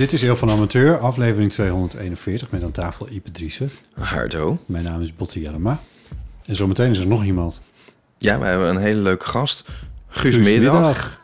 [0.00, 3.70] Dit is Heel van Amateur, aflevering 241 met aan tafel Ipe Driessen.
[3.94, 4.58] Hardo.
[4.66, 5.80] Mijn naam is Botte Jellema.
[6.46, 7.62] En zometeen is er nog iemand.
[8.18, 9.68] Ja, we hebben een hele leuke gast.
[10.08, 11.20] Guus, Guus Middag.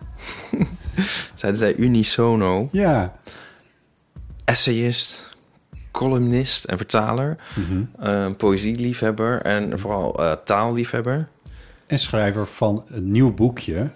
[1.35, 2.69] Zeiden zij unisono.
[2.73, 3.17] Ja.
[4.45, 5.37] Essayist,
[5.91, 7.37] columnist en vertaler.
[7.99, 11.29] Eh, poëzieliefhebber en vooral eh, taalliefhebber.
[11.87, 13.91] En schrijver van een nieuw boekje.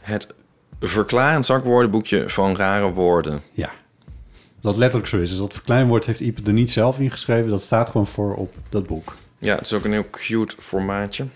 [0.00, 0.34] Het
[0.80, 3.42] verklarend zakwoordenboekje van rare woorden.
[3.52, 3.70] Ja.
[4.60, 5.28] Dat letterlijk zo is.
[5.28, 7.50] Dus dat verkleinwoord heeft Ipe er niet zelf ingeschreven.
[7.50, 9.14] Dat staat gewoon voor op dat boek.
[9.38, 11.26] Ja, het is ook een heel cute formaatje.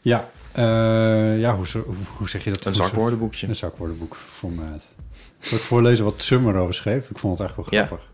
[0.00, 0.28] Ja.
[0.52, 1.66] eh, ja, hoe,
[2.16, 2.64] hoe, zeg je dat?
[2.64, 3.48] Een zakwoordenboekje.
[3.48, 4.86] Een zakwoordenboekformaat.
[5.38, 7.10] Zal ik voorlezen wat Summer erover schreef?
[7.10, 7.86] Ik vond het eigenlijk wel Ja.
[7.86, 8.08] grappig.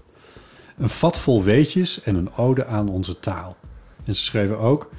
[0.78, 3.56] Een vat vol weetjes en een ode aan onze taal.
[4.05, 4.91] En ze schreven ook...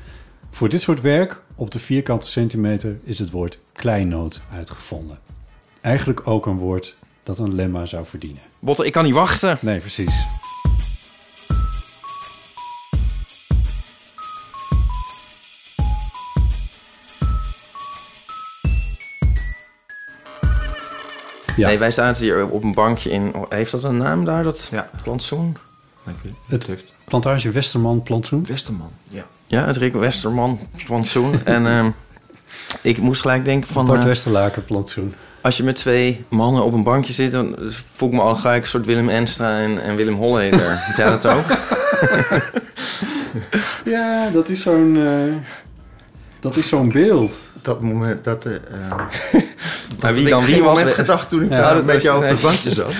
[0.51, 5.19] Voor dit soort werk, op de vierkante centimeter, is het woord kleinoot uitgevonden.
[5.81, 8.41] Eigenlijk ook een woord dat een lemma zou verdienen.
[8.59, 9.57] Botte, ik kan niet wachten.
[9.61, 10.25] Nee, precies.
[21.55, 23.33] Ja, Nee, wij zaten hier op een bankje in...
[23.49, 24.89] Heeft dat een naam daar, dat Ja.
[25.03, 25.57] plantsoen?
[26.47, 28.45] het plantage Westerman plantsoen.
[28.45, 29.25] Westerman, ja.
[29.47, 31.33] Ja, het Rick Westerman plantsoen.
[31.45, 31.89] en ehm,
[32.81, 33.85] ik moest gelijk denken van...
[33.85, 35.13] Bart eh, Westerlaken plantsoen.
[35.41, 37.55] Als je met twee mannen op een bankje zit, dan
[37.95, 40.59] voel ik me al gelijk een soort Willem Enstra en, en Willem Holleder.
[40.87, 41.45] Heb jij dat ook?
[43.85, 44.97] Ja, dat is zo'n...
[44.97, 45.35] eh,
[46.39, 47.37] dat is zo'n beeld.
[47.61, 48.45] Dat moment, dat...
[50.01, 52.29] Maar wie ik dan wie was gedacht toen ik Ja, daar dat met jou op
[52.29, 52.91] het bankje zat.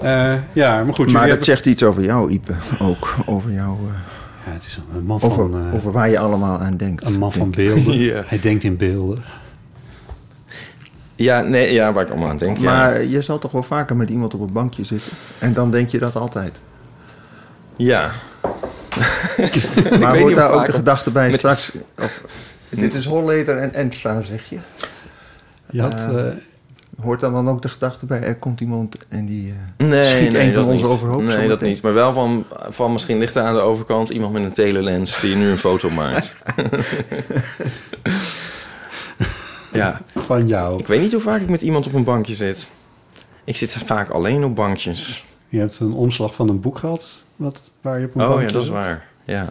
[0.00, 1.04] Eh, ja, maar goed.
[1.06, 2.52] maar dat hebben- zegt iets over jou, Ipe.
[2.80, 3.76] Ook over jou.
[3.88, 3.94] eh,
[4.46, 7.04] Ja, het is een man van, over, eh, over waar je allemaal aan denkt.
[7.04, 7.98] een man van denk beelden.
[8.04, 8.22] Ja.
[8.26, 9.22] Hij denkt in beelden.
[11.16, 12.56] Ja, nee, ja, waar ik allemaal aan denk.
[12.58, 12.62] Ja.
[12.64, 15.12] Maar je zal toch wel vaker met iemand op een bankje zitten.
[15.38, 16.52] En dan denk je dat altijd.
[17.76, 18.10] ja.
[20.00, 21.72] Maar niet daar ook de gedachte bij met- straks...
[21.98, 22.22] Of,
[22.68, 24.58] dit is Holleder en Enstra, zeg je.
[25.70, 26.32] Je had, Eh, eh,
[27.02, 28.22] Hoort dan dan ook de gedachte bij...
[28.22, 30.90] Er komt iemand en die eh, Nee, schiet nee, een van dat ons niet.
[30.90, 31.22] overhoop.
[31.22, 31.82] Nee, dat niet.
[31.82, 35.36] Maar wel van, van misschien ligt er aan de overkant iemand met een telelens die
[35.36, 36.36] nu een foto maakt.
[39.72, 40.78] ja, van jou.
[40.80, 42.68] ik weet niet hoe vaak ik met iemand op een bankje zit.
[43.44, 45.24] Ik zit vaak alleen op bankjes.
[45.48, 47.22] Je hebt een omslag van een boek gehad.
[47.36, 49.06] Wat, waar je op een Oh bankje ja, dat is waar.
[49.24, 49.48] Ja.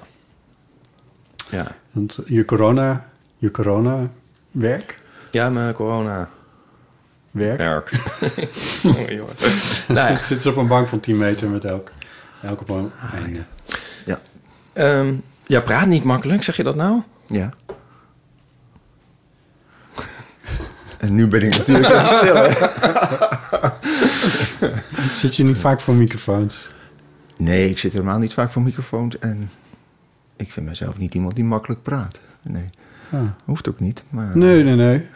[1.50, 1.68] Ja.
[1.92, 3.06] Want je corona,
[3.38, 4.10] je corona
[4.52, 6.30] werk, Ja, mijn corona
[7.34, 7.58] werk.
[7.58, 7.90] werk.
[8.80, 9.30] Sorry hoor.
[9.96, 11.92] nou ja, Zit ze op een bank van 10 meter met elk,
[12.42, 13.44] elk op een einde.
[14.74, 15.14] ehm,
[15.48, 17.02] ja, praat niet makkelijk, zeg je dat nou?
[17.28, 17.54] Ja.
[20.98, 22.36] En nu ben ik natuurlijk even stil.
[22.36, 22.50] hè.
[25.22, 26.70] Zit je niet vaak voor microfoons?
[27.38, 29.20] Nee, ik zit helemaal niet vaak voor microfoons.
[29.20, 29.50] En
[30.36, 32.20] ik vind mezelf niet iemand die makkelijk praat.
[32.42, 32.66] Nee,
[33.12, 33.20] Ah.
[33.46, 34.04] hoeft ook niet.
[34.10, 35.08] Maar, Nee, nee, nee.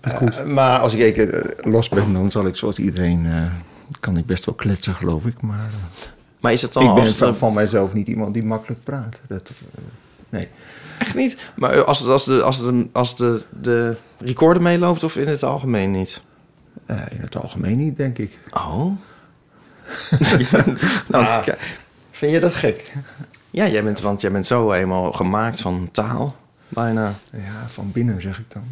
[0.00, 3.26] Eh, maar als ik een keer eh, los ben, dan zal ik zoals iedereen...
[3.26, 3.42] eh,
[4.00, 5.40] kan ik best wel kletsen, geloof ik.
[5.40, 5.70] Maar
[6.40, 9.20] Maar is het dan ik ben van, de- van mijzelf niet iemand die makkelijk praat.
[9.28, 9.50] Dat,
[10.28, 10.48] nee.
[10.98, 11.38] Echt niet?
[11.56, 15.90] Maar als, als, de, als, de, als de, de recorder meeloopt of in het algemeen
[15.90, 16.22] niet?
[16.86, 18.38] Eh, in het algemeen niet, denk ik.
[18.50, 18.84] Oh.
[21.08, 21.42] nou, Ah.
[21.44, 21.78] kijk.
[22.10, 22.92] Vind je dat gek?
[23.50, 26.36] ja, jij bent, want jij bent zo eenmaal gemaakt van taal.
[26.68, 27.14] Bijna.
[27.32, 28.62] Ja, van binnen zeg ik dan.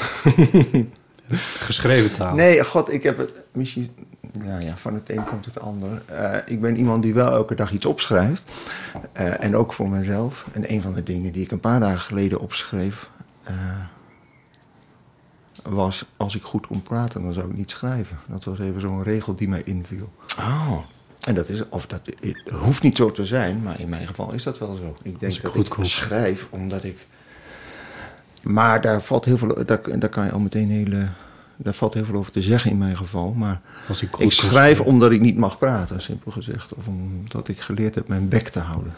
[1.68, 2.34] Geschreven taal.
[2.34, 3.88] Nee, god, ik heb het misschien...
[4.32, 6.02] Nou ja, van het een komt het ander.
[6.06, 8.52] Eh, ik ben iemand die wel elke dag iets opschrijft.
[9.12, 10.46] Eh, en ook voor mezelf.
[10.52, 13.10] En een van de dingen die ik een paar dagen geleden opschreef...
[13.42, 13.54] eh,
[15.62, 18.18] was, als ik goed kon praten, dan zou ik niet schrijven.
[18.26, 20.12] Dat was even zo'n regel die mij inviel.
[20.38, 20.78] Oh.
[21.20, 24.32] En dat, is, of dat het hoeft niet zo te zijn, maar in mijn geval
[24.32, 24.96] is dat wel zo.
[25.02, 27.06] Ik denk dat goed ik schrijf omdat ik.
[28.42, 29.64] Maar daar valt heel veel.
[29.66, 31.08] Daar, daar kan je al meteen hele.
[31.56, 33.32] Daar valt heel veel over te zeggen in mijn geval.
[33.32, 36.74] Maar Als ik ik schrijf omdat ik niet mag praten, simpel gezegd.
[36.74, 38.92] Of omdat ik geleerd heb mijn bek te houden.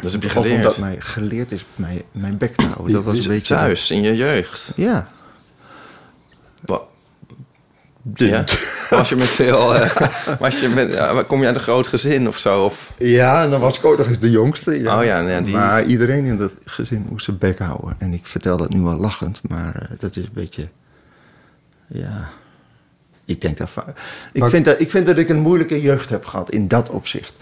[0.00, 0.56] Dus heb je Of geleerd.
[0.56, 2.92] omdat mij geleerd is mijn, mijn bek te houden.
[2.92, 3.54] Dat was een beetje.
[3.54, 4.72] Thuis, in je jeugd.
[4.76, 5.08] Ja.
[6.64, 6.82] Wa-
[8.14, 8.44] Ja?
[8.90, 9.74] Was je met veel...
[9.74, 9.96] eh,
[10.38, 12.64] was je met, ja, kom je uit een groot gezin of zo?
[12.64, 14.80] Of, Ja, en dan was ik ook nog eens de jongste.
[14.82, 14.98] Ja.
[14.98, 17.94] Oh ja, ja, die- Maar iedereen in dat gezin moest zijn bek houden.
[17.98, 20.68] En ik vertel dat nu wel lachend, maar eh, dat is een beetje...
[21.86, 22.28] Ja,
[23.24, 23.68] ik denk dat...
[24.32, 26.90] Ik, Maar- vind dat ik vind dat ik een moeilijke jeugd heb gehad in dat
[26.90, 27.32] opzicht.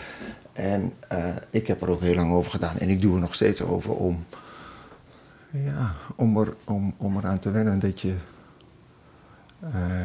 [0.53, 1.19] En eh,
[1.51, 2.79] ik heb er ook heel lang over gedaan.
[2.79, 4.25] En ik doe er nog steeds over om...
[5.51, 8.13] Ja, om, er, om, om eraan te wennen dat je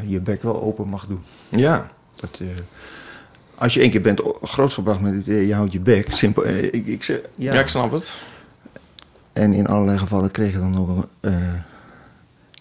[0.08, 1.22] je bek wel open mag doen.
[1.50, 1.92] ja.
[2.16, 2.48] Dat, eh,
[3.56, 6.44] als je één keer bent grootgebracht met het idee, je houdt je bek, simpel.
[6.44, 7.54] eh, ik, ik zeg, ja.
[7.54, 8.18] ja, ik snap het.
[9.34, 11.54] En in allerlei gevallen kreeg je dan nog een, eh,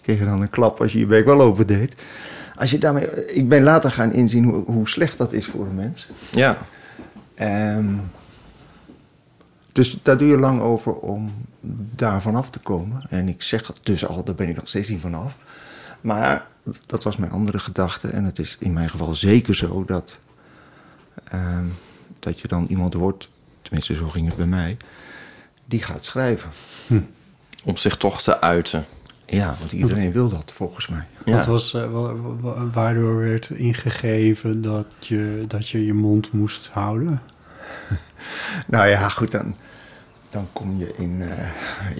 [0.01, 1.95] kreeg je dan een klap als je je bek wel open deed.
[2.55, 5.75] Als je daarmee, ik ben later gaan inzien hoe, hoe slecht dat is voor een
[5.75, 6.07] mens.
[6.31, 6.57] Ja.
[7.35, 7.93] Ehm,
[9.71, 11.33] dus daar doe je lang over om
[11.95, 13.01] daar vanaf te komen.
[13.09, 15.35] En ik zeg het dus al, daar ben ik nog steeds niet vanaf.
[16.01, 16.45] Maar
[16.85, 18.07] dat was mijn andere gedachte.
[18.07, 20.19] En het is in mijn geval zeker zo dat,
[21.23, 21.65] ehm,
[22.19, 23.29] dat je dan iemand wordt,
[23.61, 24.77] tenminste zo ging het bij mij,
[25.65, 26.49] die gaat schrijven.
[27.63, 28.85] Om zich toch te uiten.
[29.25, 31.03] Ja, want iedereen wil dat volgens mij.
[31.25, 31.35] Ja.
[31.37, 36.69] Wat was, eh, wa- wa- waardoor werd ingegeven dat je, dat je je mond moest
[36.73, 37.21] houden?
[38.67, 39.55] Nou ja, goed, dan,
[40.29, 41.47] dan kom je in, eh,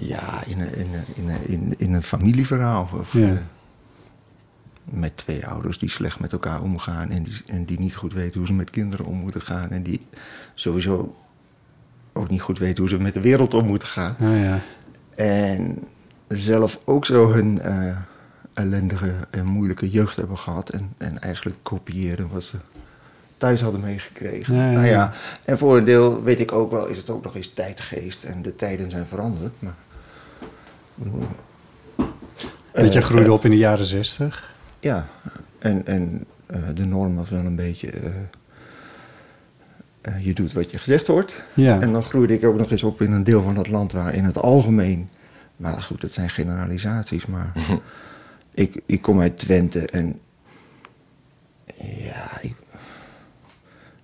[0.08, 2.88] ja, in, een- in, een- in, een- in, in een familieverhaal.
[2.98, 3.42] Of, Ja.
[4.84, 8.38] Met twee ouders die slecht met elkaar omgaan en die, en die niet goed weten
[8.38, 9.70] hoe ze met kinderen om moeten gaan.
[9.70, 10.00] En die
[10.54, 11.16] sowieso
[12.12, 14.16] ook niet goed weten hoe ze met de wereld om moeten gaan.
[14.18, 14.58] Ja,
[15.14, 15.78] En
[16.28, 17.96] zelf ook zo hun eh,
[18.54, 20.68] ellendige en moeilijke jeugd hebben gehad.
[20.68, 22.56] En, en eigenlijk kopiëren wat ze
[23.36, 24.54] thuis hadden meegekregen.
[24.54, 25.12] Ja, ja, Nou ja.
[25.44, 28.24] en voor een deel weet ik ook wel, is het ook nog eens tijdgeest.
[28.24, 29.52] En de tijden zijn veranderd.
[29.58, 29.74] Maar,
[32.72, 34.51] dat je eh, groeide eh, op in de jaren zestig.
[34.82, 35.08] Ja,
[35.58, 37.90] en, en eh, de norm was wel een beetje...
[37.90, 38.12] eh,
[40.00, 41.42] eh, je doet wat je gezegd wordt.
[41.54, 41.80] Ja.
[41.80, 44.14] En dan groeide ik ook nog eens op in een deel van het land waar
[44.14, 45.08] in het algemeen...
[45.56, 47.52] Maar goed, het zijn generalisaties, maar...
[48.54, 50.20] ik, ik kom uit Twente en...
[51.80, 52.54] Ja, ik,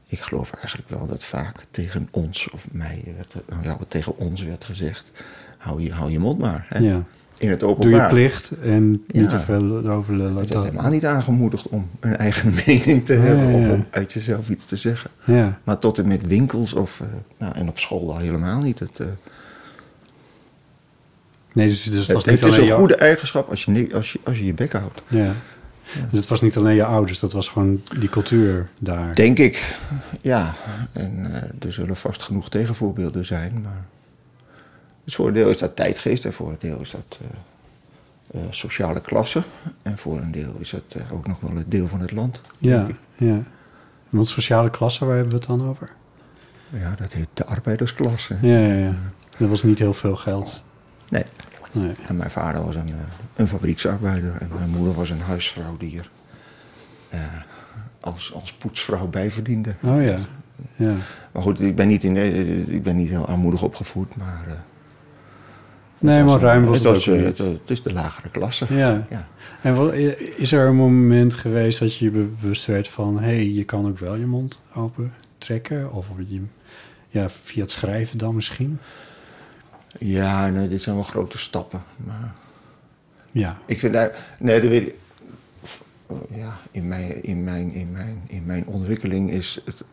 [0.06, 4.42] ik geloof eigenlijk wel dat vaak tegen ons, of mij, werd, nou ja, tegen ons
[4.42, 5.10] werd gezegd...
[5.58, 6.66] Hou je, hou je mond maar.
[6.68, 6.78] Hè?
[6.78, 7.04] ja.
[7.38, 8.02] In het Doe openbaar.
[8.02, 10.36] je plicht en niet te veel erover lullen.
[10.36, 14.12] Het werd helemaal niet aangemoedigd om een eigen mening te hebben ja, of om uit
[14.12, 15.10] jezelf iets te zeggen.
[15.24, 15.58] Ja.
[15.64, 17.06] Maar tot en met winkels of, eh,
[17.38, 18.78] nou, en op school al helemaal niet.
[18.78, 19.06] Het, eh,
[21.52, 23.64] Nee, dus, dus het was het, niet het is alleen een je, goede eigenschap als
[23.64, 25.02] je, als je, als je je bek houdt.
[25.08, 25.32] Ja.
[26.10, 29.14] Dus het was niet alleen je ouders, dat was gewoon die cultuur daar.
[29.14, 29.76] Denk ik,
[30.20, 30.54] ja.
[30.92, 33.60] En eh, er zullen vast genoeg tegenvoorbeelden zijn.
[33.62, 33.84] Maar
[35.08, 38.46] dus voor een deel is dat tijdgeest en voor een deel is dat eh, eh,
[38.50, 39.42] sociale klasse.
[39.82, 42.40] En voor een deel is dat eh, ook nog wel een deel van het land.
[42.58, 43.42] ja, ja.
[44.08, 45.90] Want sociale klasse, waar hebben we het dan over?
[46.72, 48.36] Ja, dat heet de arbeidersklasse.
[48.40, 48.94] Ja, ja, ja.
[49.38, 50.64] Er was niet heel veel geld.
[51.08, 51.24] Nee.
[51.72, 51.92] Nee.
[52.06, 52.90] En mijn vader was een,
[53.36, 56.10] een fabrieksarbeider en mijn moeder was een huisvrouw die er
[58.00, 59.74] als, als poetsvrouw bij verdiende.
[59.82, 60.18] Oh ja.
[60.76, 60.94] Ja.
[61.32, 62.16] Maar goed, ik ben niet, in,
[62.72, 64.66] ik ben niet heel armoedig opgevoed, maar...
[65.98, 67.24] Nee, maar ruim was het ook eh, niet.
[67.24, 68.66] het, het is de lagere klasse.
[68.68, 69.06] Ja.
[69.10, 69.28] Ja.
[69.62, 69.92] En
[70.38, 73.18] is er een moment geweest dat je je bewust werd van...
[73.18, 75.92] hé, hey, je kan ook wel je mond open trekken?
[75.92, 76.42] Of je,
[77.08, 78.78] ja, via het schrijven dan misschien?
[79.98, 81.82] Ja, nee, dit zijn wel grote stappen.
[81.96, 82.32] Maar
[83.30, 83.58] Ja.
[83.66, 83.92] ik vind...
[84.38, 84.94] Nee, dat weet ik...
[86.34, 89.84] Ja, in mijn, in, mijn, in, mijn, in mijn ontwikkeling is het...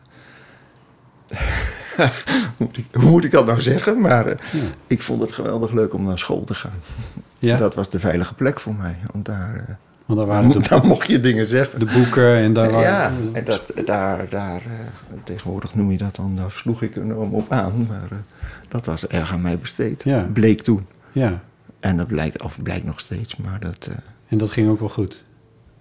[1.96, 2.10] hoe,
[2.58, 4.00] moet ik, hoe moet ik dat nou zeggen?
[4.00, 4.66] Maar eh, Ja.
[4.86, 6.72] ik vond het geweldig leuk om naar school te gaan.
[7.38, 7.56] ja.
[7.56, 8.96] Dat was de veilige plek voor mij.
[9.12, 9.74] Want daar, eh,
[10.06, 11.78] Want daar waren de, daar mocht je dingen zeggen.
[11.78, 12.90] de boeken en daar waren...
[12.90, 17.34] ja, en dat, daar, daar eh, tegenwoordig noem je dat dan, daar sloeg ik enorm
[17.34, 17.86] op aan.
[17.88, 18.08] Maar
[18.68, 20.04] dat was erg aan mij besteed.
[20.04, 20.26] Ja.
[20.32, 20.86] Bleek toen.
[21.12, 21.42] Ja,
[21.80, 23.88] En dat blijkt, of blijkt nog steeds, maar dat,
[24.28, 25.24] en dat ging ook wel goed.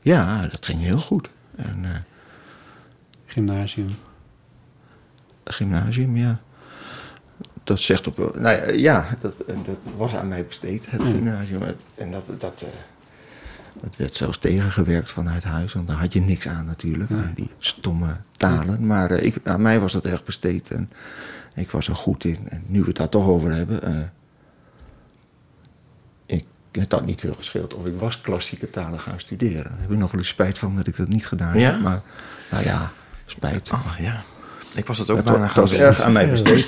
[0.01, 1.29] ja, dat ging heel goed.
[1.55, 1.85] En
[3.25, 3.95] Gymnasium.
[5.53, 6.39] Gymnasium, ja.
[7.63, 8.17] Dat zegt op.
[8.17, 11.61] Nou ja, ja dat, dat was aan mij besteed, het gymnasium.
[11.95, 12.67] En dat, dat, eh,
[13.81, 17.09] dat werd zelfs tegengewerkt vanuit huis, want daar had je niks aan natuurlijk.
[17.09, 17.15] Ja.
[17.15, 18.85] aan Die stomme talen.
[18.85, 20.89] Maar eh, ik, aan mij was dat erg besteed en
[21.53, 22.49] ik was er goed in.
[22.49, 23.81] En nu we het daar toch over hebben...
[23.83, 23.97] eh,
[26.25, 29.63] ik het had niet veel gescheeld of ik was klassieke talen gaan studeren.
[29.71, 31.71] Daar heb ik nog wel eens spijt van dat ik dat niet gedaan Ja?
[31.71, 31.81] heb.
[31.81, 32.01] Maar
[32.51, 32.91] nou ja,
[33.25, 33.69] spijt.
[33.69, 34.23] Ach ja,
[34.75, 35.79] ik was het ook bijna gaan doen.
[35.79, 36.67] erg aan mij besteed.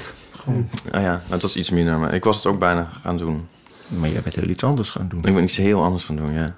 [0.92, 3.48] Ah ja, dat was iets minder, maar ik was het ook bijna gaan doen.
[3.88, 5.24] Maar jij bent heel iets anders gaan doen.
[5.24, 6.56] Ik ben iets heel anders gaan doen, ja.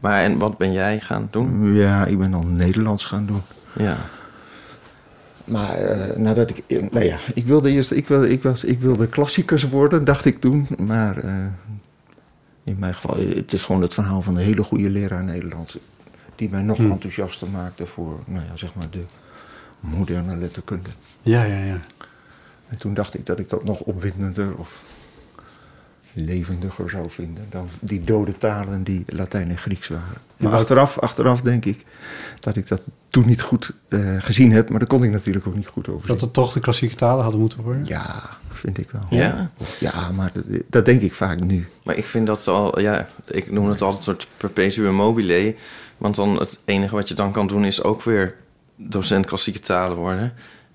[0.00, 1.74] Maar en wat ben jij gaan doen?
[1.74, 3.42] Ja, ik ben dan Nederlands gaan doen.
[3.72, 3.96] Ja.
[5.44, 6.62] Maar eh, nadat ik...
[6.66, 7.90] eh, Nou ja, ik wilde eerst...
[7.90, 10.66] Ik wilde, ik, was, ik wilde klassiekers worden, dacht ik toen.
[10.78, 11.34] Maar eh,
[12.64, 13.16] in mijn geval...
[13.16, 15.78] Het is gewoon het verhaal van een hele goede leraar Nederlands.
[16.36, 19.02] Die mij nog enthousiaster maakte voor, nou ja, zeg maar de
[19.82, 20.88] moderne letterkunde.
[21.22, 21.80] Ja, ja, ja.
[22.68, 24.82] En toen dacht ik dat ik dat nog opwindender of
[26.12, 30.20] levendiger zou vinden dan die dode talen die Latijn en Grieks waren.
[30.36, 31.84] Maar achteraf, achteraf denk ik
[32.40, 35.54] dat ik dat toen niet goed eh, gezien heb, maar daar kon ik natuurlijk ook
[35.54, 36.08] niet goed over.
[36.08, 37.86] Dat het toch de klassieke talen hadden moeten worden?
[37.86, 39.06] Ja, vind ik wel.
[39.10, 39.50] Ja?
[39.78, 41.68] Ja, maar dat, dat denk ik vaak nu.
[41.84, 45.54] Maar ik vind dat al, ja, ik noem het altijd een soort perpetuum mobile.
[45.98, 48.36] Want dan het enige wat je dan kan doen is ook weer
[48.76, 50.32] docent klassieke talen worden.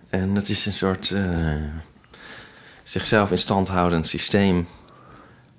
[0.09, 1.21] En het is een soort eh,
[2.83, 4.67] zichzelf in stand houdend systeem.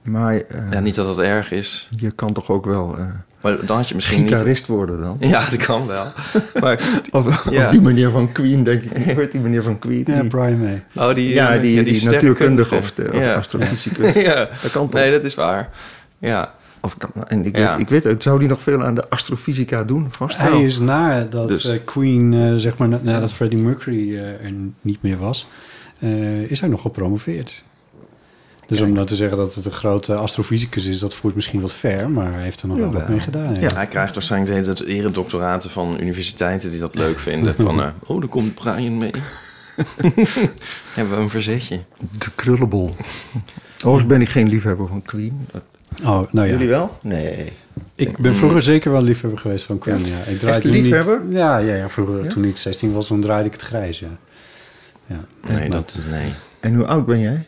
[0.03, 3.05] Maar eh, Ja, niet dat dat erg is, je kan toch ook wel eh,
[3.41, 4.31] maar dan had je misschien niet...
[4.31, 5.17] gitarist worden dan?
[5.31, 6.05] Ja, dat kan wel.
[6.61, 6.81] Maar,
[7.11, 7.65] Of, Ja.
[7.67, 9.05] of die meneer van Queen, denk ik.
[9.05, 10.05] Hoe heet die meneer van Queen?
[10.07, 10.85] Ja, Die- Brian May.
[10.95, 13.35] oh, die, ja, die, die, natuurkundige of, de, of Ja.
[13.35, 14.15] astrofysicus.
[14.31, 15.01] ja, Dat kan toch?
[15.01, 15.69] nee, dat is waar.
[16.19, 17.71] Ja, Of kan, en ik, Ja.
[17.71, 20.07] weet, ik weet het, zou die nog veel aan de astrofysica doen?
[20.11, 20.53] Vast wel.
[20.53, 24.53] Hij is nadat Dus- eh, Queen, eh, zeg maar, na- nadat Freddie Mercury eh, er
[24.81, 25.47] niet meer was,
[25.99, 27.65] eh, is hij nog gepromoveerd.
[28.67, 31.73] Dus om nou te zeggen dat het een grote astrofysicus is, dat voert misschien wat
[31.73, 33.55] ver, maar hij heeft er nog wel wat mee gedaan.
[33.55, 33.61] Ja.
[33.61, 33.75] Ja.
[33.75, 37.55] hij krijgt waarschijnlijk de hele tijd eredoctoraten van universiteiten die dat leuk vinden.
[37.65, 39.11] Van, eh, oh, daar komt Brian mee.
[40.95, 41.81] Hebben we een verzetje.
[42.19, 42.91] De krullenbol.
[43.77, 45.47] Overigens ben ik geen liefhebber van Queen.
[45.53, 45.63] Dat-
[46.03, 46.53] Oh, nou ja.
[46.53, 46.99] Jullie wel?
[47.03, 47.53] Nee.
[47.95, 50.07] Ik ben vroeger zeker wel liefhebber geweest van Queen.
[50.07, 50.17] Ja.
[50.27, 51.21] Ik draai Echt het nu niet- liefhebber?
[51.29, 52.31] Ja, ja, ja, vroeger Ja?
[52.31, 54.09] toen ik 16 was, dan draaide ik het grijs, ja.
[55.07, 55.25] ja.
[55.55, 56.33] Nee, dat, nee.
[56.61, 57.47] En hoe oud ben jij?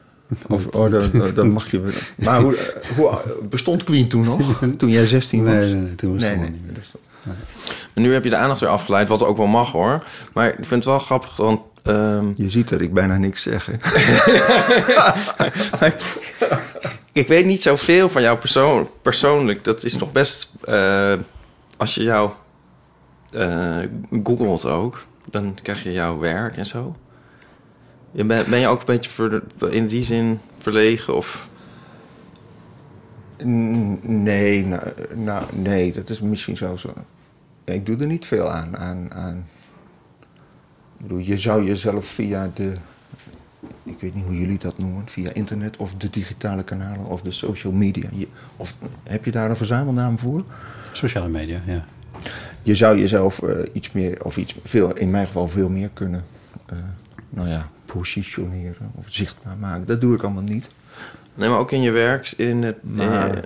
[0.48, 1.82] Of, oh, dat, dat- dat mag je.
[2.14, 2.64] Maar hoe, eh,
[2.96, 3.18] hoe
[3.50, 4.60] bestond Queen toen nog?
[4.78, 5.54] Toen jij 16 was?
[5.54, 6.48] Nee, nee, nee, toen was nee, het nee.
[6.50, 6.84] nog niet meer.
[7.94, 10.04] Maar nu heb je de aandacht weer afgeleid, wat ook wel mag hoor.
[10.32, 11.60] Maar ik vind het wel grappig, want...
[11.82, 13.68] ehm, Je ziet dat ik bijna niks zeg.
[17.18, 19.64] ik weet niet zoveel van jou persoon, persoonlijk.
[19.64, 20.52] Dat is nog best...
[20.64, 21.14] eh,
[21.76, 22.30] als je jou
[23.32, 23.78] eh,
[24.24, 26.96] googelt ook, dan krijg je jouw werk en zo.
[28.10, 31.48] Ben, ben je ook een beetje in die zin verlegen of...
[33.42, 34.82] Nee, nou,
[35.14, 36.76] nou, nee, dat is misschien zo.
[36.76, 36.92] zo.
[37.64, 38.76] Ik doe er niet veel aan.
[38.76, 39.48] aan, aan.
[41.16, 42.74] Je zou jezelf via de,
[43.82, 47.30] ik weet niet hoe jullie dat noemen, via internet of de digitale kanalen of de
[47.30, 48.08] social media.
[48.12, 50.44] Je, of, heb je daar een verzamelnaam voor?
[50.92, 51.84] Sociale media, ja.
[52.62, 56.24] Je zou jezelf eh, iets meer, of iets veel, in mijn geval veel meer kunnen,
[56.66, 56.76] eh,
[57.30, 59.86] nou ja, positioneren of zichtbaar maken.
[59.86, 60.66] Dat doe ik allemaal niet.
[61.34, 62.78] Nee, maar ook in je werk, in het...
[62.82, 63.42] Maar- eh,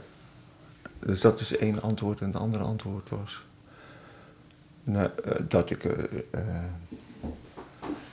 [1.07, 2.21] Dus dat is één antwoord.
[2.21, 3.43] En het andere antwoord was...
[4.85, 5.09] nou,
[5.49, 5.93] dat ik eh,
[6.31, 6.41] eh,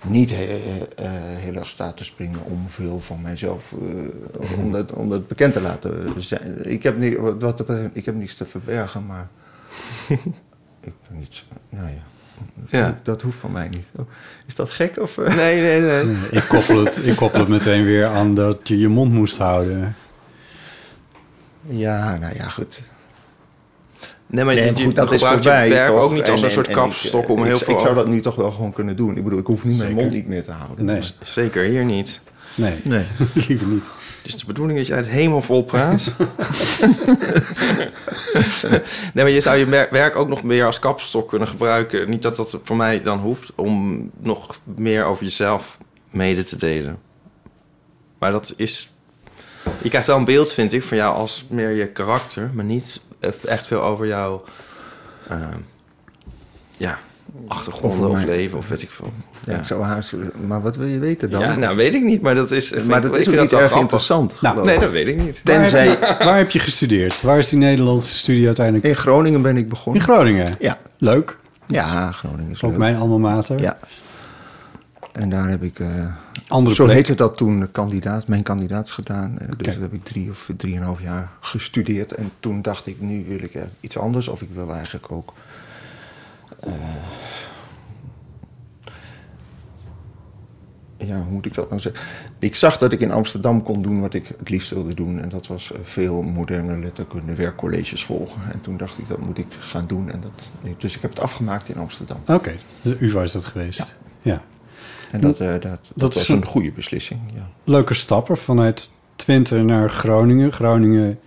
[0.08, 0.62] niet he-
[0.96, 3.74] eh, eh, heel erg sta te springen om veel van mijzelf...
[3.82, 6.72] eh, om, dat, om dat bekend te laten zijn.
[6.72, 7.64] Ik heb, niet, wat,
[7.94, 9.28] ik heb niets te verbergen, maar...
[10.82, 11.44] ik ben niet...
[11.70, 12.02] Nou ja.
[12.70, 13.00] Ja.
[13.04, 13.88] Dat hoeft van mij niet.
[13.96, 14.10] Oh,
[14.46, 14.98] Is dat gek?
[15.00, 15.36] Of, eh?
[15.36, 16.16] nee, nee, nee.
[16.42, 19.96] Ik koppel, het, ik koppel het meteen weer aan dat je je mond moest houden.
[21.68, 22.82] Ja, nou ja, goed.
[24.32, 26.00] Nee, maar Nee, je, maar je goed, dat is gebruikt je voorbij, werk toch?
[26.02, 27.74] ook niet als En- een soort kapstok ik, om heel ik, veel...
[27.74, 29.18] Ik zou dat nu toch wel gewoon kunnen doen.
[29.18, 30.86] Ik bedoel, ik hoef niet mijn mond niet meer te houden.
[30.86, 32.22] Nee, Zeker, hier niet.
[32.56, 33.06] nee, Nee.
[33.48, 33.86] liever niet.
[34.18, 36.14] Het is de bedoeling dat je uit hemel vol praat.
[39.14, 42.10] nee, maar je zou je werk ook nog meer als kapstok kunnen gebruiken.
[42.10, 45.78] Niet dat dat voor mij dan hoeft om nog meer over jezelf
[46.10, 46.98] mede te delen.
[48.20, 48.94] Maar dat is...
[49.82, 53.02] Je krijgt wel een beeld, vind ik, van jou als meer je karakter, maar niet
[53.46, 54.44] echt veel over jouw
[55.28, 55.38] eh,
[56.78, 56.98] ja,
[57.48, 59.14] achtergronden Over of leven of weet ik veel.
[59.46, 60.14] Ja, Ja, ik zou haast,
[60.48, 61.42] maar wat wil je weten dan?
[61.42, 62.74] ja nou weet ik niet, maar dat is.
[62.84, 63.80] maar dat ik is ook niet erg grappig.
[63.80, 64.42] interessant.
[64.42, 65.42] Nou, Nee, dat weet ik niet.
[65.44, 67.22] Tenzij Waar heb je gestudeerd?
[67.22, 68.86] Waar is die Nederlandse studie uiteindelijk?
[68.86, 70.02] in Groningen ben ik In begonnen.
[70.02, 70.56] Groningen.
[70.60, 71.38] Ja, Leuk.
[71.68, 72.80] ja Groningen is Ook leuk.
[72.80, 73.62] mijn alma mater.
[73.62, 73.78] Ja.
[75.20, 76.06] En daar heb ik, eh,
[76.48, 76.96] Andere zo plek.
[76.96, 79.38] heette dat toen, kandidaat, mijn kandidaats gedaan.
[79.58, 82.12] Dus heb ik drie of drieënhalf jaar gestudeerd.
[82.12, 84.28] En toen dacht ik, nu wil ik iets anders.
[84.28, 85.34] Of ik wil eigenlijk ook...
[86.60, 86.74] eh,
[90.98, 92.02] ja, hoe moet ik dat nou zeggen?
[92.40, 95.22] Ik zag dat ik in Amsterdam kon doen wat ik het liefst wilde doen.
[95.22, 98.42] En dat was eh, veel moderne letterkunde werkcolleges volgen.
[98.52, 100.12] En toen dacht ik, dat moet ik gaan doen.
[100.12, 102.18] En dat, dus ik heb het afgemaakt in Amsterdam.
[102.28, 103.96] Oké, de UvA is dat geweest.
[104.22, 104.42] Ja.
[105.12, 107.48] En dat, eh, dat, dat, Dat was is een- goede beslissing, ja.
[107.64, 110.52] Leuke stappen vanuit Twente naar Groningen.
[110.52, 111.20] Groningen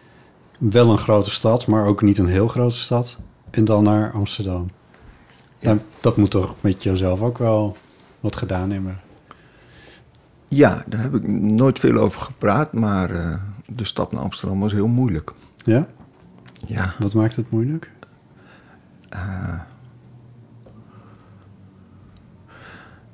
[0.58, 3.16] wel een grote stad, maar ook niet een heel grote stad.
[3.50, 4.70] En dan naar Amsterdam.
[5.58, 5.68] Ja.
[5.68, 7.76] Nou, dat moet toch met jezelf ook wel
[8.20, 9.00] wat gedaan hebben.
[10.48, 12.72] Ja, daar heb ik nooit veel over gepraat.
[12.72, 13.34] Maar eh,
[13.66, 15.32] de stap naar Amsterdam was heel moeilijk.
[15.56, 15.86] Ja?
[16.66, 17.90] Ja, Wat maakt het moeilijk?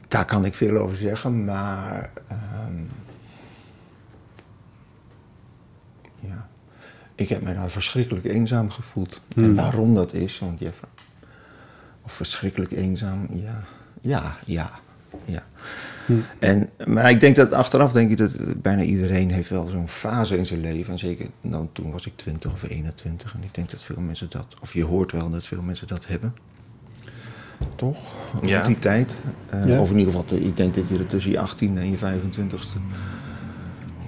[0.08, 1.44] Daar kan ik veel over zeggen.
[1.44, 2.10] Maar...
[2.28, 2.82] ehm,
[6.20, 6.48] ja,
[7.14, 9.20] ik heb me daar verschrikkelijk eenzaam gevoeld.
[9.36, 9.54] En Hmm.
[9.54, 10.70] waarom dat is, want je...
[12.02, 13.64] Of verschrikkelijk eenzaam, ja.
[14.00, 14.70] Ja, ja,
[15.24, 15.42] ja.
[16.06, 16.24] Hmm.
[16.38, 20.36] En, maar ik denk dat achteraf denk ik dat bijna iedereen heeft wel zo'n fase
[20.36, 20.92] in zijn leven.
[20.92, 23.34] En zeker, nou, toen was ik 20 of 21.
[23.34, 26.06] En ik denk dat veel mensen dat, of je hoort wel dat veel mensen dat
[26.06, 26.34] hebben.
[27.76, 27.96] Toch?
[28.32, 28.66] Rond Ja.
[28.66, 29.14] die tijd.
[29.50, 29.80] Eh, Ja.
[29.80, 32.78] Of in ieder geval, ik denk dat je er tussen je 18 en je 25ste.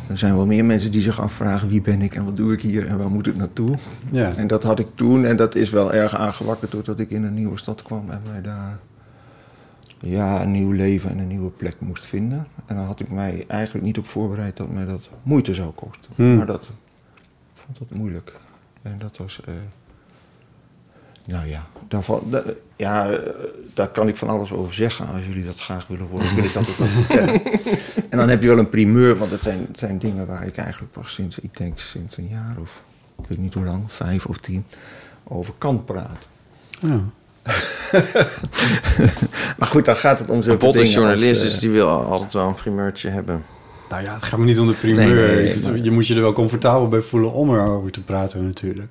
[0.08, 2.60] Er zijn wel meer mensen die zich afvragen wie ben ik en wat doe ik
[2.62, 3.76] hier en waar moet ik naartoe.
[4.10, 4.34] Ja.
[4.36, 7.34] En dat had ik toen en dat is wel erg aangewakkerd doordat ik in een
[7.34, 8.78] nieuwe stad kwam en mij daar
[10.00, 12.46] ja, een nieuw leven en een nieuwe plek moest vinden.
[12.66, 16.12] En daar had ik mij eigenlijk niet op voorbereid dat mij dat moeite zou kosten.
[16.14, 16.36] Hmm.
[16.36, 16.70] Maar dat ik
[17.54, 18.32] vond dat moeilijk.
[18.82, 19.40] En dat was.
[19.44, 19.54] eh,
[21.24, 22.42] nou ja, daarvan, da-
[22.80, 23.18] ja, eh,
[23.74, 25.06] daar kan ik van alles over zeggen.
[25.14, 26.86] Als jullie dat graag willen horen, wil ik dat ook.
[28.08, 30.56] En dan heb je wel een primeur, want het zijn, het zijn dingen waar ik
[30.56, 32.82] eigenlijk pas sinds, ik denk sinds een jaar of
[33.22, 34.64] ik weet niet hoe lang, vijf of tien,
[35.24, 36.28] over kan praten.
[36.80, 37.00] Ja.
[39.58, 41.88] Maar goed, dan gaat het om Een is dingen als, journalist, eh, dus die wil
[41.88, 43.42] altijd wel een primeurtje hebben.
[43.90, 45.06] Nou ja, het gaat me niet om de primeur.
[45.06, 47.90] Nee, nee, nee, Het- maar- Je moet je er wel comfortabel bij voelen om erover
[47.90, 48.88] te praten natuurlijk.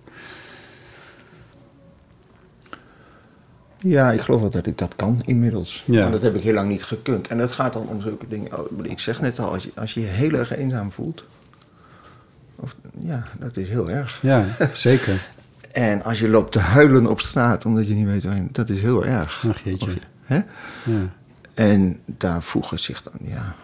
[3.82, 5.84] Ja, ik geloof wel dat ik dat kan inmiddels.
[5.88, 6.02] Ja.
[6.02, 7.28] Maar dat heb ik heel lang niet gekund.
[7.28, 8.60] En dat gaat dan om zulke dingen.
[8.60, 11.24] Oh, Ik zeg net al, als je als je, je heel erg eenzaam voelt.
[12.56, 14.20] Of, ja, dat is heel erg.
[14.22, 15.28] Ja, zeker.
[15.72, 18.82] En als je loopt te huilen op straat omdat je niet weet waarheen, dat is
[18.82, 19.46] heel erg.
[19.50, 19.86] Ach jeetje.
[19.86, 20.36] Of je- hè?
[20.86, 21.10] Ja.
[21.54, 23.56] En daar voegen zich dan, ja,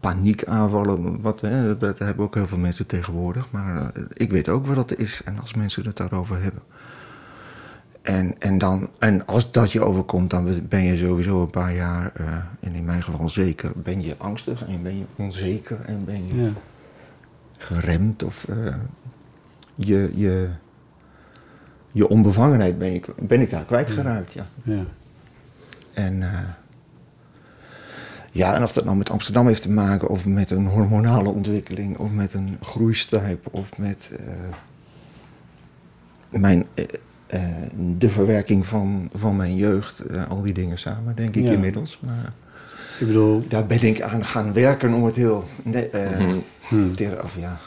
[0.00, 1.20] paniekaanvallen.
[1.20, 3.46] Wat, hè, dat, dat hebben ook heel veel mensen tegenwoordig.
[3.50, 5.20] Maar eh, ik weet ook wat dat is.
[5.24, 6.62] En als mensen het daarover hebben.
[8.02, 12.10] En, en, dan, en als dat je overkomt, dan ben je sowieso een paar jaar,
[12.14, 12.26] eh,
[12.60, 16.42] en in mijn geval zeker, ben je angstig en ben je onzeker en ben je
[16.42, 16.50] Ja.
[17.58, 18.74] geremd of eh,
[19.74, 20.48] je, je,
[21.92, 24.46] je onbevangenheid ben, je, ben ik daar kwijtgeraakt, ja.
[24.62, 24.82] Ja.
[25.92, 26.38] En eh,
[28.32, 31.96] ja, en of dat nou met Amsterdam heeft te maken, of met een hormonale ontwikkeling,
[31.98, 34.10] of met een groeistijp, of met
[36.28, 36.66] mijn,
[37.28, 37.42] eh,
[37.98, 41.50] de verwerking van, van mijn jeugd, eh, al die dingen samen, denk ik Ja.
[41.52, 41.98] inmiddels.
[42.02, 42.32] Maar
[43.00, 45.80] Ik bedoel, daar ben ik aan gaan werken om het heel eh,
[46.68, 47.58] hmm, ter- of ja,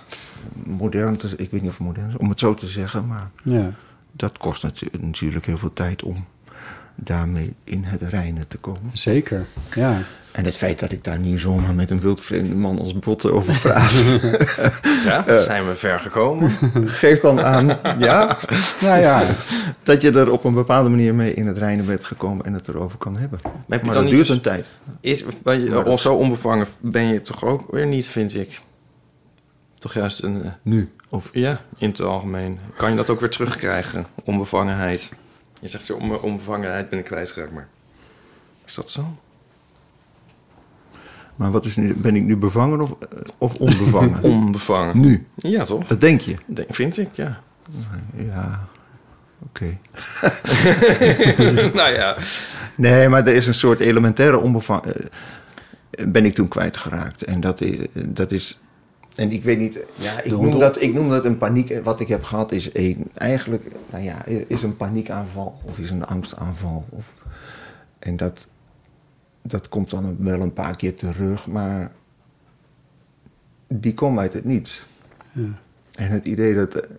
[0.63, 3.71] modern te ik weet niet of modern is, om het zo te zeggen, maar ja.
[4.11, 6.25] dat kost natu- natuurlijk heel veel tijd om
[6.95, 8.89] daarmee in het reinen te komen.
[8.93, 9.45] Zeker.
[9.75, 9.97] Ja.
[10.31, 13.59] En het feit dat ik daar niet zomaar met een wildvreemde man als Botte over
[13.59, 13.91] praat,
[15.05, 15.35] Ja, Eh.
[15.35, 16.51] zijn we ver gekomen.
[17.01, 18.37] geeft dan aan ja,
[18.81, 19.23] Nou ja,
[19.83, 22.67] dat je er op een bepaalde manier mee in het reinen bent gekomen en het
[22.67, 23.39] erover kan hebben.
[23.69, 24.69] heb Maar dat duurt dus- een tijd.
[25.01, 28.35] Is, want je, Maar dat- of zo onbevangen ben je toch ook weer niet, vind
[28.35, 28.61] ik.
[29.77, 30.43] Toch juist een...
[30.43, 30.89] eh, Nu.
[31.09, 32.59] Of, Ja, in het algemeen.
[32.77, 35.13] Kan je dat ook weer terugkrijgen, onbevangenheid?
[35.59, 37.67] Je zegt zo, on- onbevangenheid ben ik kwijtgeraakt, maar...
[38.65, 39.05] Is dat zo?
[41.35, 42.95] Maar wat is nu, ben ik nu bevangen of,
[43.37, 44.23] of onbevangen?
[44.33, 44.99] Onbevangen.
[44.99, 45.25] nu.
[45.35, 45.87] Ja, toch?
[45.87, 46.35] Dat denk je.
[46.45, 47.41] Denk, vind ik, ja.
[48.15, 48.67] Ja,
[49.43, 49.77] oké.
[51.79, 52.17] nou ja.
[52.75, 54.93] Nee, maar er is een soort elementaire onbevangen.
[56.07, 57.23] ben ik toen kwijtgeraakt.
[57.23, 58.59] En dat is, dat is.
[59.15, 59.85] En ik weet niet.
[59.95, 61.79] Ja, ik, noem dat, ik noem dat een paniek.
[61.83, 63.63] Wat ik heb gehad is een, eigenlijk.
[63.89, 65.61] Nou ja, is een paniekaanval.
[65.63, 66.85] Of is een angstaanval.
[66.89, 67.13] Of,
[67.99, 68.47] en dat.
[69.51, 71.47] Dat komt dan wel een paar keer terug.
[71.47, 71.91] Maar.
[73.67, 74.85] Die komt uit het niets.
[75.31, 75.41] Ja.
[75.95, 76.75] En het idee dat.
[76.75, 76.89] eh,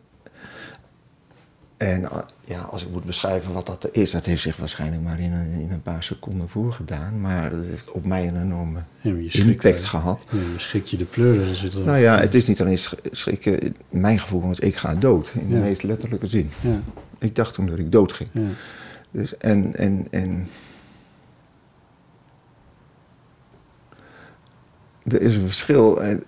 [1.77, 5.21] En eh, ja, als ik moet beschrijven wat dat is, dat heeft zich waarschijnlijk maar
[5.21, 7.21] in een, in een paar seconden voorgedaan.
[7.21, 10.21] Maar dat heeft op mij een enorme Ja, impact gehad.
[10.31, 11.49] ja, je schrikt je de pleuren.
[11.49, 13.77] Er- Nou ja, het is niet alleen sch- schrikken.
[13.89, 15.33] Mijn gevoel was, ik ga dood.
[15.35, 16.51] In de meest letterlijke zin.
[16.61, 16.81] Ja,
[17.19, 18.31] Ik dacht toen dat ik dood ging.
[18.33, 18.49] ja.
[19.11, 20.47] Dus, en, en, en
[25.09, 26.03] er is een verschil.
[26.03, 26.23] En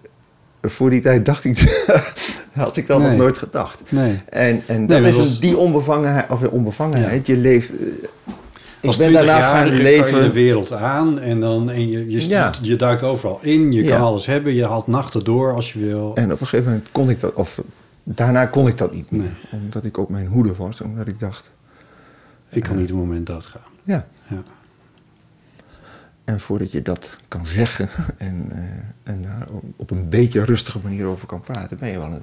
[0.62, 1.84] voor die tijd dacht ik,
[2.52, 3.08] had ik dat Nee.
[3.08, 3.82] nog nooit gedacht.
[3.88, 4.20] Nee.
[4.28, 7.70] En, en dat Nee, is was- die onbevangenheid, of onbevangenheid, je leeft...
[7.76, 7.86] eh,
[8.80, 10.32] ik Als ben daarna gaan 20-jarige kan je de leven...
[10.32, 12.52] wereld aan en, dan, en je, je, Ja.
[12.62, 13.72] je duikt overal in.
[13.72, 13.96] Je Ja.
[13.96, 14.54] kan alles hebben.
[14.54, 16.12] Je haalt nachten door als je wil.
[16.14, 17.60] En op een gegeven moment kon ik dat, of
[18.02, 19.32] daarna kon ik dat niet meer.
[19.52, 21.50] Omdat ik ook mijn hoede was, omdat ik dacht,
[22.50, 23.60] Ik kan niet op het moment doodgaan.
[23.84, 24.06] ja.
[24.28, 24.42] Ja.
[26.24, 31.06] En voordat je dat kan zeggen en, eh, en daar op- een beetje rustige manier
[31.06, 32.22] over kan praten, ben je wel een,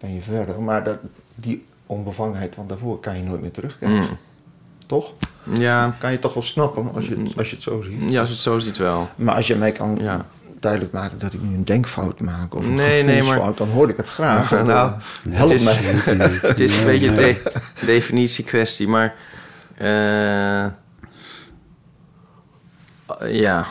[0.00, 0.60] ben je verder.
[0.62, 0.98] Maar dat,
[1.34, 3.98] die onbevangenheid van daarvoor kan je nooit meer terugkrijgen.
[4.00, 4.16] Mm.
[4.86, 5.12] Toch?
[5.54, 8.10] Ja, Kan je toch wel snappen als je, het- als je het zo ziet.
[8.12, 9.08] ja, als je het zo ziet wel.
[9.16, 10.24] Maar als je mij kan Ja.
[10.60, 13.88] duidelijk maken dat ik nu een denkfout maak of een Nee, nee, maar- dan hoor
[13.88, 14.50] ik het graag.
[14.64, 14.92] Nou,
[15.30, 15.74] help het is- mij.
[16.50, 17.52] Het is een beetje een de-
[17.86, 19.14] definitiekwestie, maar...
[23.18, 23.66] eh, ja.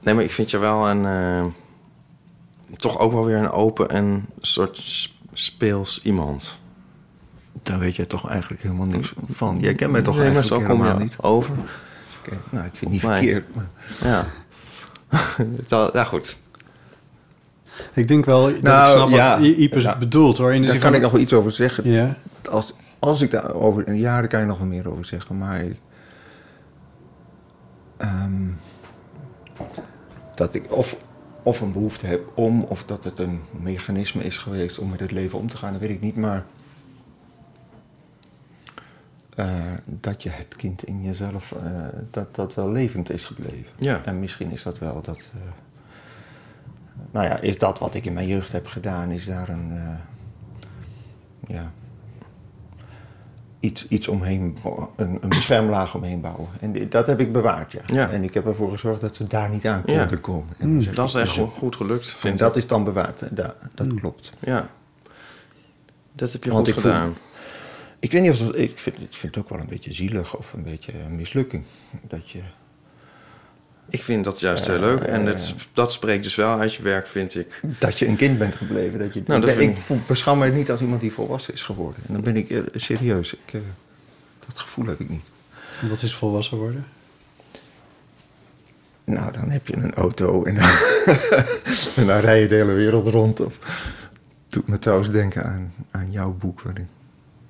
[0.00, 1.04] Nee, maar ik vind je wel een...
[1.06, 1.44] eh,
[2.76, 6.58] toch ook wel weer een open en soort speels iemand.
[7.62, 9.56] Daar weet jij toch eigenlijk helemaal niks van.
[9.60, 11.16] Jij kent mij toch nee, maar eigenlijk zo kom helemaal je niet.
[11.22, 11.54] over.
[12.20, 13.54] Oké, Nou, ik vind het niet verkeerd.
[13.54, 13.66] Maar...
[14.02, 14.24] Ja.
[15.68, 16.38] Dat, ja, goed.
[17.94, 19.38] Ik denk wel dat Nou, ik snap ja.
[19.70, 19.96] wat Ja.
[19.98, 20.54] bedoelt hoor.
[20.54, 21.90] In de Daar kan van- ik nog wel iets over zeggen.
[21.90, 22.16] Ja.
[22.50, 25.38] Als, als ik daar over een jaar, daar kan je nog wel meer over zeggen.
[25.38, 25.64] Maar
[28.00, 28.48] ehm,
[30.34, 30.96] dat ik of,
[31.42, 35.10] of een behoefte heb om, of dat het een mechanisme is geweest om met het
[35.10, 36.16] leven om te gaan, dat weet ik niet.
[36.16, 36.44] Maar
[39.36, 43.72] eh, dat je het kind in jezelf, eh, dat dat wel levend is gebleven.
[43.78, 44.04] Ja.
[44.04, 45.18] En misschien is dat wel dat.
[45.18, 45.40] eh,
[47.10, 49.98] nou ja, is dat wat ik in mijn jeugd heb gedaan, is daar een.
[51.46, 51.72] ja,
[53.60, 54.58] iets, iets omheen,
[54.96, 56.48] een, een beschermlaag omheen bouwen.
[56.60, 57.80] En dat heb ik bewaard, ja.
[57.86, 58.08] Ja.
[58.10, 59.98] En ik heb ervoor gezorgd dat ze daar niet aan Ja.
[60.00, 60.82] konden komen.
[60.82, 61.46] Zeg Dat is echt zo.
[61.46, 62.62] goed, goed gelukt, En dat ik.
[62.62, 63.22] is dan bewaard.
[63.36, 64.32] Da- dat klopt.
[64.38, 64.70] Ja.
[66.12, 67.14] Dat heb je Want goed ik voel- gedaan.
[67.98, 70.36] Ik weet niet of dat, ik vind, ik vind het ook wel een beetje zielig
[70.36, 71.64] of een beetje een mislukking.
[72.08, 72.40] Dat je,
[73.90, 75.00] Ik vind dat juist heel leuk.
[75.00, 77.60] En dat, dat spreekt dus wel uit je werk, vind ik.
[77.78, 78.98] dat je een kind bent gebleven.
[78.98, 81.12] Dat je, Nou, ik, dat ben- vind ik voel- beschouw mij niet als iemand die
[81.12, 82.02] volwassen is geworden.
[82.06, 83.32] En dan ben ik eh, serieus.
[83.32, 83.60] Ik, eh,
[84.46, 85.24] dat gevoel heb ik niet.
[85.90, 86.86] Wat is volwassen worden?
[89.04, 90.64] Nou, dan heb je een auto en dan,
[91.96, 93.40] en dan rij je de hele wereld rond.
[93.40, 93.58] Of
[94.48, 96.60] doet me trouwens denken aan, aan jouw boek.
[96.62, 96.88] Waarin,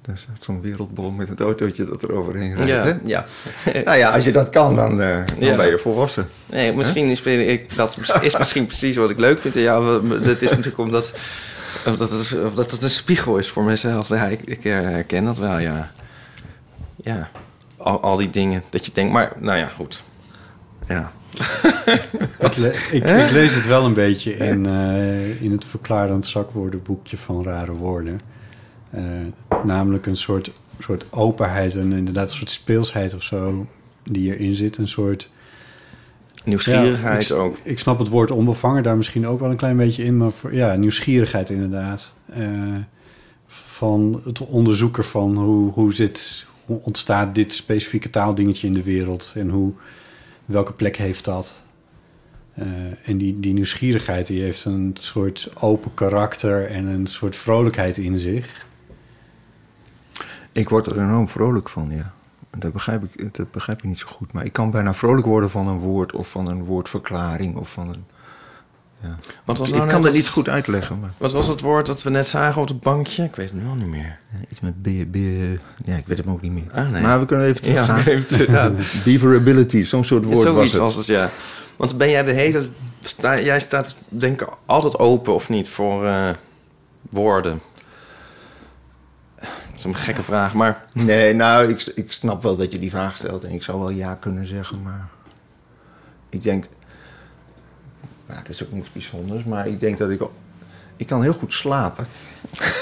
[0.03, 2.69] staat zo'n wereldbol met het autootje dat er overheen rijdt.
[2.69, 2.85] Ja.
[2.85, 2.95] Hè?
[3.05, 3.25] ja.
[3.85, 5.57] nou ja, als je dat kan, dan, eh, dan Ja.
[5.57, 6.29] ben je volwassen.
[6.47, 10.09] Nee, misschien is, vind ik, dat is misschien precies wat ik leuk vind in jou.
[10.23, 11.13] Dat is natuurlijk omdat,
[11.87, 14.09] omdat, het, omdat het een spiegel is voor mezelf.
[14.09, 15.91] Ja, ik, ik herken dat wel, ja.
[17.05, 17.31] Ja,
[17.77, 19.13] al, al die dingen dat je denkt.
[19.13, 20.03] Maar, nou ja, goed.
[20.89, 21.13] Ja.
[22.39, 27.17] Ik, le- ik, ik lees het wel een beetje in, eh, in het verklarend zakwoordenboekje
[27.17, 28.21] van rare woorden.
[28.91, 29.03] Eh,
[29.65, 33.67] namelijk een soort, soort openheid en inderdaad een soort speelsheid of zo
[34.05, 34.77] die erin zit.
[34.77, 35.31] Een soort
[36.45, 37.57] Nieuwsgierigheid Ja, ik, ook.
[37.63, 40.55] Ik snap het woord onbevangen daar misschien ook wel een klein beetje in, maar voor,
[40.55, 42.15] ja, nieuwsgierigheid inderdaad.
[42.27, 42.43] Eh,
[43.47, 49.33] van het onderzoeken van hoe, hoe, zit, hoe ontstaat dit specifieke taaldingetje in de wereld
[49.37, 49.73] en hoe,
[50.45, 51.55] welke plek heeft dat.
[52.55, 52.67] Eh,
[53.05, 58.19] en die, die nieuwsgierigheid die heeft een soort open karakter en een soort vrolijkheid in
[58.19, 58.69] zich.
[60.53, 62.13] Ik word er enorm vrolijk van, ja.
[62.59, 64.33] Dat begrijp, ik, dat begrijp ik niet zo goed.
[64.33, 67.89] Maar ik kan bijna vrolijk worden van een woord of van een woordverklaring of van
[67.89, 68.05] een...
[69.03, 69.17] Ja.
[69.45, 71.11] Wat was ik nou kan net dat het- niet goed uitleggen, maar...
[71.19, 73.25] Wat was het woord dat we net zagen op het bankje?
[73.25, 74.19] Ik weet het nu al niet meer.
[74.35, 76.71] Ja, iets met beer, beer, ja, ik weet het ook niet meer.
[76.73, 77.03] Ah, nee.
[77.03, 77.99] Maar we kunnen even teruggaan.
[77.99, 78.77] Ja, even.
[79.05, 80.81] Beaverability, zo'n soort woord was het.
[80.81, 81.31] was het, ja.
[81.77, 82.69] Want ben jij de hele...
[83.01, 86.31] Sta, jij staat, denk ik, altijd open of niet voor eh,
[87.11, 87.61] woorden?
[89.83, 90.85] Dat is een gekke vraag, maar...
[90.93, 93.91] Nee, nou, ik, ik snap wel dat je die vraag stelt en ik zou wel
[93.91, 95.09] ja kunnen zeggen, maar
[96.29, 96.67] ik denk,
[98.27, 100.21] nou, dat is ook niks bijzonders, maar ik denk dat ik,
[100.97, 102.07] ik kan heel goed slapen.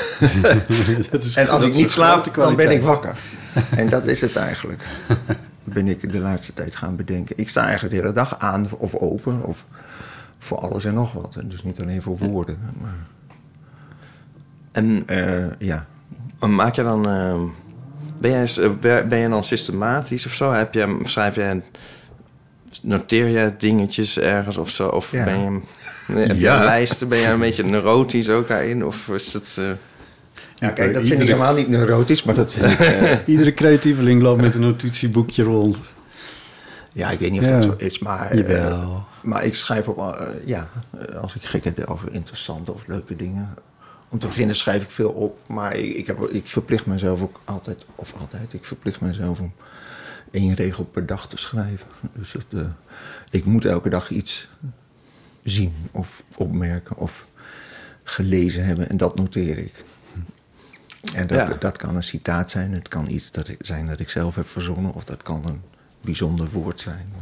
[1.10, 3.18] Dat is- En als dat ik niet slaap, dan ben ik wakker.
[3.76, 4.82] En dat is het eigenlijk.
[5.64, 7.38] Ben ik de laatste tijd gaan bedenken.
[7.38, 9.64] Ik sta eigenlijk de hele dag aan of open of
[10.38, 11.36] voor alles en nog wat.
[11.44, 12.58] Dus niet alleen voor woorden.
[12.80, 12.94] Maar,
[14.72, 15.86] En eh, ja.
[16.38, 17.08] Maar Maak je dan.
[17.08, 17.40] eh,
[18.18, 20.52] ben, jij, eh, ben je dan systematisch of zo?
[20.52, 21.60] Heb je, schrijf je.
[22.82, 24.88] Noteer je dingetjes ergens of zo?
[24.88, 25.24] Of Ja.
[25.24, 25.60] ben je.
[26.12, 26.64] Heb je Ja.
[26.64, 27.08] lijsten?
[27.08, 28.84] Ben je een beetje neurotisch ook daarin?
[28.84, 29.56] Of is het.
[29.58, 29.64] eh,
[30.54, 32.78] ja, kijk, dat vind ik helemaal niet neurotisch, maar dat vind ik...
[32.80, 35.78] eh, Iedere creatieveling loopt met een notitieboekje rond.
[36.92, 37.54] Ja, ik weet niet of Ja.
[37.54, 38.36] dat zo is, maar...
[38.36, 39.04] Jawel.
[39.22, 40.28] maar ik schrijf op...
[40.44, 40.68] ja,
[41.20, 43.54] als ik gek heb over interessante of leuke dingen...
[44.08, 47.40] Om te beginnen schrijf ik veel op, maar ik, ik, heb, ik verplicht mezelf ook
[47.44, 47.84] altijd...
[47.94, 49.52] Of altijd, ik verplicht mezelf om
[50.30, 51.86] één regel per dag te schrijven.
[52.12, 52.60] Dus eh,
[53.30, 54.48] ik moet elke dag iets
[55.42, 57.26] zien of opmerken of
[58.02, 59.84] gelezen hebben en dat noteer ik.
[61.14, 61.56] En dat, Ja.
[61.58, 64.48] dat kan een citaat zijn, het kan iets dat ik, zijn dat ik zelf heb
[64.48, 65.62] verzonnen, of dat kan een
[66.00, 67.12] bijzonder woord zijn.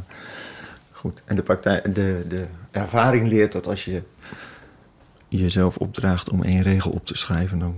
[0.91, 4.01] Goed, en de, praktijk, de, de ervaring leert dat als je
[5.27, 7.75] jezelf opdraagt om één regel op te schrijven, dan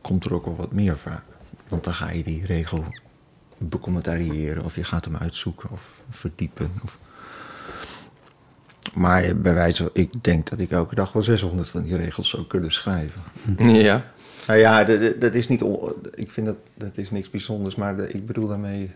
[0.00, 1.22] komt er ook wel wat meer vaak.
[1.68, 2.84] Want dan ga je die regel
[3.58, 6.70] becommentariëren, of je gaat hem uitzoeken of verdiepen.
[6.84, 6.98] Of...
[8.94, 12.28] Maar bij wijze van, ik denk dat ik elke dag wel 600 van die regels
[12.28, 13.22] zou kunnen schrijven.
[13.58, 14.04] Ja.
[14.46, 14.84] Nou ja,
[15.18, 15.62] dat, is niet.
[15.62, 18.90] on- Ik vind dat dat is niks bijzonders, maar de- ik bedoel daarmee.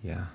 [0.00, 0.30] Ja.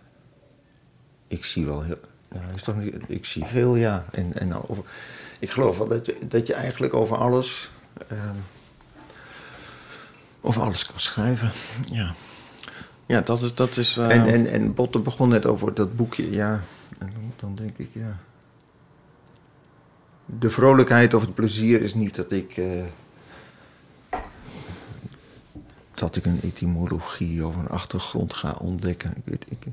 [1.27, 1.97] Ik zie wel heel.
[2.29, 4.05] Ja, is toch niet, ik zie veel, ja.
[4.11, 4.83] En, en over,
[5.39, 7.71] ik geloof wel dat je, dat je eigenlijk over alles.
[8.07, 8.35] ehm,
[10.41, 11.51] over alles kan schrijven.
[11.91, 12.13] Ja.
[13.05, 13.55] Ja, dat is...
[13.55, 16.61] Dat is eh, En, en, en Botte begon net over dat boekje, ja.
[16.97, 18.17] En dan, dan denk ik, ja.
[20.25, 22.57] De vrolijkheid of het plezier is niet dat ik.
[22.57, 22.83] eh,
[25.93, 29.13] dat ik een etymologie of een achtergrond ga ontdekken.
[29.15, 29.65] Ik weet, ik,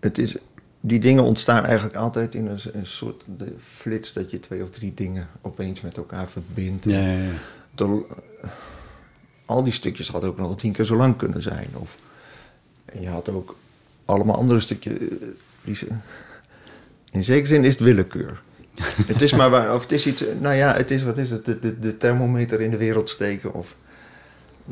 [0.00, 0.36] het is,
[0.86, 4.70] die dingen ontstaan eigenlijk altijd in een, een soort de flits dat je twee of
[4.70, 6.84] drie dingen opeens met elkaar verbindt.
[6.84, 7.30] Ja, ja, ja.
[7.74, 8.06] De-
[9.44, 11.68] al die stukjes hadden ook nog tien keer zo lang kunnen zijn.
[11.72, 11.96] Of,
[12.84, 13.56] en je had ook
[14.04, 14.98] allemaal andere stukjes.
[14.98, 15.06] eh,
[15.64, 15.86] Die ze,
[17.10, 18.42] in zekere zin is het willekeur.
[19.06, 21.44] het is maar waar, of het is iets, nou ja, het is, wat is het,
[21.44, 23.74] de, de, de thermometer in de wereld steken of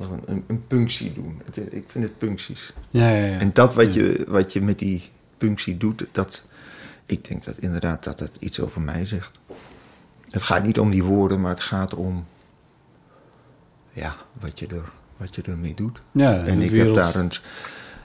[0.01, 1.40] een, een, een punctie doen.
[1.44, 2.72] Het ik vind het puncties.
[2.90, 3.38] ja, ja, ja.
[3.38, 5.03] En dat wat je, wat je met die
[5.46, 6.42] punctie doet, dat,
[7.07, 9.38] ik denk dat inderdaad dat het iets over mij zegt.
[10.31, 12.26] Het gaat niet om die woorden, maar het gaat om
[13.92, 16.00] ja, wat, je er, wat je ermee doet.
[16.12, 17.33] Ja, en ik wereld- heb daar een.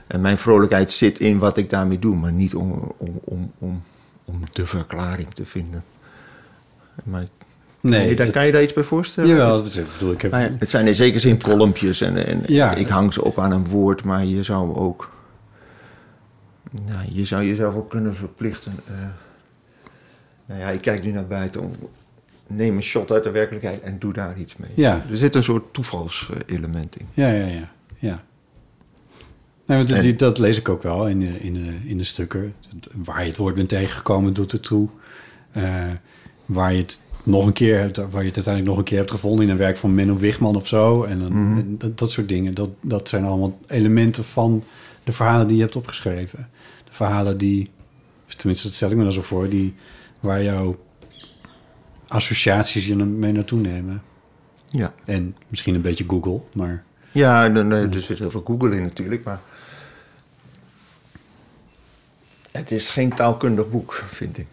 [0.06, 3.82] En mijn vrolijkheid zit in wat ik daarmee doe, maar niet om, om, om, om,
[4.24, 5.84] om de verklaring te vinden.
[7.04, 7.26] Maar
[7.80, 9.30] Nee, nee, daar dat- kan je daar iets bij voorstellen?
[9.30, 10.32] Jawel, dat ik bedoel, ik heb...
[10.32, 12.74] Ja, Het zijn in zekere zin kolompjes en, en Ja.
[12.74, 15.10] ik hang ze op aan een woord, maar je zou ook.
[16.86, 18.72] Nou, je zou jezelf ook kunnen verplichten.
[18.86, 18.94] eh,
[20.46, 21.74] nou ja, ik kijk nu naar buiten.
[22.46, 24.70] Neem een shot uit de werkelijkheid en doe daar iets mee.
[24.74, 25.04] Ja.
[25.10, 27.06] Er zit een soort toevalselement in.
[27.14, 27.72] Ja, ja, ja.
[27.98, 28.22] ja.
[29.66, 32.54] Nee, dat- En- dat lees ik ook wel in de, in de, in de stukken.
[33.04, 34.88] Waar je het woord bent tegengekomen, doet het toe.
[35.50, 35.84] Eh,
[36.46, 39.10] waar je het nog een keer hebt, waar je het uiteindelijk nog een keer hebt
[39.10, 41.02] gevonden in een werk van Menno Wigman of zo.
[41.02, 41.58] En, dan, Mhm.
[41.58, 42.54] en dat, dat soort dingen.
[42.54, 44.64] Dat, dat zijn allemaal elementen van
[45.08, 46.48] de verhalen die je hebt opgeschreven.
[46.84, 47.70] De verhalen die,
[48.36, 49.74] tenminste dat stel ik me dan zo voor, die,
[50.20, 50.78] waar jouw
[52.08, 54.02] associaties je mee naartoe nemen.
[54.70, 56.84] Ja, En misschien een beetje Google, maar...
[57.12, 59.40] ja nee, nee, er zit heel veel Google in natuurlijk, maar.
[62.52, 64.46] Het is geen taalkundig boek, vind ik.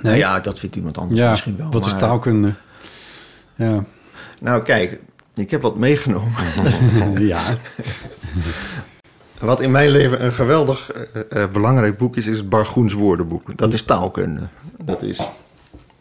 [0.00, 0.18] Nee?
[0.18, 1.70] Ja, dat vindt iemand anders Ja, misschien wel.
[1.70, 2.54] wat is taalkunde?
[3.54, 3.84] Ja.
[4.40, 5.00] Nou, kijk,
[5.34, 6.32] ik heb wat meegenomen.
[7.32, 7.42] ja.
[9.40, 13.58] Wat in mijn leven een geweldig eh, eh, belangrijk boek is, is het Bargoens woordenboek.
[13.58, 14.40] Dat is taalkunde.
[14.78, 15.30] Dat is...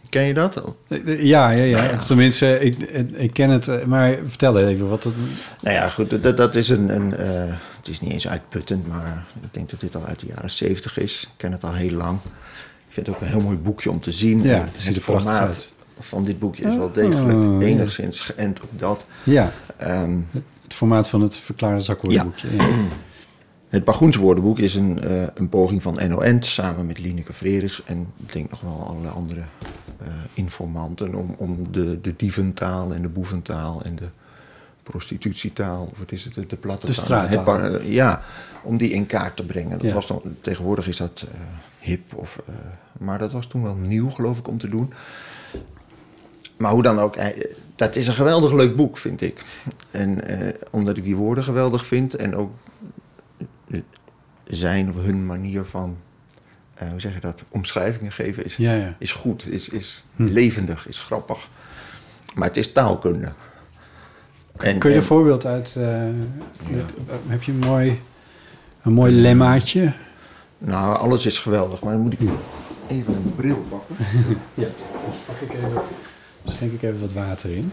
[0.10, 0.62] Ken je dat?
[1.06, 1.78] Ja, ja, ja.
[1.78, 1.98] Nou ja.
[1.98, 2.78] Tenminste, ik,
[3.14, 5.14] ik ken het, eh, maar vertel even wat het...
[5.62, 6.96] Nou ja, goed, dat, dat is een...
[6.96, 10.26] een eh, het is niet eens uitputtend, maar ik denk dat dit al uit de
[10.26, 11.22] jaren zeventig is.
[11.22, 12.20] Ik ken het al heel lang.
[12.88, 14.42] Ik vind het ook een heel mooi boekje om te zien.
[14.42, 15.74] Ja, het prachtig formaat uit.
[16.00, 19.06] van dit boekje is wel degelijk Oh, enigszins geënt op dat.
[19.24, 20.18] Ja, Ehm,
[20.70, 22.56] het formaat van het verklaren zakwoordenboekje.
[22.56, 22.68] Ja.
[23.70, 28.08] Het Bargoens woordenboek is een, eh, een poging van NON samen met Lineke Frerichs en
[28.18, 29.40] ik denk nog wel allerlei andere
[29.98, 34.08] eh, informanten om, om de, de dieventaal en de boeventaal en de
[34.84, 37.04] prostitutietaal, of wat is het, de, de platte De taal.
[37.04, 37.60] straattaal.
[37.62, 38.22] Het eh, ja,
[38.64, 39.78] om die in kaart te brengen.
[39.80, 39.94] Dat Ja.
[39.94, 41.26] was dan, tegenwoordig is dat
[41.80, 42.40] hip, of,
[42.98, 44.94] maar dat was toen wel nieuw geloof ik om te doen.
[46.58, 47.16] Maar hoe dan ook,
[47.80, 49.44] dat is een geweldig leuk boek, vind ik.
[49.92, 52.52] En eh, omdat ik die woorden geweldig vind en ook
[54.46, 55.98] zijn of hun manier van,
[56.74, 58.96] eh, hoe zeg je dat, omschrijvingen geven is, Ja, ja.
[59.00, 60.24] is goed, is, is Hm.
[60.24, 61.48] levendig, is grappig.
[62.36, 63.32] Maar het is taalkunde.
[64.58, 65.76] En, Kun je en- een voorbeeld uit...
[65.78, 66.04] eh,
[66.70, 68.02] dit- eh, heb je een mooi,
[68.82, 69.94] een mooi lemmaatje?
[70.58, 72.20] Nou, alles is geweldig, maar dan moet ik
[72.88, 73.96] even een bril pakken.
[74.54, 74.68] Ja.
[75.26, 75.72] Pak ik even,
[76.50, 77.72] dus schenk ik even wat water in.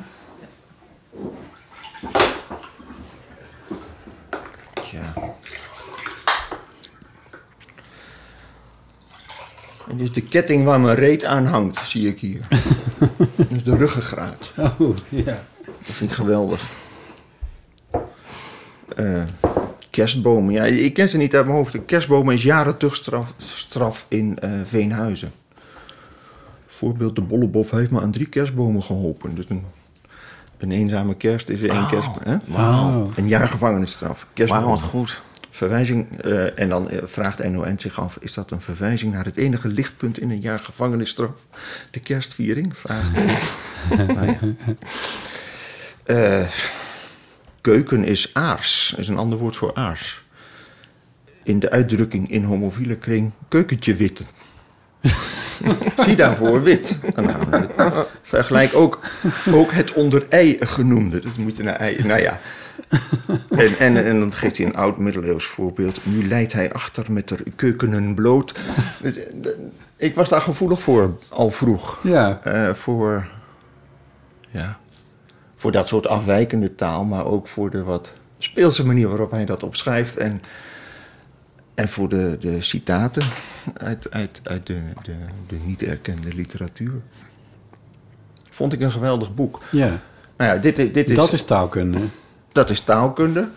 [4.83, 5.15] Tja.
[9.89, 12.41] Het is de ketting waar mijn reet aan hangt, zie ik hier.
[13.37, 14.53] dat is de ruggengraat.
[14.79, 15.43] Oh, ja.
[15.65, 16.67] Dat vind ik geweldig.
[18.97, 19.23] Eh,
[19.91, 20.53] kerstbomen.
[20.53, 21.73] Ja, ik ken ze niet uit mijn hoofd.
[21.73, 25.33] De kerstbomen is jaren terugstraf straf in eh, Veenhuizen.
[26.77, 29.35] Voorbeeld, de Bollebof heeft me aan drie kerstbomen geholpen.
[29.35, 29.65] Dus een,
[30.59, 32.09] een eenzame kerst is één kerst.
[32.23, 32.37] Hè?
[33.15, 34.27] Een jaar gevangenisstraf.
[34.35, 35.23] Wat goed.
[35.51, 39.37] Verwijzing, eh, en dan eh, vraagt NON zich af: is dat een verwijzing naar het
[39.37, 41.47] enige lichtpunt in een jaar gevangenisstraf?
[41.91, 42.79] De kerstviering?
[42.79, 43.13] Vraagt
[44.15, 44.39] nou ja.
[46.05, 46.49] Eh,
[47.61, 50.25] keuken is aars, is een ander woord voor aars.
[51.43, 54.27] In de uitdrukking in homofiele kring: keukentje witten.
[56.07, 56.97] Zie daarvoor wit.
[57.15, 58.99] Nou, vergelijk ook,
[59.53, 61.21] ook het onder ei genoemde.
[61.21, 62.05] Dus moet je naar ei.
[62.05, 62.41] Nou ja.
[63.51, 65.99] En, en, en dan geeft hij een oud middeleeuws voorbeeld.
[66.03, 68.61] Nu leidt hij achter met de keukenen bloot.
[69.03, 69.51] Dus, eh,
[69.97, 71.99] Ik was daar gevoelig voor, al vroeg.
[72.03, 72.41] Ja.
[72.45, 73.27] Eh, voor,
[74.51, 74.79] ja,
[75.57, 79.63] voor dat soort afwijkende taal, maar ook voor de wat speelse manier waarop hij dat
[79.63, 80.17] opschrijft.
[80.17, 80.41] En,
[81.77, 83.23] en voor de, de citaten
[83.75, 85.15] uit, uit, uit de, de,
[85.47, 86.93] de niet erkende literatuur.
[88.51, 89.61] Vond ik een geweldig boek.
[89.71, 90.01] ja.
[90.37, 91.99] Nou ja, dit, dit is, Dat is taalkunde.
[92.53, 93.49] dat is taalkunde.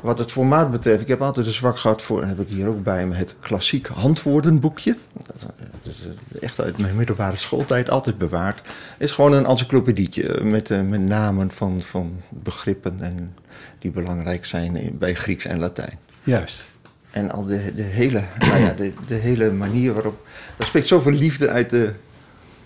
[0.00, 2.68] Wat het formaat betreft, ik heb altijd een zwak gehad voor, en heb ik hier
[2.68, 4.96] ook bij me, het klassiek handwoordenboekje.
[5.12, 5.46] Dat,
[5.82, 5.92] dat
[6.32, 8.68] is echt uit mijn middelbare schooltijd altijd bewaard.
[8.98, 13.34] is gewoon een encyclopedietje met, eh, met namen van, van begrippen en,
[13.78, 15.98] die belangrijk zijn bij Grieks en Latijn.
[16.22, 16.70] Juist.
[17.10, 20.26] En al de, de, hele, nou ja, de, de hele manier waarop.
[20.56, 21.92] Er spreekt zoveel liefde uit de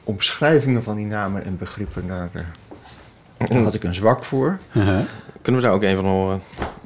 [0.05, 2.07] omschrijvingen van die namen en begrippen.
[2.07, 4.59] Daar, eh, daar had ik een zwak voor.
[4.73, 5.01] Uh-huh.
[5.43, 6.41] Kunnen we daar ook een van horen?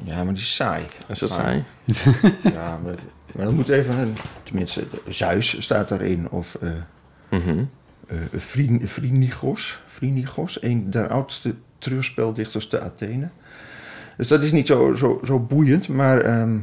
[0.04, 0.82] Ja, maar die is saai.
[1.08, 1.64] Is dat Maar- saai?
[2.54, 2.94] Ja, maar,
[3.34, 4.16] maar dat moet even een.
[4.42, 6.30] Tenminste, Zeus staat erin.
[6.30, 6.70] Of eh
[7.30, 7.64] Mhm.
[8.06, 9.80] eh Vri- Phrynichos.
[9.86, 13.28] Phrynichos, een der oudste treurspeldichters te Athene.
[14.16, 16.56] Dus dat is niet zo, zo, zo boeiend, maar ehm.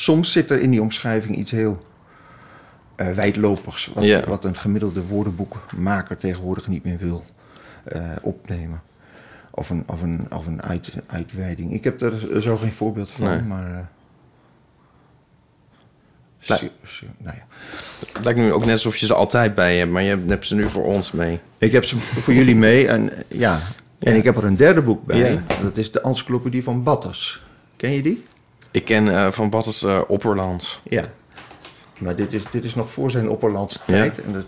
[0.00, 1.86] Soms zit er in die omschrijving iets heel
[2.96, 3.90] eh, wijdlopigs.
[3.94, 7.24] Wat, wat een gemiddelde woordenboekmaker tegenwoordig niet meer wil
[7.84, 8.82] eh, opnemen.
[9.50, 11.72] Of een, of een, of een uit, uitweiding.
[11.72, 13.40] Ik heb er zo geen voorbeeld van, Nee.
[13.42, 13.88] maar.
[16.38, 17.44] zo- zo- nou ja.
[18.12, 20.54] Het lijkt nu ook net alsof je ze altijd bij hebt, maar je hebt ze
[20.54, 21.40] nu voor ons mee.
[21.58, 23.60] Ik heb ze voor jullie mee en ja.
[23.98, 24.18] En Ja.
[24.18, 25.32] ik heb er een derde boek bij.
[25.32, 25.42] Ja.
[25.62, 27.42] Dat is de encyclopedie van Battas.
[27.76, 28.24] Ken je die?
[28.70, 30.80] Ik ken eh, van Battes eh Opperlands.
[30.82, 31.04] Ja.
[31.98, 33.94] Maar dit is, dit is nog voor zijn opperlandse Ja.
[33.94, 34.22] tijd.
[34.22, 34.44] En, dat,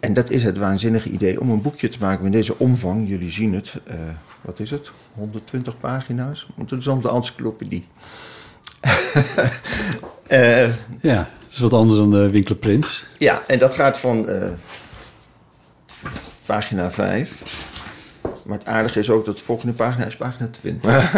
[0.00, 3.08] en dat is het waanzinnige idee om een boekje te maken met deze omvang.
[3.08, 3.72] Jullie zien het.
[3.86, 3.96] eh,
[4.40, 4.90] wat is het?
[5.14, 6.48] 120 pagina's.
[6.56, 7.86] Want dat is dan de encyclopedie.
[10.26, 10.68] Eh,
[11.00, 13.06] Ja, dat is wat anders dan de Winkler Prins.
[13.18, 14.48] Ja, en dat gaat van eh,
[16.46, 17.42] pagina 5.
[18.50, 20.90] Maar het aardige is ook dat de volgende pagina is pagina 20.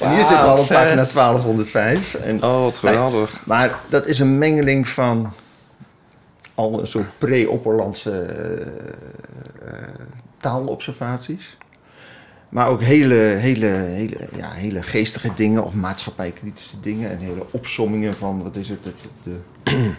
[0.00, 2.14] En hier zitten we al op pagina 1205.
[2.14, 3.46] En, Oh, wat geweldig.
[3.46, 5.32] maar dat is een mengeling van
[6.54, 8.66] al een soort pre-Opperlandse eh,
[9.68, 9.88] eh,
[10.38, 11.56] taalobservaties.
[12.48, 17.10] Maar ook hele, hele, hele, ja, hele geestige dingen of maatschappijkritische dingen.
[17.10, 18.92] En hele opsommingen van, wat is het, de,
[19.62, 19.96] het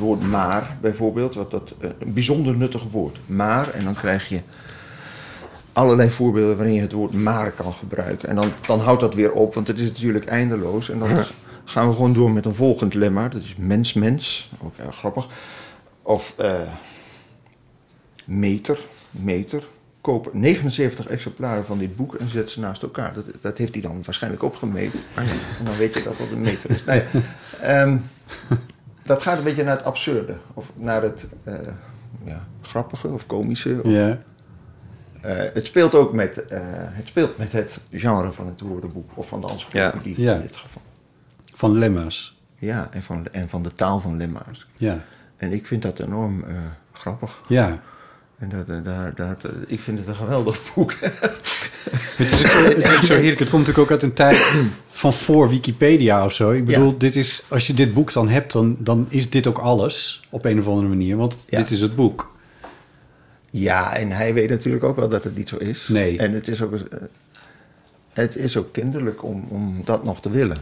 [0.00, 1.34] woord maar bijvoorbeeld.
[1.34, 3.18] Wat dat, eh, een bijzonder nuttig woord.
[3.26, 4.40] Maar, en dan krijg je
[5.72, 8.28] allerlei voorbeelden waarin je het woord maar kan gebruiken.
[8.28, 10.90] En dan, dan houdt dat weer op, want het is natuurlijk eindeloos.
[10.90, 11.08] En dan
[11.64, 13.28] gaan we gewoon door met een volgend lemma.
[13.28, 15.26] Dat is mens-mens, ook erg grappig.
[16.02, 16.54] Of eh,
[18.24, 18.78] meter,
[19.10, 19.64] meter.
[20.00, 23.14] Koop 79 exemplaren van dit boek en zet ze naast elkaar.
[23.14, 25.00] Dat, dat heeft hij dan waarschijnlijk opgemeten.
[25.14, 25.26] En
[25.64, 26.84] dan weet je dat dat een meter is.
[26.84, 27.20] Nou ja,
[27.60, 27.96] ehm,
[29.10, 30.36] dat gaat een beetje naar het absurde.
[30.54, 31.54] Of naar het eh,
[32.24, 33.80] ja, grappige of komische.
[33.82, 34.18] Of, Ja.
[35.20, 39.10] eh, het, speelt ook met, eh, het speelt met het genre van het woordenboek.
[39.14, 40.34] Of van de encyclopedie Ja.
[40.34, 40.82] in dit geval.
[41.54, 42.38] Van lemma's.
[42.58, 44.66] Ja, en van, en van de taal van lemma's.
[44.76, 44.98] Ja.
[45.36, 46.44] En ik vind dat enorm
[46.92, 47.42] grappig.
[47.48, 47.80] Ja.
[48.40, 49.36] En dat, eh, daar, daar,
[49.66, 50.94] ik vind het een geweldig boek.
[52.16, 53.38] Het is, ook het is ook zo heerlijk.
[53.38, 54.54] Het komt natuurlijk ook uit een tijd
[54.90, 56.50] van voor Wikipedia of zo.
[56.50, 56.98] Ik bedoel, Ja.
[56.98, 60.44] dit is, als je dit boek dan hebt, dan, dan is dit ook alles op
[60.44, 61.16] een of andere manier.
[61.16, 61.58] Want Ja.
[61.58, 62.32] dit is het boek.
[63.50, 65.88] ja, en hij weet natuurlijk ook wel dat het niet zo is.
[65.88, 66.18] Nee.
[66.18, 66.80] En het is ook, eh,
[68.12, 70.56] het is ook kinderlijk om, om dat nog te willen.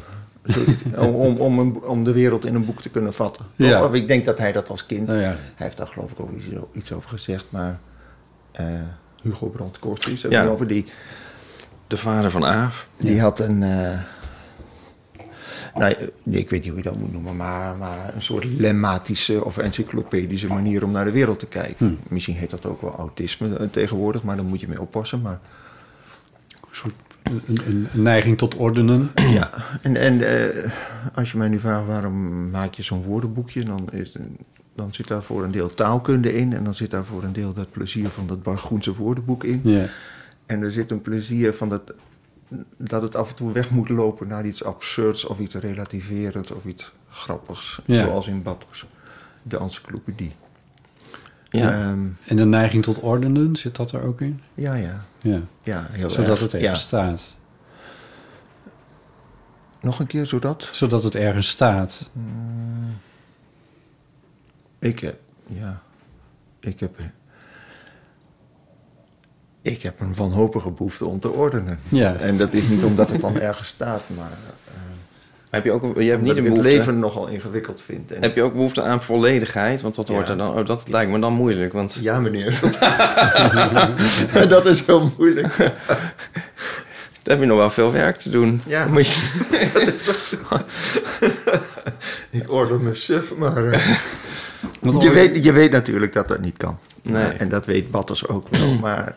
[0.97, 3.45] Om, om, om, een- om de wereld in een boek te kunnen vatten.
[3.57, 3.85] Ja.
[3.85, 5.07] Of Ik denk dat hij dat als kind...
[5.07, 5.27] Nou ja.
[5.29, 6.31] Hij heeft daar geloof ik ook
[6.73, 7.79] iets, over gezegd, maar...
[8.53, 8.67] eh,
[9.23, 10.47] Hugo Brandt Kortries, Ja.
[10.47, 10.87] over die...
[11.87, 12.89] De vader van Aaf.
[12.97, 13.63] Die had een.
[13.63, 13.99] eh,
[15.75, 15.95] nou,
[16.25, 20.47] ik weet niet hoe je dat moet noemen, maar, maar een soort lemmatische of encyclopedische
[20.47, 21.99] manier om naar de wereld te kijken.
[22.09, 25.21] Misschien heet dat ook wel autisme eh, tegenwoordig, maar daar moet je mee oppassen.
[25.23, 25.39] Maar
[26.61, 26.95] Een soort
[27.31, 29.11] een, een, een neiging tot ordenen.
[29.15, 29.51] ja,
[29.83, 30.71] en, en eh,
[31.15, 34.17] als je mij nu vraagt waarom maak je zo'n woordenboekje, dan, is,
[34.75, 37.53] dan zit daar voor een deel taalkunde in en dan zit daar voor een deel
[37.53, 39.61] dat plezier van dat Bargoense woordenboek in.
[39.65, 39.87] Ja.
[40.47, 41.95] En er zit een plezier van dat,
[42.77, 46.65] dat het af en toe weg moet lopen naar iets absurds of iets relativerends of
[46.65, 47.81] iets grappigs.
[47.85, 48.05] Ja.
[48.05, 48.87] Zoals in Batters,
[49.43, 50.33] de encyclopedie.
[51.51, 51.73] Ja.
[51.73, 54.41] Ehm, En de neiging tot ordenen, zit dat er ook in?
[54.55, 55.41] ja, ja, Ja.
[55.63, 56.41] ja, heel Zodat erg.
[56.41, 56.59] het ja.
[56.59, 57.37] ergens staat.
[59.81, 60.69] Nog een keer zodat?
[60.73, 62.11] Zodat het ergens staat.
[64.79, 65.83] Ik heb, ja,
[66.61, 66.99] ik heb,
[69.63, 71.79] ik heb een wanhopige behoefte om te ordenen.
[71.89, 72.15] Ja.
[72.15, 74.39] En dat is niet omdat het dan ergens staat, maar
[75.51, 76.69] eh, Heb je ook je hebt niet ik een het behoefte...
[76.77, 78.13] leven nogal ingewikkeld vind.
[78.13, 79.81] En, Heb je ook behoefte aan volledigheid?
[79.83, 80.15] Want dat Ja.
[80.15, 80.59] wordt er dan...
[80.59, 81.99] Oh, dat lijkt me dan moeilijk, want...
[82.01, 82.59] Ja, meneer.
[84.49, 85.57] dat is heel moeilijk.
[87.23, 88.61] Dan heb je nog wel veel werk te doen.
[88.67, 88.87] Ja.
[88.93, 90.37] Moet je- Dat is ook zo.
[92.31, 93.67] ik order me suf, maar...
[93.67, 93.97] eh,
[94.81, 96.79] Want je, weet, je weet natuurlijk dat dat niet kan.
[97.03, 97.25] Nee.
[97.27, 98.75] En dat weet Batters ook wel.
[98.85, 99.17] Maar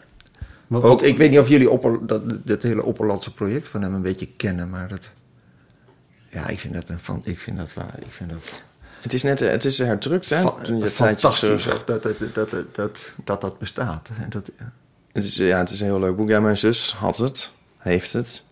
[0.68, 3.94] wat- ook, ik weet niet of jullie opper, dat, dat hele Opperlandse project van hem
[3.94, 5.10] een beetje kennen, maar dat...
[6.32, 7.94] Ja, ik vind dat, een, van, ik vind dat waar.
[8.00, 8.64] Ik vind dat
[9.02, 10.64] Het is net het is herdrukt, hè?
[10.64, 12.04] Toen fantastisch dat dat,
[12.34, 14.10] dat, dat, dat, dat bestaat.
[14.22, 14.52] En dat,
[15.12, 16.30] Het is, ja, het is een heel leuk boek.
[16.30, 18.44] Ja, mijn zus had het, heeft het.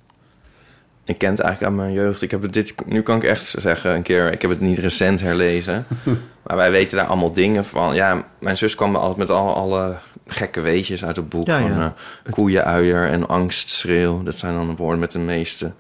[1.04, 2.22] Ik ken het eigenlijk aan mijn jeugd.
[2.22, 4.78] Ik heb het dit, nu kan ik echt zeggen, een keer, ik heb het niet
[4.78, 5.86] recent herlezen.
[6.46, 7.96] maar wij weten daar allemaal dingen van.
[7.96, 11.48] Ja, mijn zus kwam altijd met alle, alle gekke weetjes uit het boek.
[11.48, 11.96] Ja, van ja.
[12.24, 14.24] eh, koeienuier en angstschreeuw.
[14.24, 15.74] Dat zijn dan de woorden met de meeste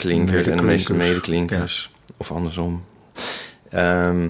[0.00, 1.90] klinkers en de meeste Medeklinkers.
[2.16, 2.84] Of andersom.
[3.70, 4.28] Ehm,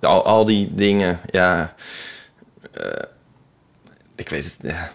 [0.00, 1.74] al, al die dingen, ja.
[2.72, 2.84] eh,
[4.16, 4.90] ik weet het, ja.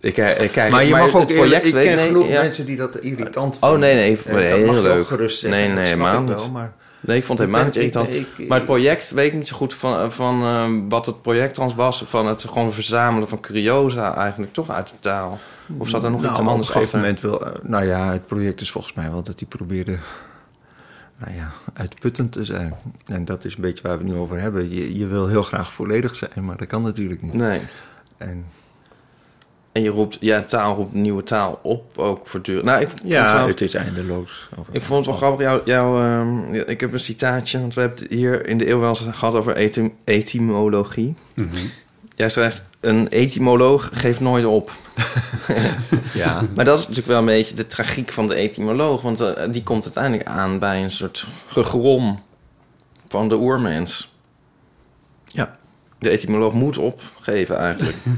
[0.00, 2.42] Ik, eh, ik kijk, maar je mag ook project ik ken nee, genoeg ja.
[2.42, 3.80] mensen die dat irritant Oh, vinden.
[3.80, 5.06] nee, nee, dat heel leuk.
[5.06, 6.50] gerust zeggen, Nee, nee, helemaal niet.
[6.52, 8.08] maar Nee, ik vond het helemaal niet irritant.
[8.08, 11.22] ik- ik- maar het project weet ik niet zo goed van, van eh, wat het
[11.22, 12.04] project trans was.
[12.06, 15.38] Van het gewoon verzamelen van curiosa eigenlijk toch uit de taal.
[15.76, 17.00] Of zat er nog nou, iets op een anders gegeven achter?
[17.00, 17.54] moment wil...
[17.62, 19.98] eh, nou ja, het project is volgens mij wel dat hij probeerde...
[21.18, 22.74] Nou ja, uitputtend te zijn.
[23.06, 24.70] En dat is een beetje waar we het nu over hebben.
[24.74, 27.32] Je, je wil heel graag volledig zijn, maar dat kan natuurlijk niet.
[27.34, 27.60] Nee.
[28.16, 28.44] En
[29.72, 32.64] En je roept, ja, taal roept nieuwe taal op, ook voortdurend.
[32.64, 34.48] Nou, ik vond het ja, wel- het is eindeloos.
[34.70, 37.80] Ik vond het wel grappig, jou, jou, ehm, ja, ik heb een citaatje, want we
[37.80, 41.14] hebben het hier in de eeuw wel eens gehad over etym- etymologie.
[41.34, 41.48] Mhm.
[42.20, 44.70] Jij schrijft, een etymoloog geeft nooit op.
[46.14, 49.52] Ja, Maar dat is natuurlijk wel een beetje de tragiek van de etymoloog, want eh,
[49.52, 52.22] die komt uiteindelijk aan bij een soort gegrom
[53.08, 54.14] van de oermens.
[55.24, 55.58] ja.
[55.98, 57.96] De etymoloog moet opgeven eigenlijk.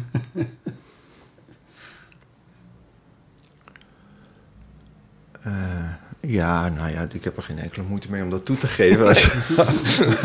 [5.43, 5.93] Eh,
[6.27, 9.07] ja, nou ja, ik heb er geen enkele moeite mee om dat toe te geven.
[9.09, 10.19] Als je,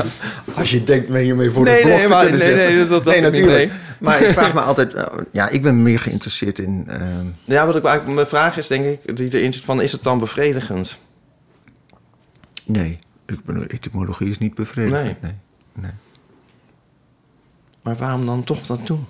[0.55, 2.75] als je denkt me hiermee voor Nee, de blok nee, te maar- kunnen nee, zetten.
[2.75, 3.57] nee, dat- dat nee, natuurlijk.
[3.69, 3.77] nee.
[3.99, 4.93] Maar ik vraag me altijd...
[4.93, 6.83] eh, ja, ik ben meer geïnteresseerd in...
[6.87, 9.91] ehm, ja, wat ik eigenlijk, mijn vraag is denk ik, die erin zit van, is
[9.91, 10.97] het dan bevredigend?
[12.65, 15.03] nee, ik bedoel, etymologie is niet bevredigend.
[15.03, 15.15] Nee.
[15.21, 15.33] Nee.
[15.73, 15.91] nee.
[17.81, 19.05] Maar waarom dan toch dat doen?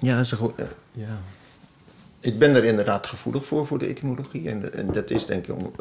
[0.00, 1.20] Ja, ze gewoon, eh, ja.
[2.20, 4.48] Ik ben er inderdaad gevoelig voor, voor de etymologie.
[4.48, 5.72] En, dat is denk ik om,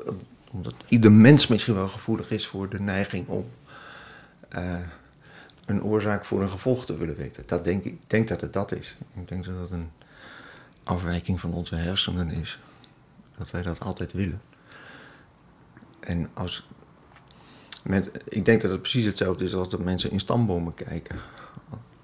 [0.52, 3.50] omdat ieder mens misschien wel gevoelig is voor de neiging om
[4.50, 4.76] eh,
[5.66, 7.44] een oorzaak voor een gevolg te willen weten.
[7.46, 8.96] Dat denk ik ik denk dat het dat is.
[9.16, 9.92] Ik denk dat dat een
[10.84, 12.60] afwijking van onze hersenen is.
[13.38, 14.42] Dat wij dat altijd willen.
[16.00, 16.68] En als.
[17.84, 21.20] Met, ik denk dat het precies hetzelfde is als dat mensen in stambomen kijken.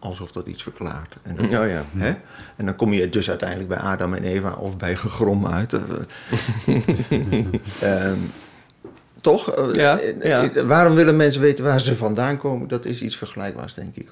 [0.06, 1.16] Alsof dat iets verklaart.
[1.24, 1.86] En dat- Oh ja.
[1.96, 2.14] Hè?
[2.56, 5.74] En dan kom je dus uiteindelijk bij Adam en Eva of bij gegrom uit.
[5.74, 5.82] Eh,
[7.82, 8.18] ehm,
[9.22, 9.52] toch?
[9.52, 10.22] Eh, Ja, eh,
[10.54, 10.66] ja.
[10.66, 12.68] Waarom willen mensen weten waar ze vandaan komen?
[12.68, 14.10] Dat is iets vergelijkbaars, denk ik.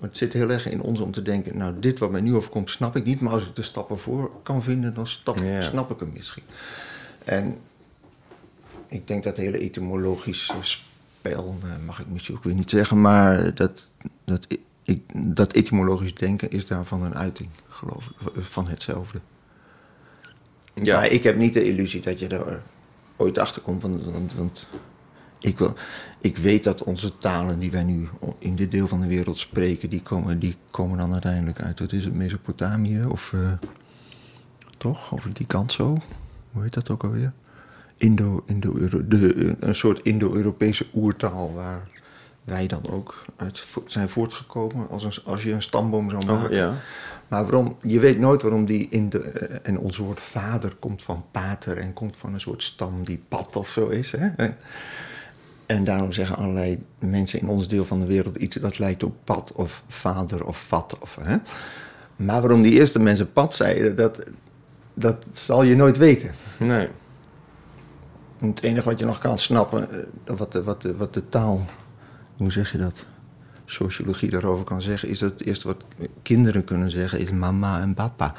[0.00, 1.56] Het zit heel erg in ons om te denken...
[1.58, 3.20] nou, dit wat mij nu overkomt, snap ik niet...
[3.20, 5.60] maar als ik de stappen voor kan vinden, dan stap, Ja.
[5.62, 6.42] snap ik hem misschien.
[7.24, 7.56] En
[8.88, 11.58] ik denk dat hele etymologische spel...
[11.86, 13.00] mag ik misschien ook weer niet zeggen...
[13.00, 13.86] maar dat,
[14.24, 14.46] dat,
[14.86, 19.20] ik, dat etymologisch denken is daarvan een uiting, geloof ik, van hetzelfde.
[20.74, 22.62] Ja, Maar ik heb niet de illusie dat je er
[23.16, 23.82] ooit achter komt.
[23.82, 24.66] Want, want, want
[25.38, 25.74] ik, wil,
[26.20, 28.08] ik weet dat onze talen die wij nu
[28.38, 31.92] in dit deel van de wereld spreken, die komen, die komen dan uiteindelijk uit, wat
[31.92, 33.04] is het, Mesopotamië?
[33.04, 33.52] Of eh,
[34.78, 35.12] toch?
[35.12, 35.96] Over die kant zo?
[36.52, 37.32] Hoe heet dat ook alweer?
[37.96, 41.88] Indo, Indo de, een soort Indo-Europese oertaal waar
[42.46, 46.48] wij dan ook uit zijn voortgekomen als, een, als je een stamboom zou maken.
[46.50, 46.72] Oh, ja.
[47.28, 49.18] Maar waarom, je weet nooit waarom die in de.
[49.18, 53.22] eh, En ons woord vader komt van pater en komt van een soort stam die
[53.28, 54.12] pad of zo is.
[54.12, 54.26] Hè?
[54.36, 54.56] En,
[55.66, 59.14] en daarom zeggen allerlei mensen in ons deel van de wereld iets dat lijkt op
[59.24, 60.98] pad of vader of vat.
[61.00, 61.36] Of, hè?
[62.16, 64.22] Maar waarom die eerste mensen pad zeiden, dat,
[64.94, 66.30] dat zal je nooit weten.
[66.58, 66.88] Nee.
[68.38, 69.88] Het enige wat je nog kan snappen,
[70.24, 71.64] eh, wat de, wat de, wat de taal,
[72.36, 73.04] hoe zeg je dat?
[73.64, 75.84] Sociologie daarover kan zeggen, is dat het eerste wat
[76.22, 78.34] kinderen kunnen zeggen is mama en papa.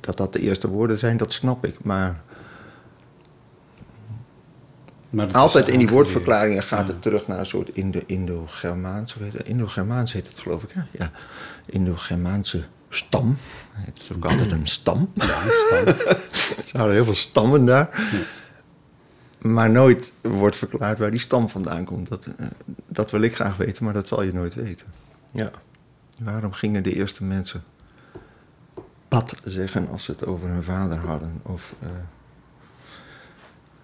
[0.00, 1.84] Dat dat de eerste woorden zijn, dat snap ik.
[1.84, 2.20] Maar
[5.10, 6.92] Maar altijd in die woordverklaringen gaat ja.
[6.92, 9.14] het terug naar een soort Indo- Indo-Germaans.
[9.14, 9.46] hoe heet het?
[9.48, 10.70] Indo-Germaans heet het, geloof ik.
[10.72, 10.80] Hè?
[10.90, 11.10] Ja,
[11.66, 13.36] Indo-Germaanse stam.
[13.72, 15.10] Het is ook altijd een stam.
[15.14, 15.86] Ja, stam.
[16.56, 18.00] Er zouden heel veel stammen daar.
[19.44, 22.08] Maar nooit wordt verklaard waar die stam vandaan komt.
[22.08, 22.46] Dat, eh,
[22.86, 24.86] dat wil ik graag weten, maar dat zal je nooit weten.
[25.32, 25.50] Ja.
[26.18, 27.64] Waarom gingen de eerste mensen
[29.08, 31.40] pad zeggen als ze het over hun vader hadden?
[31.42, 31.88] Of, eh,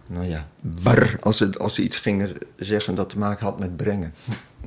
[0.07, 3.77] nou ja, bar als ze, als ze iets gingen zeggen dat te maken had met
[3.77, 4.15] brengen.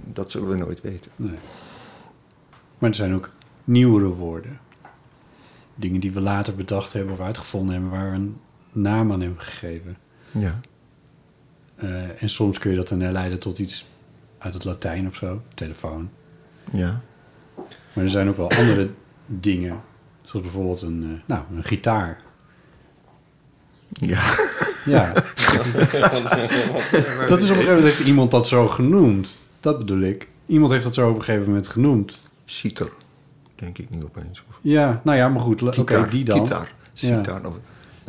[0.06, 1.12] Dat zullen we nooit weten.
[1.16, 1.39] Nee.
[2.78, 3.30] Maar er zijn ook
[3.64, 4.60] nieuwere woorden.
[5.76, 8.39] Dingen die we later bedacht hebben of uitgevonden hebben, waar we een
[8.72, 9.98] naam aan hebben gegeven.
[10.32, 10.60] Ja.
[11.84, 13.86] Eh, en soms kun je dat dan herleiden tot iets
[14.38, 16.10] uit het Latijn of zo, telefoon.
[16.72, 17.02] Ja.
[17.94, 18.90] Maar er zijn ook wel andere
[19.26, 19.82] dingen,
[20.22, 22.22] zoals bijvoorbeeld een, eh, nou, een gitaar.
[23.90, 24.36] Ja.
[24.86, 25.14] Ja,
[27.28, 29.40] dat is op een gegeven moment heeft iemand dat zo genoemd.
[29.60, 30.28] Dat bedoel ik.
[30.46, 32.24] Iemand heeft dat zo op een gegeven moment genoemd.
[32.46, 32.92] Citer,
[33.56, 34.44] denk ik nu opeens.
[34.62, 35.78] Ja, nou ja, maar goed.
[35.78, 36.40] Oké, die dan.
[36.40, 37.18] Gitaar, Ja.
[37.18, 37.46] sitar.
[37.46, 37.56] Of,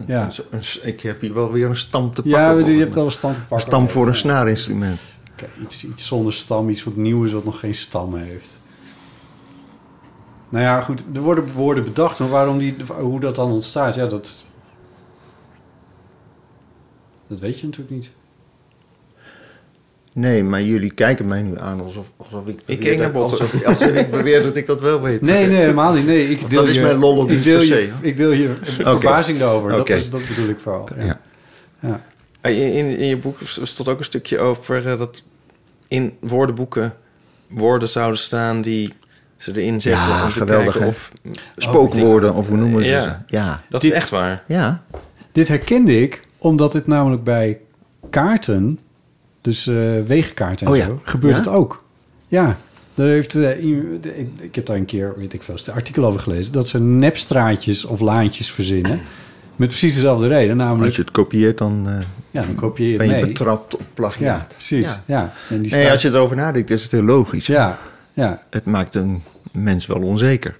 [0.06, 0.28] Ja.
[0.50, 2.40] een- ik heb hier wel weer een stam te pakken.
[2.40, 3.56] Ja, je hebt wel een stand te pakken.
[3.56, 5.00] Een stam voor een snaarinstrument.
[5.32, 8.60] Oké, iets, iets zonder stam, iets wat nieuw is wat nog geen stam heeft.
[10.48, 14.06] Nou ja, goed, er worden woorden bedacht, maar waarom die, hoe dat dan ontstaat, ja,
[14.06, 14.44] dat...
[17.26, 18.10] Dat weet je natuurlijk niet.
[20.16, 22.58] Nee, maar jullie kijken mij nu aan alsof, alsof ik...
[22.66, 23.42] beweer keek naar dat- Botte.
[23.42, 25.20] Alsof, alsof ik beweer dat ik dat wel weet.
[25.20, 26.06] Nee, nee, helemaal niet.
[26.06, 27.88] Nee, ik deel dat is je, mijn lol ook ik niet deel je.
[28.00, 29.70] Ik deel je verbazing daarover.
[29.70, 29.94] Dat, Oké.
[29.94, 30.88] is, dat bedoel ik vooral.
[30.98, 31.04] Ja.
[31.04, 31.20] Ja.
[31.80, 32.00] Ja.
[32.40, 35.22] Ah, In, in, in je boek stond ook een stukje over eh, dat
[35.88, 36.94] in woordenboeken
[37.48, 38.92] woorden zouden staan die
[39.36, 41.10] ze erin zetten Ja, geweldig, of...
[41.56, 43.02] Spookwoorden, of hoe noemen ze Ja.
[43.02, 43.10] ze?
[43.26, 43.62] Ja.
[43.68, 44.42] Dat Dit- is echt waar.
[44.46, 44.82] Ja.
[45.32, 47.58] Dit herkende ik, omdat dit namelijk bij
[48.10, 48.78] kaarten,
[49.44, 49.74] dus eh
[50.06, 50.84] wegenkaarten en Oh ja.
[50.84, 51.38] zo, gebeurt Ja?
[51.38, 51.82] het ook.
[52.26, 52.56] Ja,
[52.94, 56.20] daar heeft, eh, ik, ik heb daar een keer, weet ik veel, een artikel over
[56.20, 59.00] gelezen, dat ze nepstraatjes of laantjes verzinnen.
[59.56, 61.94] Met precies dezelfde reden, namelijk, Als je het kopieert, dan eh,
[62.30, 63.32] ja, dan kopieer je ben het je mee.
[63.32, 64.48] betrapt op Ja, plagiaat.
[64.54, 64.86] precies.
[64.86, 65.02] Ja.
[65.06, 65.32] Ja.
[65.50, 67.46] En die Nee, als je erover nadenkt, is het heel logisch.
[67.46, 67.78] ja,
[68.12, 68.42] ja.
[68.50, 69.22] Het maakt een
[69.52, 70.54] mens wel onzeker.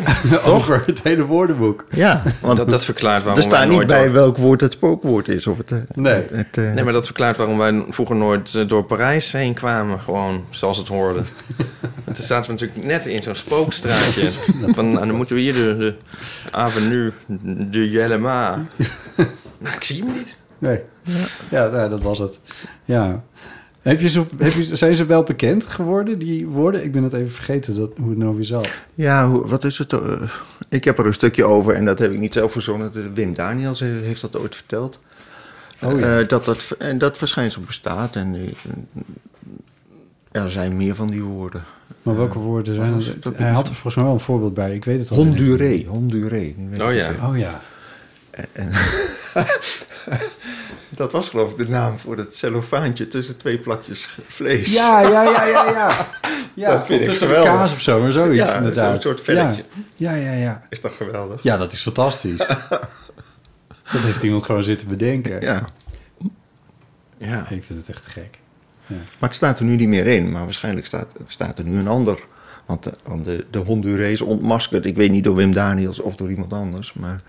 [0.44, 1.84] over het hele woordenboek.
[1.90, 5.28] Ja, want Dat, dat verklaart waarom er staat niet bij door- welk woord het spookwoord
[5.28, 5.46] is.
[5.46, 6.24] Of het, eh, Nee.
[6.32, 9.98] het, eh, Nee, maar dat verklaart waarom wij vroeger nooit eh, door Parijs heen kwamen.
[10.00, 11.20] Gewoon zoals het hoorde.
[12.04, 14.30] Want dan zaten we natuurlijk net in zo'n spookstraatje.
[14.66, 15.94] Van, nou, dan moeten we hier de, de
[16.50, 17.12] avenue
[17.70, 18.58] de Jellema.
[19.58, 20.36] Nou, ik zie hem niet.
[20.58, 20.80] Nee.
[21.48, 22.38] Ja, nou, dat was het.
[22.84, 23.22] Ja.
[23.82, 26.84] Heb je zo, heb je, zijn ze wel bekend geworden, die woorden?
[26.84, 28.68] Ik ben het even vergeten dat, hoe het nou weer zat.
[28.94, 29.92] Ja, hoe, wat is het?
[29.92, 30.00] eh,
[30.68, 33.14] ik heb er een stukje over en dat heb ik niet zelf verzonnen.
[33.14, 34.98] Wim Daniels he- heeft dat ooit verteld.
[35.82, 36.18] Oh ja.
[36.20, 38.16] Eh, dat, dat, en dat verschijnsel bestaat.
[38.16, 41.64] En eh, er zijn meer van die woorden.
[42.02, 43.26] Maar welke woorden zijn het?
[43.26, 44.74] ook Hij had er volgens mij wel een voorbeeld bij.
[44.74, 45.16] Ik weet het al.
[45.16, 46.54] Honduré, Honduré.
[46.80, 47.10] Oh ja.
[47.28, 47.60] Oh ja.
[48.52, 48.68] En,
[50.96, 54.74] dat was geloof ik de naam voor het cellofaantje tussen twee plakjes vlees.
[54.74, 56.06] Ja, ja, ja, ja, ja.
[56.54, 57.60] ja Dat vind ik tussen een geweldig.
[57.60, 58.92] kaas of zo, maar zoiets Ja, inderdaad.
[58.92, 59.64] zo'n soort velletje.
[59.96, 60.32] Ja, ja, ja.
[60.32, 61.42] Ja, Is toch geweldig?
[61.42, 62.36] ja dat is fantastisch.
[63.92, 65.40] dat heeft iemand gewoon zitten bedenken.
[65.40, 65.64] Ja.
[67.18, 67.38] Ja.
[67.48, 68.38] Ik vind het echt gek.
[68.88, 70.30] Maar het staat er nu niet meer in.
[70.30, 72.18] Maar waarschijnlijk staat, staat er nu een ander.
[72.66, 74.86] Want de, want de, de Hondurees ontmaskerd.
[74.86, 76.92] Ik weet niet door Wim Daniels of door iemand anders.
[76.92, 77.20] Maar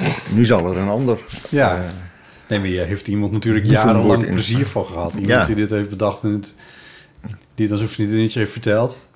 [0.34, 1.18] nu zal er een ander.
[1.50, 1.76] Ja.
[1.76, 1.82] eh,
[2.48, 5.10] Nee, maar je heeft iemand natuurlijk jarenlang plezier van gehad.
[5.12, 5.44] Iemand Ja.
[5.44, 6.54] die dit heeft bedacht en het,
[7.54, 9.08] die het aan zijn vriendinnetje heeft verteld.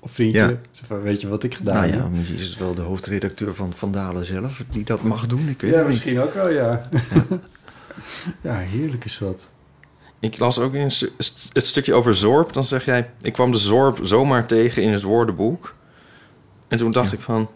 [0.00, 0.38] Of vriendje.
[0.40, 0.48] Ja.
[0.72, 2.00] Zo van, weet je wat ik gedaan nou heb?
[2.00, 5.48] ja, misschien is het wel de hoofdredacteur van Van Dalen zelf die dat mag doen.
[5.48, 5.94] Ik weet Ja, het niet.
[5.96, 6.88] misschien ook wel, ja.
[8.40, 9.48] ja, heerlijk is dat.
[10.20, 10.92] Ik las ook in een
[11.52, 12.52] het stukje over zorp.
[12.52, 15.74] Dan zeg jij, ik kwam de zorp zomaar tegen in het woordenboek.
[16.68, 17.50] En toen dacht ik van...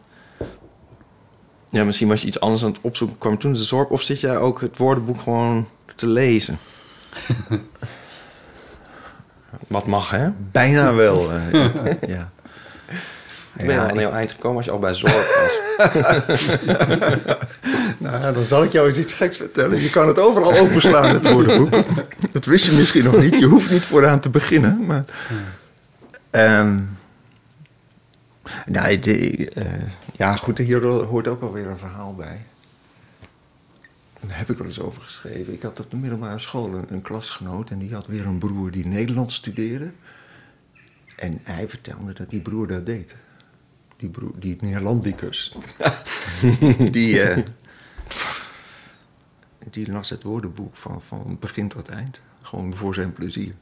[1.70, 3.18] Ja, misschien was je iets anders aan het opzoeken.
[3.18, 3.90] Kwam toen de zorp?
[3.90, 6.58] Of zit jij ook het woordenboek gewoon te lezen.
[9.68, 10.28] Wat mag, hè?
[10.52, 11.32] Bijna wel.
[11.32, 12.30] eh, ja.
[13.58, 15.58] Ik ben Ja, al aan jouw eind gekomen als je al bij zorg was.
[17.98, 19.82] Nou dan zal ik jou eens iets geks vertellen.
[19.82, 21.84] Je kan het overal openslaan, het woordenboek.
[22.32, 23.38] Dat wist je misschien nog niet.
[23.38, 24.86] Je hoeft niet vooraan te beginnen.
[24.86, 25.04] Maar,
[26.30, 26.78] Ehm,
[28.66, 29.64] nou, de, eh,
[30.18, 32.44] ja, goed, hier hoort ook alweer een verhaal bij.
[34.20, 35.52] Daar heb ik wel eens over geschreven.
[35.52, 37.70] Ik had op de middelbare school een, een klasgenoot...
[37.70, 39.90] en die had weer een broer die Nederlands studeerde.
[41.16, 43.16] En hij vertelde dat die broer dat deed.
[43.96, 45.56] Die, broer, die Neerlandicus.
[46.90, 47.44] die, eh,
[49.70, 52.20] die las het woordenboek van, van begin tot eind.
[52.42, 53.54] Gewoon voor zijn plezier.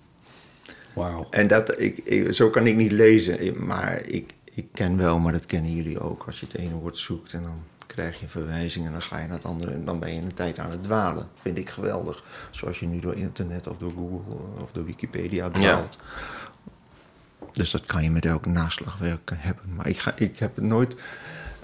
[0.95, 1.27] Wauw.
[1.31, 5.33] En dat, ik, ik- zo kan ik niet lezen, maar ik, ik ken wel, maar
[5.33, 6.23] dat kennen jullie ook.
[6.27, 9.19] Als je het ene woord zoekt en dan krijg je een verwijzing en dan ga
[9.19, 11.29] je naar het andere en dan ben je een tijd aan het dwalen.
[11.35, 12.25] Vind ik geweldig.
[12.51, 15.99] Zoals je nu door internet of door Google of door Wikipedia dwaalt.
[17.53, 19.75] Dus dat kan je met elk naslagwerk hebben.
[19.75, 20.95] Maar ik, ga, ik heb nooit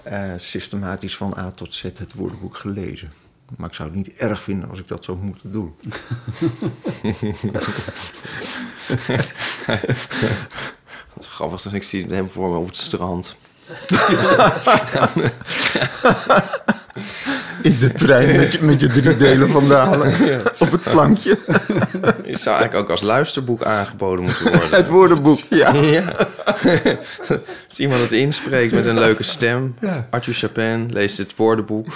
[0.03, 3.11] eh, systematisch van A tot Z het woordenboek gelezen.
[3.57, 5.75] Maar ik zou het niet erg vinden als ik dat zou moeten doen.
[11.13, 13.37] Wat grappig is, ik zie hem voor me op het strand.
[17.61, 20.13] In de trein met je, met je drie delen van Dalen
[20.59, 21.37] op het plankje.
[22.23, 24.69] Het zou eigenlijk ook als luisterboek aangeboden moeten worden.
[24.77, 25.73] Het woordenboek, ja.
[25.73, 26.03] Ja.
[27.67, 29.75] Als iemand het inspreekt met een leuke stem.
[29.79, 30.07] Ja.
[30.09, 31.87] Arthur Chapin leest het woordenboek.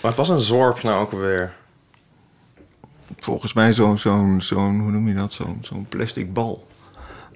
[0.00, 1.52] maar het was een zorp nou ook alweer.
[3.18, 6.66] Volgens mij zo'n, zo'n, zo'n hoe noem je dat, zo'n, zo'n plastic bal.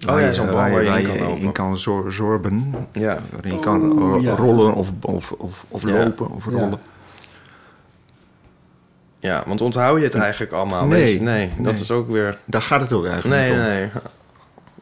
[0.09, 1.53] Oh ja, zo'n bal waar je in kan in lopen.
[1.53, 2.75] kan zor- zorben.
[2.93, 3.19] Ja.
[3.33, 4.35] Waarin je kan Oh, eh, ja.
[4.35, 6.05] rollen of, of, of, of Ja.
[6.05, 6.51] lopen of Ja.
[6.51, 6.79] rollen.
[9.19, 10.87] ja, want onthoud je het eigenlijk allemaal?
[10.87, 11.13] Nee.
[11.15, 12.39] Je- nee, dat is ook weer...
[12.45, 13.59] Daar gaat het ook eigenlijk Nee, om.
[13.59, 13.91] nee.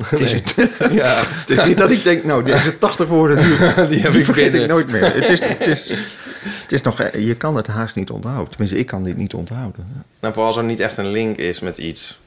[0.05, 0.55] Het is, het,
[0.93, 3.47] Ja, het is niet dat ik denk, nou, deze 80 woorden, die,
[3.89, 4.63] die heb die ik vergeet binnen.
[4.63, 5.15] ik nooit meer.
[5.15, 5.89] Het is, het, is,
[6.43, 8.49] het is nog, je kan het haast niet onthouden.
[8.51, 10.05] Tenminste, ik kan dit niet onthouden.
[10.21, 12.19] Nou, vooral als er niet echt een link is met iets.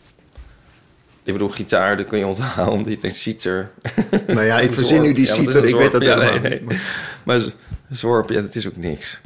[1.23, 2.83] Ik bedoel, gitaar, dat kun je onthouden.
[2.87, 3.71] Die denkt, citer.
[4.27, 6.69] Nou ja, ik verzin nu die Ja, citer, ik weet dat Ja, helemaal nee, niet.
[6.69, 6.79] nee.
[7.25, 7.41] Maar
[7.89, 9.19] zorp, ja, dat is ook niks.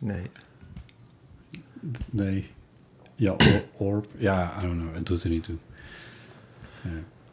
[0.00, 0.22] Nee.
[2.10, 2.50] Nee.
[3.14, 4.06] Ja, or- orb.
[4.16, 4.94] Ja, I don't know.
[4.94, 5.56] Het doet er niet toe.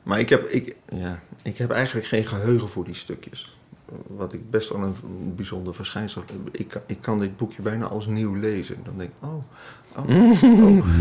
[0.03, 3.57] Maar ik heb, ik, ja, ik heb eigenlijk geen geheugen voor die stukjes.
[4.08, 4.96] Wat ik best wel een
[5.36, 6.24] bijzonder verschijnsel.
[6.52, 8.76] Ik, kan- ik kan dit boekje bijna als nieuw lezen.
[8.84, 9.44] Dan denk ik, oh,
[9.98, 10.86] oh, oh.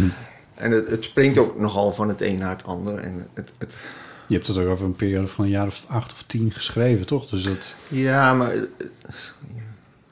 [0.54, 2.94] En het, het springt ook nogal van het een naar het ander.
[2.94, 3.76] En het, het,
[4.26, 7.06] Je hebt het ook over een periode van een jaar of acht of tien geschreven,
[7.06, 7.28] toch?
[7.28, 8.50] Dus dat ja, maar...
[8.54, 8.62] eh,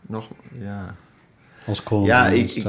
[0.02, 0.94] nog, ja...
[1.66, 2.66] als column Ja, ik, ik,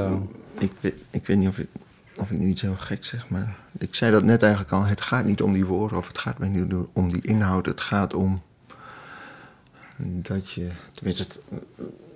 [0.58, 1.68] ik, weet, ik weet niet of ik,
[2.16, 4.82] of ik nu iets heel gek zeg, maar ik zei dat net eigenlijk al.
[4.84, 7.66] Het gaat niet om die woorden of het gaat mij niet om die inhoud.
[7.66, 8.42] Het gaat om
[9.98, 11.40] dat je, tenminste, het,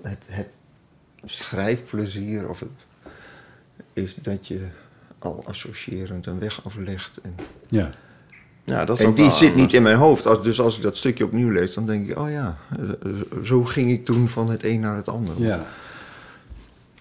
[0.02, 0.54] het, het
[1.24, 2.68] schrijfplezier of het,
[3.92, 4.66] is dat je
[5.18, 7.20] al associërend een weg aflegt.
[7.22, 7.34] En,
[7.66, 7.90] Ja.
[8.64, 9.62] Ja, dat is en die zit anders.
[9.62, 10.26] niet in mijn hoofd.
[10.26, 12.58] Als, dus als ik dat stukje opnieuw lees, dan denk ik, oh ja,
[13.44, 15.34] zo ging ik toen van het een naar het ander.
[15.38, 15.66] ja.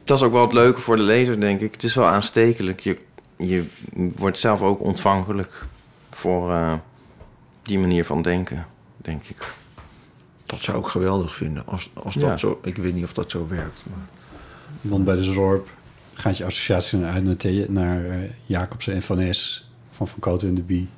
[0.04, 1.72] Dat is ook wel het leuke voor de lezer, denk ik.
[1.72, 2.80] Het is wel aanstekelijk.
[2.80, 2.98] Je,
[3.38, 3.66] je
[4.16, 5.66] wordt zelf ook ontvankelijk
[6.10, 6.74] voor eh,
[7.62, 8.66] die manier van denken,
[8.98, 9.54] denk ik.
[10.52, 11.66] Dat zou ik geweldig vinden.
[11.66, 12.38] Als, als dat Ja.
[12.38, 13.84] zo, ik weet niet of dat zo werkt.
[13.90, 14.06] Maar.
[14.82, 15.68] Want bij de Zorp
[16.14, 20.48] gaat je associatie uit naar, The- naar eh, Jacobsen en Van Es van Van Koten
[20.48, 20.90] en de Bie.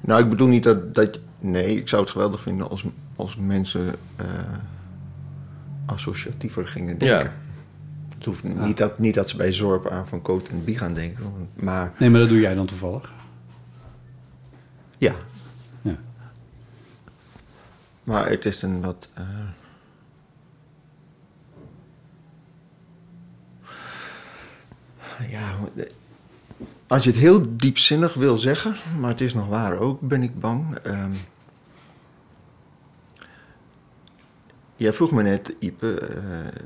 [0.00, 1.18] Nou, ik bedoel niet dat, dat.
[1.38, 2.84] Nee, ik zou het geweldig vinden als,
[3.16, 4.26] als mensen eh,
[5.86, 7.18] associatiever gingen denken.
[7.18, 7.32] Ja.
[8.16, 10.94] Het hoeft niet, dat, niet dat ze bij Zorp aan Van Cote en Bie gaan
[10.94, 11.24] denken.
[11.54, 13.12] Maar Nee, maar dat doe jij dan toevallig.
[14.98, 15.14] ja, Ja.
[18.04, 19.08] Maar het is een wat.
[19.14, 19.24] eh,
[25.30, 25.54] ja,
[26.86, 30.40] als je het heel diepzinnig wil zeggen, maar het is nog waar ook, ben ik
[30.40, 30.76] bang.
[30.76, 31.12] ehm,
[34.76, 36.60] jij vroeg me net, Ipe, eh,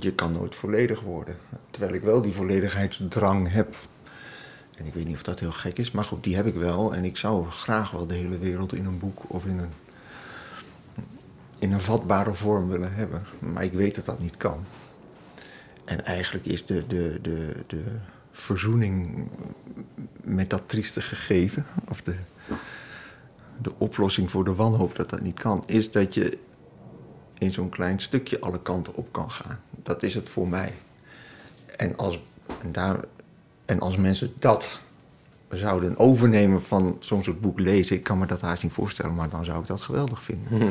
[0.00, 1.36] je kan nooit volledig worden.
[1.70, 3.74] Terwijl ik wel die volledigheidsdrang heb.
[4.76, 6.94] En ik weet niet of dat heel gek is, maar goed, die heb ik wel.
[6.94, 9.70] En ik zou graag wel de hele wereld in een boek of in een,
[11.60, 13.24] in een vatbare vorm willen hebben.
[13.38, 14.64] Maar ik weet dat dat niet kan.
[15.84, 17.82] En eigenlijk is de, de, de, de
[18.32, 19.26] verzoening
[20.20, 22.14] met dat trieste gegeven, of de,
[23.62, 26.38] de oplossing voor de wanhoop dat dat niet kan, is dat je
[27.38, 29.60] in zo'n klein stukje alle kanten op kan gaan.
[29.82, 30.74] Dat is het voor mij.
[31.76, 32.20] En als,
[32.62, 33.00] en, daar,
[33.64, 34.80] en als mensen dat
[35.48, 39.28] zouden overnemen van zo'n soort boek lezen, ik kan me dat haast niet voorstellen, maar
[39.28, 40.58] dan zou ik dat geweldig vinden.
[40.58, 40.70] Mhm.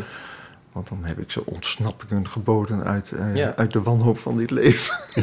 [0.72, 3.54] Want dan heb ik ze ontsnappingen geboden uit, eh, Ja.
[3.56, 4.96] uit de wanhoop van dit leven.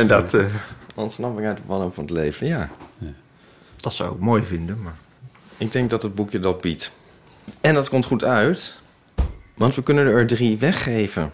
[0.00, 0.44] en dat, eh,
[0.94, 2.70] Ontsnapping uit de wanhoop van het leven, ja.
[3.76, 4.82] dat zou ik mooi vinden.
[4.82, 4.94] Maar
[5.56, 6.90] Ik denk dat het boekje dat biedt.
[7.60, 8.78] En dat komt goed uit,
[9.54, 11.32] want we kunnen er drie weggeven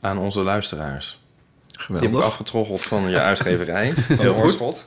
[0.00, 1.20] aan onze luisteraars.
[1.66, 2.24] Die heb ik geweldig.
[2.24, 4.84] afgetroggeld van je uitgeverij, van Heel goed.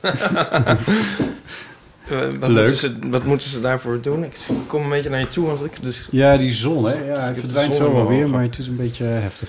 [2.10, 2.66] Eh, wat, Leuk.
[2.66, 4.24] Moeten ze, wat moeten ze daarvoor doen?
[4.24, 6.08] Ik kom een beetje naar je toe, want ik dus...
[6.10, 6.92] Ja, die zon, hè?
[6.92, 9.48] Ja, hij de verdwijnt zo wel weer, maar het is een beetje heftig.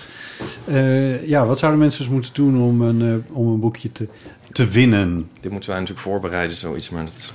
[0.65, 4.07] Eh, ja, wat zouden mensen dus moeten doen om een, eh, om een boekje te,
[4.51, 5.29] te winnen?
[5.41, 7.33] Dit moeten wij natuurlijk voorbereiden, zoiets, maar dat...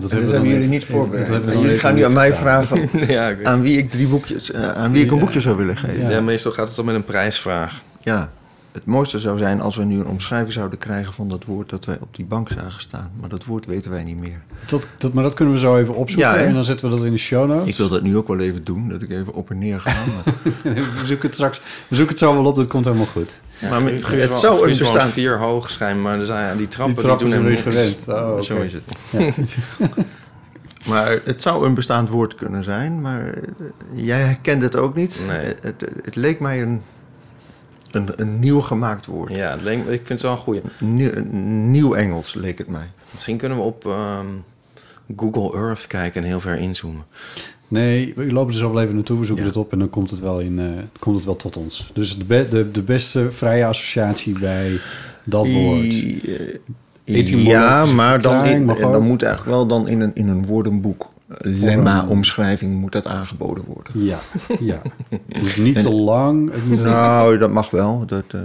[0.00, 1.44] Dat hebben jullie even- niet dat voorbereid.
[1.44, 2.66] Jullie gaan nu aan mij gedaan.
[2.66, 5.40] vragen ja, ik weet aan wie ik drie boekjes, eh, aan wie ik een boekje
[5.40, 6.00] zou willen geven.
[6.00, 6.10] Ja.
[6.10, 7.82] Ja, meestal gaat het dan met een prijsvraag.
[8.02, 8.30] Ja,
[8.72, 11.84] het mooiste zou zijn als we nu een omschrijving zouden krijgen van dat woord dat
[11.84, 13.10] wij op die bank zagen staan.
[13.20, 14.40] Maar dat woord weten wij niet meer.
[14.66, 17.04] Dat, dat, maar dat kunnen we zo even opzoeken Ja, en dan zetten we dat
[17.04, 17.68] in de show notes.
[17.68, 19.90] Ik wil dat nu ook wel even doen, dat ik even op en neer ga.
[19.90, 20.34] Maar,
[20.74, 23.40] we zoeken het straks we zoeken het zo wel op, dat komt helemaal goed.
[23.60, 25.10] maar Guus het wel- zou een bestaan...
[25.10, 28.08] vier hoog schijn, maar er zijn, ja, die trappen, Die trappen die doen gewend.
[28.08, 28.40] Oh.
[28.40, 28.84] Zo is het.
[30.86, 33.42] Maar het zou een bestaand woord kunnen zijn, maar eh,
[33.92, 35.18] jij herkent het ook niet.
[35.26, 35.44] Nee.
[35.44, 36.82] Het, het, het leek mij een,
[37.94, 39.32] een, een nieuw gemaakt woord.
[39.34, 40.60] Ja, het leek- ik vind het wel een goeie.
[40.80, 42.90] Nieuw, een nieuw Engels leek het mij.
[43.12, 44.26] Misschien kunnen we op ehm,
[45.16, 47.04] Google Earth kijken en heel ver inzoomen.
[47.68, 49.50] Nee, we lopen er zo wel even naartoe, we zoeken Ja.
[49.50, 50.66] het op en dan komt het wel, in, eh,
[50.98, 51.90] komt het wel tot ons.
[51.92, 54.80] Dus de, be- de, de beste vrije associatie bij
[55.24, 55.84] dat woord.
[55.84, 56.20] I-
[57.04, 60.46] eh, Etymologische ja, maar dan, in, dan moet eigenlijk wel dan in een, in een
[60.46, 64.04] woordenboek, lemma-omschrijving, moet dat aangeboden worden.
[64.04, 64.18] Ja,
[64.60, 64.82] ja.
[65.42, 66.52] Dus niet En- te lang.
[66.68, 68.06] Nou, dat mag wel.
[68.06, 68.40] Dat, eh,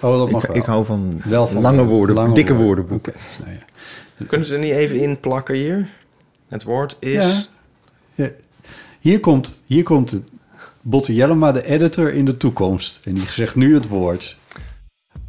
[0.00, 0.56] oh, dat mag ik, wel.
[0.56, 2.66] ik hou van, Wel van lange woorden, lange dikke woorden.
[2.66, 3.12] woordenboeken.
[3.38, 4.24] Nou ja.
[4.26, 5.88] Kunnen ze er niet even in plakken hier?
[6.48, 7.50] Het woord is...
[8.14, 8.30] Ja.
[9.00, 10.22] Hier komt, hier komt
[10.80, 13.00] Botte Jellema, de editor in de toekomst.
[13.04, 14.38] En die zegt nu het woord.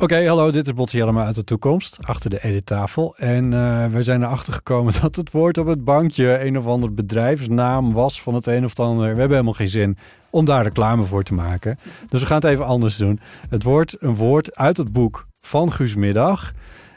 [0.01, 3.15] Oké, hallo, dit is Botte Jellema uit de toekomst, achter de edittafel.
[3.17, 6.93] En eh, we zijn erachter gekomen dat het woord op het bankje een of ander
[6.93, 9.03] bedrijfsnaam was van het een of ander.
[9.03, 9.97] We hebben helemaal geen zin
[10.29, 11.79] om daar reclame voor te maken.
[12.09, 13.19] Dus we gaan het even anders doen.
[13.49, 16.51] Het wordt een woord uit het boek van Guus Middag.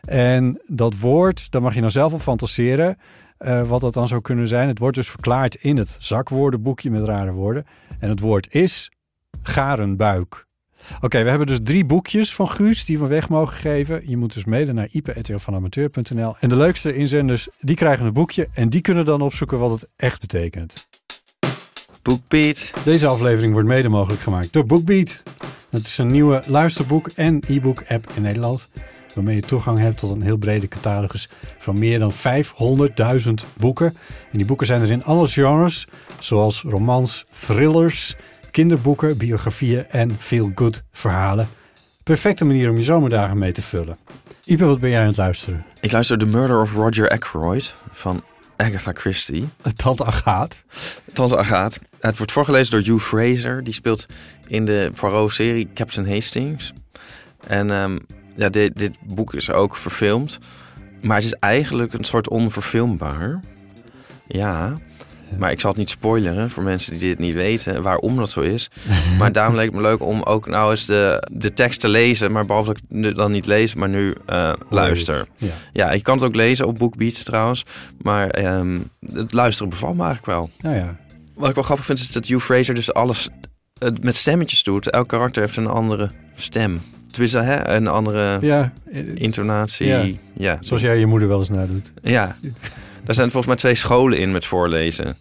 [0.04, 2.98] En dat woord, daar mag je nou zelf op fantaseren
[3.38, 4.68] eh, wat dat dan zou kunnen zijn.
[4.68, 7.66] Het wordt dus verklaard in het zakwoordenboekje met rare woorden.
[7.98, 8.90] En het woord is
[9.42, 10.46] garenbuik.
[11.00, 14.02] Oké, we hebben dus drie boekjes van Guus die we weg mogen geven.
[14.06, 16.36] Je moet dus mede naar ipe.vanamateur.nl.
[16.40, 18.48] En de leukste inzenders, die krijgen een boekje.
[18.52, 20.88] En die kunnen dan opzoeken wat het echt betekent.
[22.02, 22.72] BookBeat.
[22.84, 25.22] Deze aflevering wordt mede mogelijk gemaakt door BookBeat.
[25.70, 28.68] Dat is een nieuwe luisterboek en e-book app in Nederland.
[29.14, 31.28] Waarmee je toegang hebt tot een heel brede catalogus
[31.58, 33.96] van meer dan 500.000 boeken.
[34.32, 35.86] En die boeken zijn er in alle genres,
[36.18, 38.16] zoals romans, thrillers,
[38.52, 41.48] kinderboeken, biografieën en feel-good verhalen.
[42.02, 43.98] Perfecte manier om je zomerdagen mee te vullen.
[44.44, 45.64] Ipe, wat ben jij aan het luisteren?
[45.80, 48.22] Ik luister The Murder of Roger Ackroyd van
[48.56, 49.48] Agatha Christie.
[49.76, 50.62] Tante Agaat.
[51.12, 51.80] Tante Agaat.
[52.00, 53.64] Het wordt voorgelezen door Hugh Fraser.
[53.64, 54.06] Die speelt
[54.46, 56.72] in de Poirot-serie Captain Hastings.
[57.46, 57.98] En ehm,
[58.36, 60.38] ja, dit, dit boek is ook verfilmd.
[61.00, 63.40] Maar het is eigenlijk een soort onverfilmbaar.
[64.26, 64.76] Ja,
[65.38, 68.40] maar ik zal het niet spoileren voor mensen die dit niet weten waarom dat zo
[68.40, 68.70] is.
[69.18, 72.32] Maar daarom leek het me leuk om ook nou eens de, de tekst te lezen.
[72.32, 75.26] Maar behalve dat ik dan niet lees, maar nu eh, luister.
[75.36, 75.48] Ja.
[75.72, 77.64] Ja, je kan het ook lezen op BookBeat trouwens.
[78.02, 78.78] Maar ehm,
[79.12, 80.50] het luisteren bevalt me eigenlijk wel.
[80.60, 80.96] Nou ja,
[81.34, 83.28] Wat ik wel grappig vind is dat Hugh Fraser dus alles
[84.00, 84.90] met stemmetjes doet.
[84.90, 86.80] Elk karakter heeft een andere stem.
[87.10, 90.18] Tenminste, hè, een andere ja eh, intonatie.
[90.32, 90.58] Ja.
[90.60, 91.92] zoals jij je moeder wel eens nadoet.
[92.02, 92.36] Ja,
[93.04, 95.16] daar zijn volgens mij twee scholen in met voorlezen.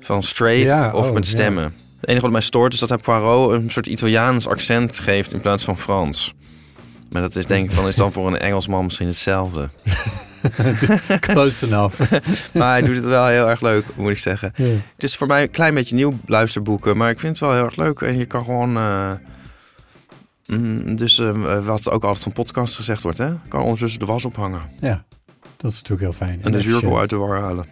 [0.00, 1.30] Van straight Ja, of oh, met ja.
[1.30, 1.64] stemmen.
[2.00, 5.40] Het enige wat mij stoort is dat hij Poirot een soort Italiaans accent geeft in
[5.40, 6.34] plaats van Frans.
[7.10, 9.68] Maar dat is denk ik van, is dan voor een Engelsman misschien hetzelfde.
[11.20, 12.00] Close enough.
[12.52, 14.52] Maar hij doet het wel heel erg leuk, moet ik zeggen.
[14.94, 17.64] Het is voor mij een klein beetje nieuw luisterboeken, maar ik vind het wel heel
[17.64, 18.00] erg leuk.
[18.00, 18.76] En je kan gewoon.
[18.76, 19.12] eh,
[20.46, 23.32] mm, dus eh, wat ook altijd van podcast gezegd wordt, hè?
[23.48, 24.62] Kan ondertussen de was ophangen.
[24.80, 25.04] Ja,
[25.64, 26.42] dat is natuurlijk heel fijn.
[26.42, 27.66] En de zuurkool uit de war halen.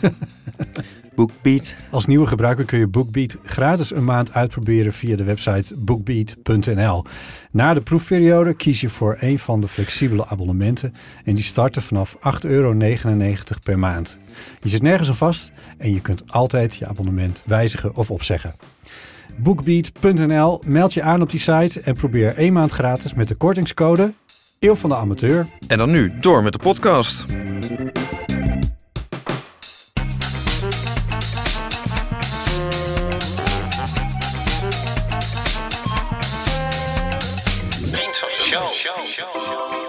[1.14, 1.74] Bookbeat.
[1.90, 7.04] Als nieuwe gebruiker kun je BookBeat gratis een maand uitproberen via de website bookbeat.nl.
[7.50, 10.94] Na de proefperiode kies je voor een van de flexibele abonnementen
[11.24, 12.74] en die starten vanaf 8,99 euro
[13.62, 14.18] per maand.
[14.62, 18.54] Je zit nergens aan vast en je kunt altijd je abonnement wijzigen of opzeggen.
[19.36, 20.62] Bookbeat.nl.
[20.66, 24.12] Meld je aan op die site en probeer één maand gratis met de kortingscode
[24.60, 25.46] Eeuw van de Amateur.
[25.66, 27.24] En dan nu door met de podcast.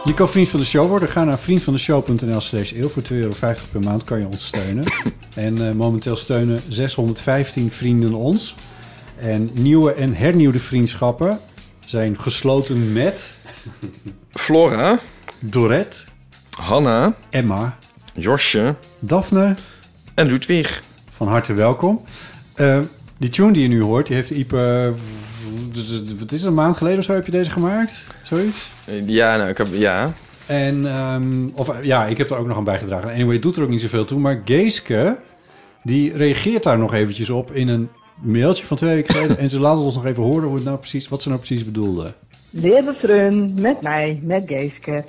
[0.04, 1.10] Je kan vriend van de show worden.
[1.10, 2.90] Ga naar vriendvandeshow.nl slash eeuw.
[2.90, 3.34] Voor 2,50 euro
[3.72, 4.84] per maand kan je ons steunen.
[5.36, 8.56] en eh, momenteel steunen 615 vrienden ons.
[9.20, 11.40] En nieuwe en hernieuwde vriendschappen
[11.86, 13.39] zijn gesloten met
[14.32, 15.00] Flora,
[15.40, 16.04] Dorette,
[16.50, 17.78] Hanna, Emma,
[18.14, 19.56] Josje Daphne.
[20.14, 20.82] en Ludwig.
[21.16, 22.02] Van harte welkom.
[22.54, 22.80] Eh,
[23.18, 24.94] die tune die je nu hoort, die heeft Ipe...
[26.18, 28.08] Wat is het, een maand geleden of zo heb je deze gemaakt?
[28.24, 28.72] Zoiets?
[29.06, 30.14] Ja, nou, ik heb, ja.
[30.46, 33.10] En, ehm, of ja, ik heb er ook nog aan bijgedragen.
[33.10, 34.20] Anyway, het doet er ook niet zoveel toe.
[34.20, 35.18] Maar Geeske,
[35.84, 37.90] die reageert daar nog eventjes op in een
[38.22, 39.38] mailtje van twee weken geleden.
[39.44, 41.66] en ze laten ons nog even horen hoe het nou precies, wat ze nou precies
[41.66, 42.14] bedoelde.
[42.52, 45.04] Lieve vriend, met mij, met Geeske.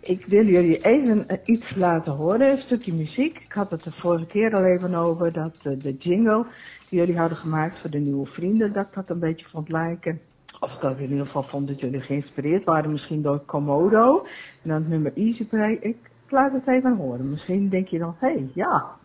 [0.00, 3.38] Ik wil jullie even eh, iets laten horen, een stukje muziek.
[3.38, 6.46] Ik had het de vorige keer al even over, dat eh, de jingle
[6.88, 10.20] die jullie hadden gemaakt voor de nieuwe vrienden, dat ik dat een beetje vond lijken.
[10.60, 14.26] Of dat ik in ieder geval vond dat jullie geïnspireerd waren, misschien door Komodo.
[14.62, 15.78] En dan het nummer Easy Play.
[15.80, 15.96] Ik
[16.28, 17.30] laat het even horen.
[17.30, 18.96] Misschien denk je dan, hé, hey, ja,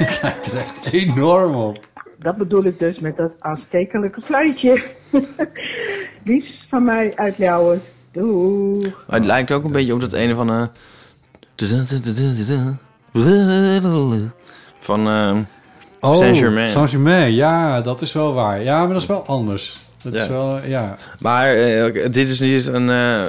[0.04, 1.88] Het lijkt er echt enorm op.
[2.18, 4.82] Dat bedoel ik dus met dat aanstekelijke fluitje.
[6.24, 7.36] Liefst van mij uit.
[8.12, 8.80] Doei.
[9.06, 10.50] Maar het lijkt ook een beetje op dat ene van...
[10.50, 10.62] eh
[14.78, 15.36] van eh
[16.00, 16.70] Oh, Saint-Germain.
[16.70, 18.62] Saint-Germain, ja, dat is wel waar.
[18.62, 19.78] Ja, maar dat is wel anders.
[20.02, 20.96] Dat is wel, ja.
[21.18, 22.90] Maar eh, dit is niet een...
[22.90, 23.24] eh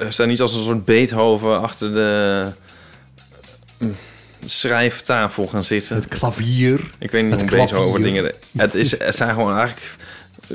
[0.00, 2.44] er staat niet als een soort Beethoven achter de
[3.78, 3.94] mm,
[4.50, 5.96] schrijftafel gaan zitten.
[5.96, 6.90] Het klavier.
[6.98, 7.48] Ik weet niet het hoe
[8.00, 8.02] klavier.
[8.02, 8.32] dingen...
[8.56, 9.96] Het, is, het zijn gewoon eigenlijk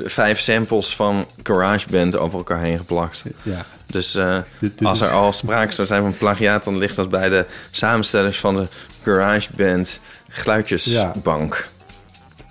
[0.04, 3.24] vijf samples van GarageBand over elkaar heen geplakt.
[3.42, 3.64] Ja.
[3.86, 6.64] Dus eh, Dit- dit als er is- al sprake zou zijn van plagiaat...
[6.64, 8.66] dan ligt dat bij de samenstellers van de
[9.02, 11.68] GarageBand geluidjesbank.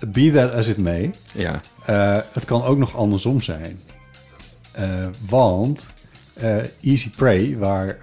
[0.06, 1.10] Be that as it may.
[1.32, 1.60] Ja.
[1.86, 3.80] Eh, het kan ook nog andersom zijn.
[4.72, 5.86] Eh, want
[6.82, 7.96] Easy Prey, waar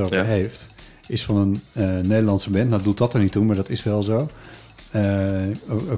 [0.00, 0.24] over Ja.
[0.24, 0.66] heeft,
[1.06, 2.70] is van een eh, Nederlandse band.
[2.70, 4.28] Nou doet dat er niet toe, maar dat is wel zo.
[4.90, 5.02] Eh,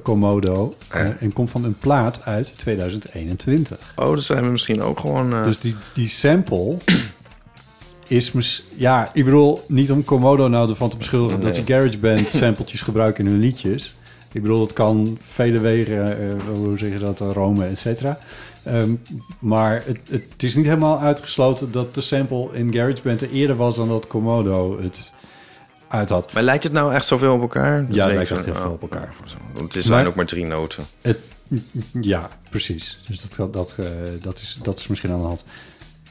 [0.03, 0.75] Komodo.
[0.89, 0.95] Ja.
[0.95, 3.79] Eh, en komt van een plaat uit 2021.
[3.97, 5.45] Oh, dus zijn we misschien ook gewoon...
[5.45, 6.77] Dus die, die sample
[8.07, 8.33] is...
[8.33, 11.41] mis- Ja, ik bedoel, niet om Komodo nou ervan te beschuldigen...
[11.41, 13.95] dat ze GarageBand sampletjes gebruiken in hun liedjes.
[14.33, 16.19] Ik bedoel, het kan vele wegen,
[16.55, 18.19] hoe zeg je dat, Rome, et cetera.
[18.67, 18.95] Ehm,
[19.39, 23.77] maar het, het is niet helemaal uitgesloten dat de sample in GarageBand er eerder was...
[23.77, 25.13] dan dat Komodo het
[25.89, 26.33] uit had.
[26.33, 27.87] Maar lijkt het nou echt zoveel op elkaar?
[27.87, 29.13] Dat Ja, het lijkt echt heel veel oh, op elkaar.
[29.25, 29.37] zo.
[29.55, 30.85] Want het zijn Maar- ook maar drie noten.
[31.03, 31.19] Het,
[32.01, 33.01] ja, precies.
[33.09, 33.87] Dus dat, dat, eh,
[34.21, 35.45] dat, is, dat is misschien aan de hand.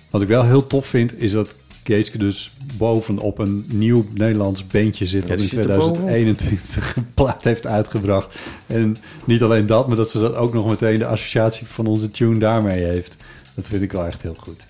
[0.09, 1.55] Wat ik wel heel tof vind, is dat
[1.87, 5.27] Geeske dus bovenop een nieuw Nederlands beentje zit...
[5.27, 5.93] Dat in zit er bovenop.
[5.93, 8.41] 2021 een plaat heeft uitgebracht.
[8.67, 12.11] En niet alleen dat, maar dat ze dat ook nog meteen de associatie van onze
[12.11, 13.17] tune daarmee heeft.
[13.55, 14.65] Dat vind ik wel echt heel goed.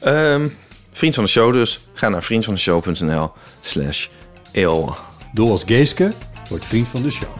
[0.00, 0.48] Ehm,
[0.92, 1.80] vriend van de show dus.
[1.92, 3.30] Ga naar vriendvandeshow.nl
[3.60, 4.08] slash
[4.52, 4.94] eeuw.
[5.32, 6.12] Doe als Geeske,
[6.48, 7.30] wordt vriend van de show.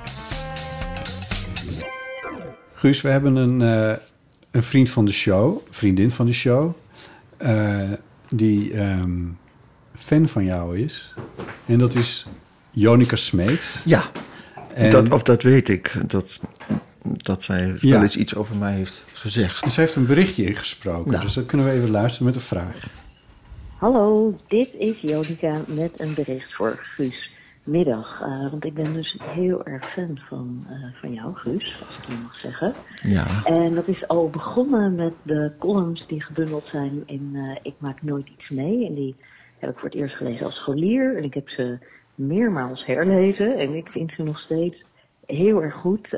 [2.75, 3.97] Guus, we hebben een, eh,
[4.51, 6.73] een vriend van de show, vriendin van de show,
[7.37, 7.93] eh,
[8.29, 9.21] die ehm,
[9.95, 11.15] fan van jou is.
[11.67, 12.27] En dat is
[12.71, 13.79] Jonica Smeets.
[13.85, 14.03] Ja,
[14.75, 15.93] En, dat, of dat weet ik.
[16.07, 16.39] Dat,
[17.03, 17.91] dat zij Ja.
[17.93, 19.63] wel eens iets over mij heeft gezegd.
[19.63, 22.87] en ze heeft een berichtje ingesproken, dus dat kunnen we even luisteren met een vraag.
[23.77, 27.31] Hallo, dit is Jonica met een bericht voor Guus.
[27.67, 31.99] Middag, eh, want ik ben dus heel erg fan van, eh, van jou, Guus, als
[31.99, 32.73] ik dat mag zeggen.
[33.03, 33.45] Ja.
[33.45, 38.03] En dat is al begonnen met de columns die gebundeld zijn in eh, Ik maak
[38.03, 38.87] nooit iets mee.
[38.87, 39.17] En die
[39.59, 41.17] heb ik voor het eerst gelezen als scholier.
[41.17, 41.79] En ik heb ze
[42.15, 43.59] meermaals herlezen.
[43.59, 44.85] En ik vind ze nog steeds
[45.27, 46.11] heel erg goed.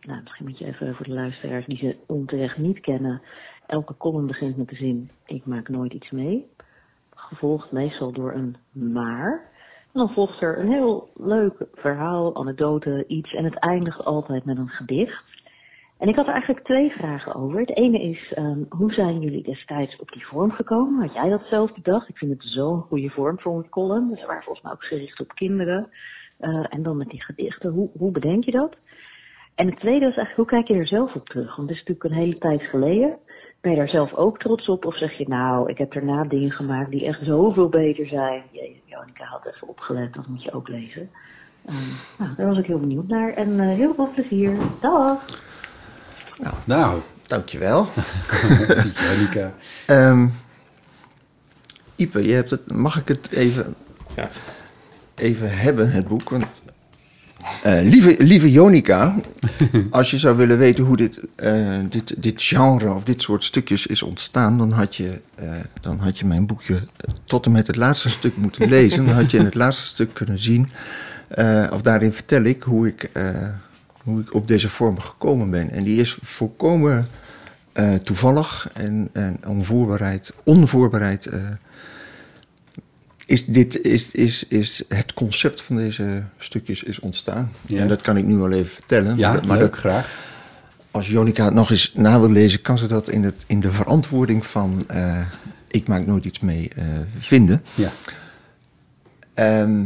[0.00, 3.22] Nou, misschien moet je even voor de luisteraars die ze onterecht niet kennen.
[3.66, 6.46] Elke column begint met de zin Ik maak nooit iets mee.
[7.14, 9.49] Gevolgd meestal door een maar.
[9.92, 13.34] En dan volgt er een heel leuk verhaal, anekdote, iets.
[13.34, 15.24] En het eindigt altijd met een gedicht.
[15.98, 17.60] En ik had er eigenlijk twee vragen over.
[17.60, 21.02] Het ene is, ehm, hoe zijn jullie destijds op die vorm gekomen?
[21.06, 22.08] Had jij dat zelf bedacht?
[22.08, 24.16] Ik vind het zo'n goede vorm voor een column.
[24.16, 25.88] Ze waren volgens mij ook gericht op kinderen.
[26.38, 27.70] Eh, en dan met die gedichten.
[27.70, 28.76] Hoe, hoe bedenk je dat?
[29.54, 31.56] En het tweede was eigenlijk, hoe kijk je er zelf op terug?
[31.56, 33.18] Want het is natuurlijk een hele tijd geleden.
[33.60, 34.84] Ben je daar zelf ook trots op?
[34.84, 38.42] Of zeg je, nou, ik heb daarna dingen gemaakt die echt zoveel beter zijn.
[38.50, 41.10] Jezus, Jonica had even opgelet, dat moet je ook lezen.
[41.66, 41.76] Ehm,
[42.18, 43.32] nou, daar was ik heel benieuwd naar.
[43.32, 44.56] En eh, heel veel plezier.
[44.80, 45.24] Dag!
[46.64, 47.86] Nou, Dankjewel.
[49.08, 49.52] Janika.
[49.86, 50.26] Ehm
[51.96, 53.74] Ipe, je hebt het, mag ik het even,
[54.16, 54.28] Ja.
[55.14, 56.28] even hebben, het boek?
[56.30, 56.44] Want,
[57.62, 59.14] eh, lieve, lieve Jonica,
[59.90, 63.86] als je zou willen weten hoe dit, eh, dit, dit genre of dit soort stukjes
[63.86, 65.48] is ontstaan, dan had, je, eh,
[65.80, 66.80] dan had je mijn boekje
[67.24, 69.06] tot en met het laatste stuk moeten lezen.
[69.06, 70.68] Dan had je in het laatste stuk kunnen zien,
[71.70, 73.10] of daarin vertel ik hoe ik,
[74.02, 75.70] hoe ik op deze vorm gekomen ben.
[75.70, 77.06] En die is volkomen
[78.02, 81.28] toevallig en, en onvoorbereid, onvoorbereid
[83.30, 87.52] is, dit, is, is, is het concept van deze stukjes is ontstaan.
[87.66, 87.80] Ja.
[87.80, 89.16] En dat kan ik nu al even vertellen.
[89.16, 90.18] Ja, maar leuk, dat, graag.
[90.90, 93.70] als Jonica het nog eens na wil lezen, kan ze dat in, het, in de
[93.70, 95.20] verantwoording van eh,
[95.68, 96.84] Ik maak nooit iets mee eh,
[97.18, 97.62] vinden.
[97.74, 97.90] Ja.
[99.34, 99.84] Ehm,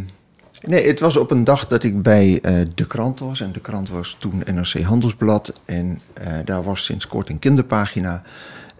[0.61, 3.41] nee, het was op een dag dat ik bij eh, De Krant was.
[3.41, 5.61] En De Krant was toen NRC Handelsblad.
[5.65, 6.01] En
[6.45, 8.23] daar was sinds kort een kinderpagina.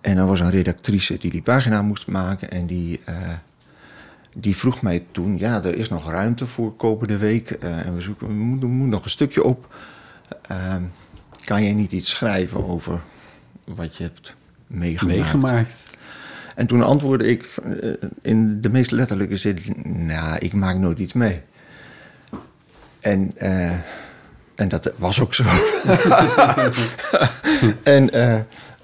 [0.01, 2.51] En er was een redactrice die die pagina moest maken.
[2.51, 3.01] En die,
[4.35, 5.39] die vroeg mij toen...
[5.39, 7.51] Ja, er is nog ruimte voor komende week.
[7.51, 9.75] eh, en we zoeken we moeten, we moeten nog een stukje op.
[10.49, 10.83] Ehm,
[11.45, 13.01] kan jij niet iets schrijven over
[13.65, 14.35] wat je hebt
[14.67, 15.19] meegemaakt?
[15.19, 15.87] Meegemaakt.
[16.55, 17.47] En toen antwoordde ik
[17.81, 17.91] eh,
[18.23, 21.41] in de meest letterlijke zin: Nou, ik maak nooit iets mee.
[23.01, 23.73] En, eh,
[24.55, 25.45] en dat was ook zo.
[27.83, 28.11] en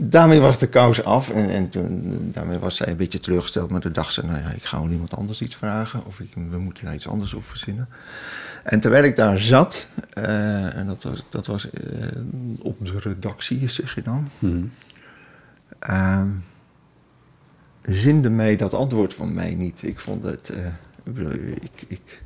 [0.08, 1.30] daarmee was de kous af.
[1.30, 3.70] En, en toen, daarmee was zij een beetje teleurgesteld.
[3.70, 6.06] Maar toen dacht ze: Nou ja, ik ga wel iemand anders iets vragen.
[6.06, 7.88] Of ik, we moeten daar iets anders op verzinnen.
[8.62, 11.82] En terwijl ik daar zat, eh, en dat was, dat was eh,
[12.62, 14.28] op de redactie, zeg je dan.
[14.38, 14.64] Mhm.
[15.78, 16.28] Ehm,
[17.82, 19.82] zinde mij dat antwoord van mij niet.
[19.82, 20.48] Ik vond het.
[20.48, 20.66] eh,
[21.60, 22.22] ik, ik,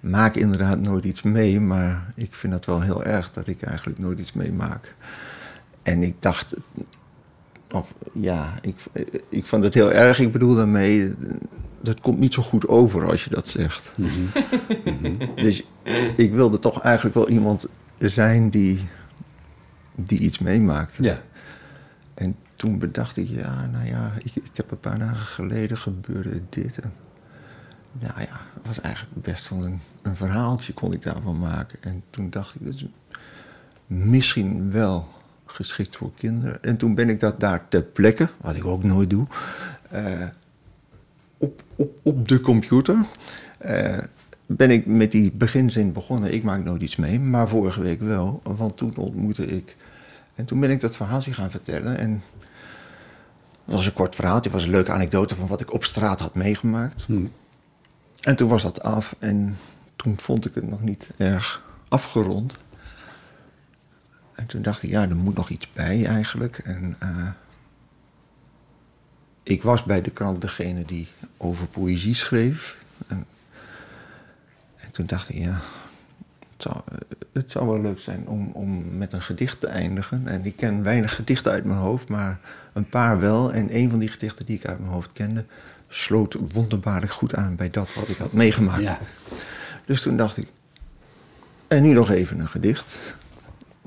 [0.00, 3.98] maak inderdaad nooit iets mee, maar ik vind het wel heel erg dat ik eigenlijk
[3.98, 4.94] nooit iets meemaak.
[5.82, 6.54] En ik dacht.
[7.70, 8.76] Of ja, ik,
[9.28, 10.18] ik vond het heel erg.
[10.18, 11.14] Ik bedoel daarmee.
[11.80, 13.92] Dat komt niet zo goed over als je dat zegt.
[15.36, 15.64] Dus
[16.16, 17.66] ik wilde toch eigenlijk wel iemand
[17.98, 18.80] zijn die,
[19.94, 20.98] die iets meemaakt.
[21.00, 21.22] Ja.
[22.14, 26.42] En toen bedacht ik, ja, nou ja, ik, ik heb een paar dagen geleden gebeurde
[26.48, 26.78] dit.
[26.78, 26.92] En,
[28.00, 31.78] nou ja, het was eigenlijk best wel een, een verhaaltje kon ik daarvan maken.
[31.82, 32.86] En toen dacht ik, dat is
[33.86, 35.08] misschien wel
[35.52, 36.62] geschikt voor kinderen.
[36.62, 39.26] En toen ben ik dat daar ter plekke, wat ik ook nooit doe,
[39.90, 40.02] eh,
[41.38, 42.96] op, op, op de computer.
[43.58, 43.98] eh,
[44.46, 46.34] ben ik met die beginzin begonnen.
[46.34, 48.40] Ik maak nooit iets mee, maar vorige week wel.
[48.42, 49.76] Want toen ontmoette ik.
[50.34, 51.98] En toen ben ik dat verhaaltje gaan vertellen.
[51.98, 52.22] En
[53.64, 54.50] dat was een kort verhaaltje.
[54.50, 57.04] Het was een leuke anekdote van wat ik op straat had meegemaakt.
[57.04, 57.26] Hm.
[58.20, 59.16] En toen was dat af.
[59.18, 59.56] En
[59.96, 62.58] toen vond ik het nog niet erg afgerond.
[64.34, 66.58] En toen dacht ik, ja, er moet nog iets bij eigenlijk.
[66.58, 67.28] En eh,
[69.42, 72.76] ik was bij de krant degene die over poëzie schreef.
[73.06, 73.26] En,
[74.76, 75.60] en toen dacht ik, ja,
[76.52, 76.98] het zou, eh,
[77.32, 80.26] het zou wel leuk zijn om, om met een gedicht te eindigen.
[80.26, 82.40] En ik ken weinig gedichten uit mijn hoofd, maar
[82.72, 83.52] een paar wel.
[83.52, 85.44] En een van die gedichten die ik uit mijn hoofd kende,
[85.88, 88.82] sloot wonderbaarlijk goed aan bij dat wat ik had meegemaakt.
[88.82, 88.98] Ja.
[89.84, 90.48] Dus toen dacht ik,
[91.68, 93.14] en nu nog even een gedicht.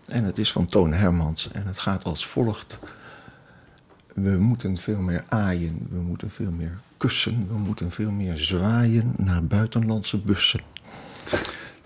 [0.08, 2.78] En het is van Toon Hermans en het gaat als volgt.
[4.14, 9.14] We moeten veel meer aaien, we moeten veel meer kussen, we moeten veel meer zwaaien
[9.18, 10.62] naar buitenlandse bussen.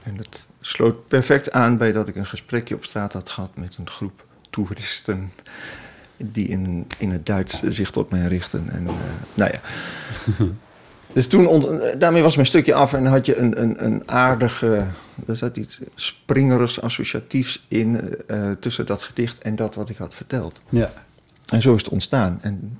[0.03, 3.77] En dat sloot perfect aan bij dat ik een gesprekje op straat had gehad met
[3.77, 5.31] een groep toeristen
[6.17, 8.69] die in, in het Duits zich tot mij richten.
[8.69, 8.93] En, eh,
[9.33, 9.61] nou ja.
[11.13, 14.87] Dus toen, ont- daarmee was mijn stukje af en had je een, een, een aardige,
[15.27, 20.13] er zat iets springerigs, associatiefs in eh, tussen dat gedicht en dat wat ik had
[20.15, 20.61] verteld.
[20.69, 20.91] Ja.
[21.47, 22.39] En zo is het ontstaan.
[22.41, 22.77] En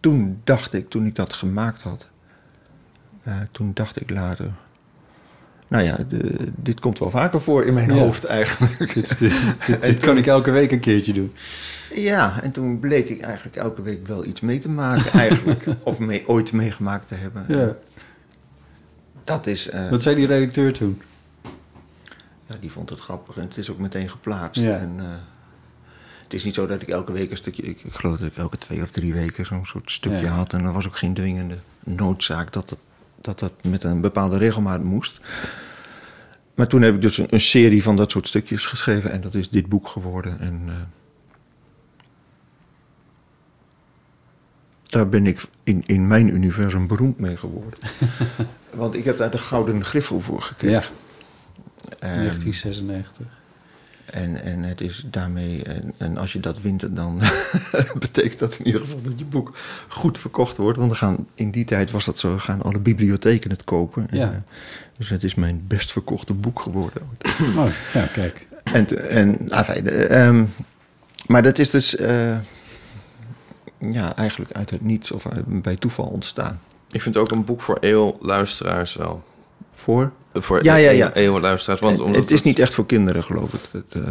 [0.00, 2.06] toen dacht ik, toen ik dat gemaakt had,
[3.22, 4.50] eh, toen dacht ik later,
[5.68, 8.00] nou ja, de- dit komt wel vaker voor in mijn Ja.
[8.00, 8.94] hoofd eigenlijk.
[8.94, 9.32] Dit, dit,
[9.80, 11.32] dit kan ik elke week een keertje doen.
[11.94, 15.64] Ja, en toen bleek ik eigenlijk elke week wel iets mee te maken eigenlijk.
[15.82, 17.44] of mee, ooit meegemaakt te hebben.
[17.48, 17.76] Ja.
[19.24, 21.02] Dat is, eh, Wat zei die redacteur toen?
[22.46, 24.62] ja, die vond het grappig en het is ook meteen geplaatst.
[24.62, 24.76] Ja.
[24.76, 25.04] En, eh,
[26.22, 28.36] het is niet zo dat ik elke week een stukje, ik, ik geloof dat ik
[28.36, 30.32] elke twee of drie weken zo'n soort stukje Ja.
[30.32, 30.52] had.
[30.52, 32.78] En er was ook geen dwingende noodzaak dat dat,
[33.20, 35.20] dat dat met een bepaalde regelmaat moest.
[36.54, 39.34] maar toen heb ik dus een, een serie van dat soort stukjes geschreven en dat
[39.34, 40.40] is dit boek geworden.
[40.40, 40.74] En eh,
[44.82, 47.78] daar ben ik in, in mijn universum beroemd mee geworden.
[48.70, 50.94] Want ik heb daar de Gouden Griffel voor gekregen.
[51.98, 53.37] Ehm, 1996.
[54.10, 57.20] En, en het is daarmee, en, en als je dat wint, dan
[57.98, 59.56] betekent dat in ieder geval dat je boek
[59.88, 60.78] goed verkocht wordt.
[60.78, 64.10] Want gaan, in die tijd was dat zo, gaan alle bibliotheken het kopen.
[64.10, 64.30] En, Ja.
[64.30, 64.36] eh,
[64.96, 67.02] dus het is mijn best verkochte boek geworden.
[67.56, 68.46] Oh, ja, kijk.
[68.62, 70.44] En, en enfin, ehm,
[71.26, 72.36] maar dat is dus eh,
[73.78, 76.60] ja, eigenlijk uit het niets of uit- bij toeval ontstaan.
[76.90, 79.24] Ik vind het ook een boek voor eeuwluisteraars wel.
[79.78, 80.12] Voor?
[80.32, 81.12] Eh, Voor Ja, ja, ja.
[81.12, 81.80] eeuwluisteraars.
[81.80, 83.60] Want het, omdat het is niet echt voor kinderen, geloof ik.
[83.70, 84.08] Dat, eh,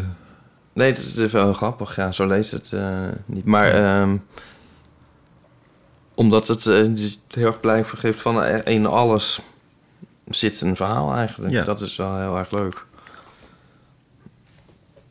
[0.77, 1.95] Nee, het is wel heel grappig.
[1.95, 3.45] Ja, zo leest het eh, niet.
[3.45, 4.17] Maar ehm,
[6.13, 9.39] omdat het eh, dus heel erg blijk geeft van eh, in alles
[10.25, 11.53] zit een verhaal eigenlijk.
[11.53, 11.63] Ja.
[11.63, 12.85] Dat is wel heel erg leuk.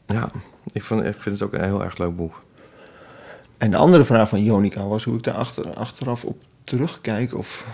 [0.07, 0.29] Ja,
[0.73, 2.43] ik, vond, ik vind het ook een heel erg leuk boek.
[3.59, 7.35] En de andere vraag van Jonica was hoe ik daar achter, achteraf op terugkijk.
[7.35, 7.67] Of,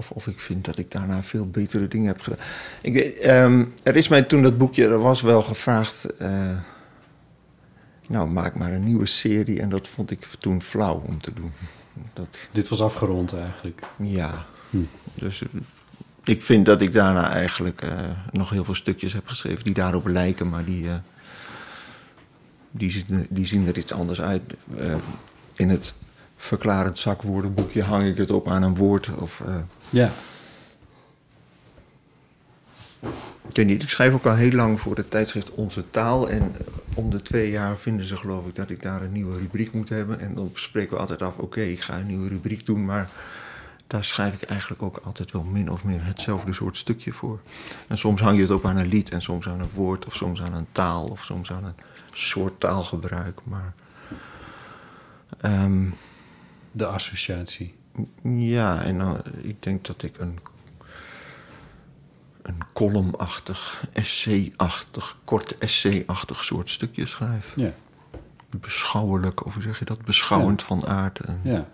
[0.00, 2.38] of, of ik vind dat ik daarna veel betere dingen heb gedaan.
[2.82, 6.16] Ik, ehm, er is mij toen dat boekje er was wel gevraagd.
[6.16, 6.30] eh,
[8.08, 9.60] nou, maak maar een nieuwe serie.
[9.60, 11.52] En dat vond ik toen flauw om te doen.
[12.12, 13.80] Dat, Dit was afgerond eigenlijk.
[13.98, 14.46] ja.
[15.14, 15.48] Dus eh,
[16.24, 17.90] ik vind dat ik daarna eigenlijk eh,
[18.30, 20.86] nog heel veel stukjes heb geschreven die daarop lijken, maar die,
[22.70, 24.42] die, zien, er- die zien er iets anders uit.
[25.56, 25.92] In het
[26.36, 29.10] verklarend zakwoordenboekje hang ik het op aan een woord.
[29.18, 29.42] Of,
[29.90, 30.10] Ja.
[33.48, 36.30] ik weet niet, ik schrijf ook al heel lang voor het tijdschrift Onze Taal.
[36.30, 39.38] En eh, om de twee jaar vinden ze geloof ik dat ik daar een nieuwe
[39.38, 40.20] rubriek moet hebben.
[40.20, 43.10] En dan spreken we altijd af, oké, ik ga een nieuwe rubriek doen, maar
[43.86, 47.40] daar schrijf ik eigenlijk ook altijd wel min of meer hetzelfde soort stukje voor.
[47.86, 50.14] En soms hang je het op aan een lied en soms aan een woord of
[50.16, 51.74] soms aan een taal of soms aan een
[52.12, 53.40] soort taalgebruik.
[53.44, 53.74] Maar
[55.40, 55.88] ehm,
[56.72, 57.74] De associatie.
[58.22, 60.38] Ja, en dan, ik denk dat ik een,
[62.42, 67.52] een columnachtig, essay-achtig, kort essay-achtig soort stukje schrijf.
[67.56, 67.72] Ja.
[68.60, 70.04] Beschouwelijk, of hoe zeg je dat?
[70.04, 71.20] Beschouwend van aard.
[71.42, 71.68] Ja.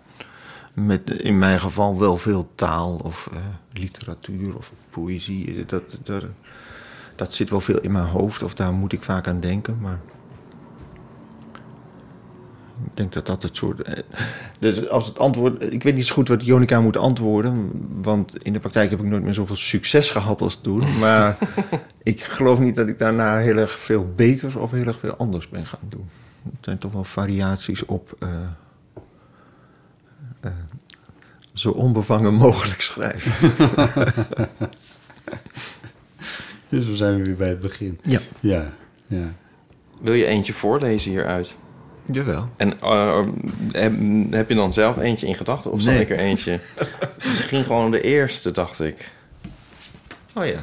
[0.73, 3.39] Met in mijn geval wel veel taal of eh,
[3.71, 5.65] literatuur of poëzie.
[5.65, 6.25] Dat, dat,
[7.15, 9.77] dat zit wel veel in mijn hoofd of daar moet ik vaak aan denken.
[9.81, 9.99] Maar
[12.85, 13.81] ik denk dat dat het soort.
[13.81, 13.93] eh,
[14.59, 15.73] Dus als het antwoord.
[15.73, 17.71] Ik weet niet zo goed wat Jonica moet antwoorden.
[18.01, 20.97] Want in de praktijk heb ik nooit meer zoveel succes gehad als toen.
[20.99, 21.37] Maar
[22.03, 25.49] ik geloof niet dat ik daarna heel erg veel beter of heel erg veel anders
[25.49, 26.09] ben gaan doen.
[26.43, 28.15] Het zijn toch wel variaties op.
[28.19, 28.27] eh,
[30.41, 30.51] eh,
[31.53, 33.31] zo onbevangen mogelijk schrijven.
[36.69, 37.99] Dus we zijn weer bij het begin.
[38.01, 38.19] Ja.
[38.39, 38.73] Ja.
[39.07, 39.33] ja.
[39.99, 41.55] Wil je eentje voorlezen hieruit?
[42.11, 42.49] Jawel.
[42.57, 43.19] En eh,
[43.71, 43.93] heb,
[44.31, 45.71] heb je dan zelf eentje in gedachten?
[45.71, 45.99] Of Nee.
[45.99, 46.59] ik er eentje?
[47.27, 49.11] Misschien gewoon de eerste, dacht ik.
[50.33, 50.59] Oh ja.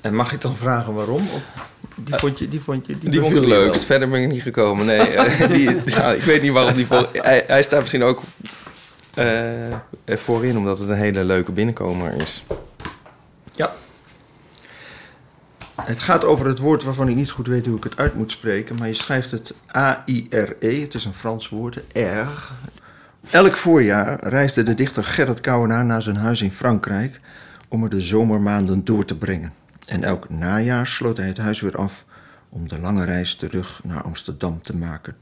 [0.00, 1.22] En mag ik dan vragen waarom?
[1.34, 1.40] Of
[1.94, 3.58] die vond je, die vond je, Die vond ik het wel?
[3.60, 3.84] leukst.
[3.84, 4.86] Verder ben ik niet gekomen.
[4.86, 6.86] Nee, eh, die, ja, ik weet niet waarom die...
[6.86, 8.22] Vol, hij, hij staat misschien ook
[9.14, 9.70] eh,
[10.04, 12.44] er voorin, omdat het een hele leuke binnenkomer is.
[13.54, 13.72] Ja.
[15.84, 18.30] Het gaat over het woord waarvan ik niet goed weet hoe ik het uit moet
[18.30, 22.52] spreken, maar je schrijft het A-I-R-E, het is een Frans woord, R.
[23.30, 27.20] Elk voorjaar reisde de dichter Gerrit Kouwenaar naar zijn huis in Frankrijk
[27.68, 29.52] om er de zomermaanden door te brengen.
[29.86, 32.04] En elk najaar sloot hij het huis weer af
[32.48, 35.16] om de lange reis terug naar Amsterdam te maken.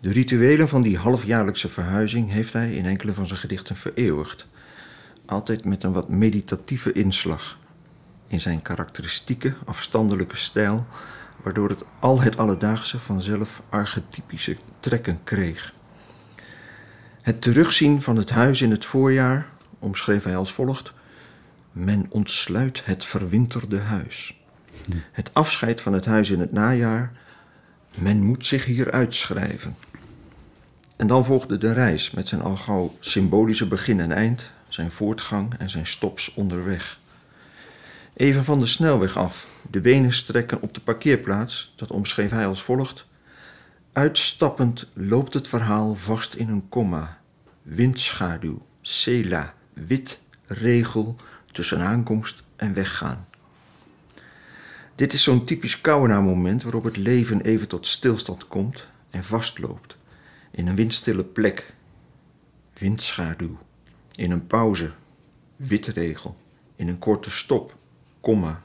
[0.00, 4.46] De rituelen van die halfjaarlijkse verhuizing heeft hij in enkele van zijn gedichten vereeuwigd
[5.30, 7.58] altijd met een wat meditatieve inslag.
[8.30, 10.86] In zijn karakteristieke, afstandelijke stijl,
[11.42, 15.72] waardoor het al het alledaagse vanzelf archetypische trekken kreeg.
[17.22, 19.46] Het terugzien van het huis in het voorjaar
[19.78, 20.92] omschreef hij als volgt:
[21.72, 24.40] Men ontsluit het verwinterde huis.
[25.12, 27.12] Het afscheid van het huis in het najaar.
[27.98, 29.76] Men moet zich hier uitschrijven.
[30.96, 35.54] En dan volgde de reis met zijn al gauw symbolische begin en eind, zijn voortgang
[35.58, 36.99] en zijn stops onderweg.
[38.20, 42.62] Even van de snelweg af, de benen strekken op de parkeerplaats, dat omschreef hij als
[42.62, 43.06] volgt.
[43.92, 47.20] Uitstappend loopt het verhaal vast in een komma.
[47.62, 51.16] Windschaduw, cela, wit, regel
[51.52, 53.28] tussen aankomst en weggaan.
[54.94, 59.96] Dit is zo'n typisch Kouwenaar-moment waarop het leven even tot stilstand komt en vastloopt.
[60.50, 61.74] In een windstille plek,
[62.78, 63.58] windschaduw.
[64.14, 64.90] In een pauze,
[65.56, 66.36] witregel.
[66.76, 67.78] In een korte stop,
[68.20, 68.62] komma.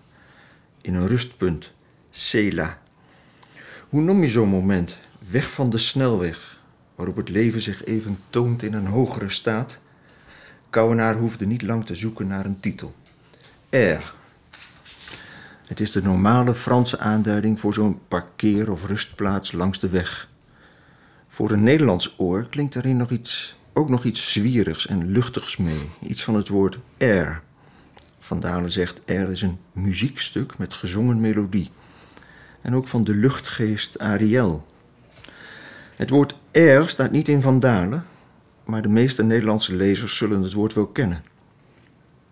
[0.81, 1.71] In een rustpunt,
[2.09, 2.81] cela.
[3.89, 4.97] Hoe noem je zo'n moment?
[5.29, 6.59] Weg van de snelweg,
[6.95, 9.79] waarop het leven zich even toont in een hogere staat.
[10.69, 12.95] Kouwenaar hoefde niet lang te zoeken naar een titel.
[13.69, 14.13] R.
[15.67, 20.29] Het is de normale Franse aanduiding voor zo'n parkeer- of rustplaats langs de weg.
[21.27, 25.89] Voor een Nederlands oor klinkt erin nog iets, ook nog iets zwierigs en luchtigs mee.
[26.01, 27.41] Iets van het woord air.
[28.25, 31.69] Van Dalen zegt air is een muziekstuk met gezongen melodie.
[32.61, 34.65] En ook van de luchtgeest Ariel.
[35.95, 38.05] Het woord air staat niet in Van Dalen,
[38.63, 41.23] maar de meeste Nederlandse lezers zullen het woord wel kennen.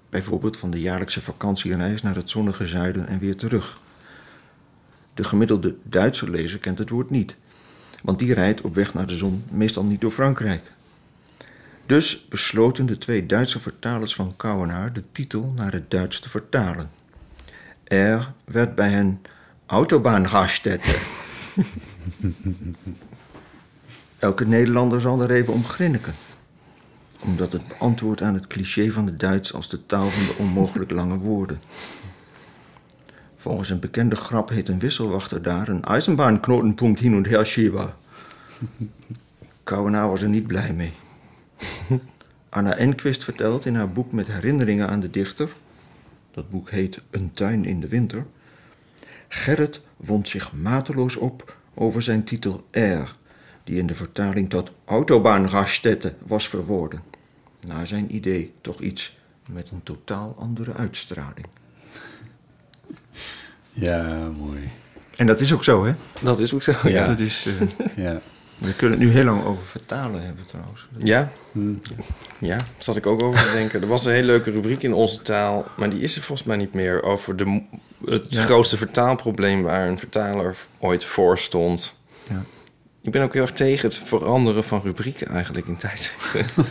[0.10, 3.78] Bijvoorbeeld van de jaarlijkse vakantiereis naar het zonnige zuiden en weer terug.
[5.14, 7.36] De gemiddelde Duitse lezer kent het woord niet,
[8.04, 10.72] want die rijdt op weg naar de zon meestal niet door Frankrijk.
[11.86, 16.90] Dus besloten de twee Duitse vertalers van Kouwenaar de titel naar het Duits te vertalen.
[17.84, 19.22] Er werd bij hen
[19.66, 20.98] Autobahnraststätte.
[24.20, 26.16] Elke Nederlander zal er even om grinniken
[27.24, 30.92] omdat het beantwoordt aan het cliché van het Duits als de taal van de onmogelijk
[31.00, 31.62] lange woorden.
[33.36, 37.96] Volgens een bekende grap heet een wisselwachter daar een Eisenbahnknotenpunkt hin und her schieber.
[39.64, 40.94] Kouwenaar was er niet blij mee.
[42.50, 45.50] Anna Enquist vertelt in haar boek met herinneringen aan de dichter,
[46.32, 48.26] dat boek heet Een tuin in de winter,
[49.28, 53.16] Gerrit wond zich mateloos op over zijn titel R,
[53.64, 57.02] die in de vertaling tot Autobahnraststätte was verwoorden.
[57.68, 59.18] Naar zijn idee toch iets
[59.50, 61.48] met een totaal andere uitstraling.
[63.70, 64.70] Ja, mooi.
[65.18, 65.94] En dat is ook zo, hè?
[66.22, 66.72] Dat is ook zo.
[66.84, 66.90] Ja.
[66.90, 67.08] Ja.
[67.08, 68.22] Dat is, eh, Ja.
[68.58, 70.88] We kunnen het nu heel lang over vertalen hebben trouwens.
[70.98, 71.74] Ja, Hm.
[72.40, 73.82] ja, daar zat ik ook over te denken.
[73.82, 76.58] Er was een hele leuke rubriek in onze taal, maar die is er volgens mij
[76.58, 77.04] niet meer.
[77.04, 77.62] Over de,
[78.06, 78.44] het Ja.
[78.44, 81.96] grootste vertaalprobleem waar een vertaler ooit voor stond.
[82.30, 82.42] Ja.
[83.04, 86.66] Ik ben ook heel erg tegen het veranderen van rubrieken eigenlijk in tijdschriften.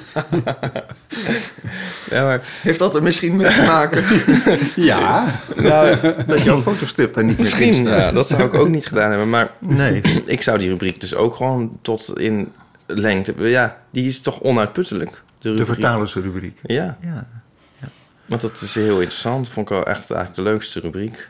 [2.11, 4.05] ja, maar Heeft dat er misschien mee te maken
[4.85, 5.27] Ja.
[5.57, 5.97] nou,
[6.27, 9.09] dat jouw fotostip daar niet meer in misschien, ja, dat zou ik ook niet gedaan
[9.11, 9.31] hebben.
[9.31, 10.01] Maar Nee.
[10.27, 12.53] ik zou die rubriek dus ook gewoon tot in
[12.87, 13.35] lengte...
[13.39, 15.67] Ja, die is toch onuitputtelijk, de De rubriek.
[15.67, 16.59] vertalersrubriek.
[16.63, 17.27] Ja, Ja.
[18.27, 19.49] want dat is heel interessant.
[19.49, 21.29] Vond ik wel echt eigenlijk de leukste rubriek.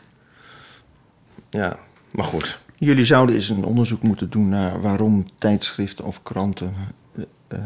[1.49, 1.77] Ja,
[2.11, 2.59] maar goed.
[2.83, 6.73] Jullie zouden eens een onderzoek moeten doen naar waarom tijdschriften of kranten,
[7.15, 7.59] eh, eh,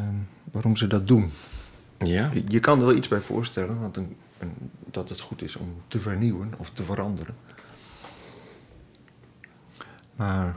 [0.52, 1.32] waarom ze dat doen.
[1.98, 5.42] Ja, Je- Je kan er wel iets bij voorstellen, want een, een- dat het goed
[5.42, 7.36] is om te vernieuwen of te veranderen.
[10.16, 10.56] Maar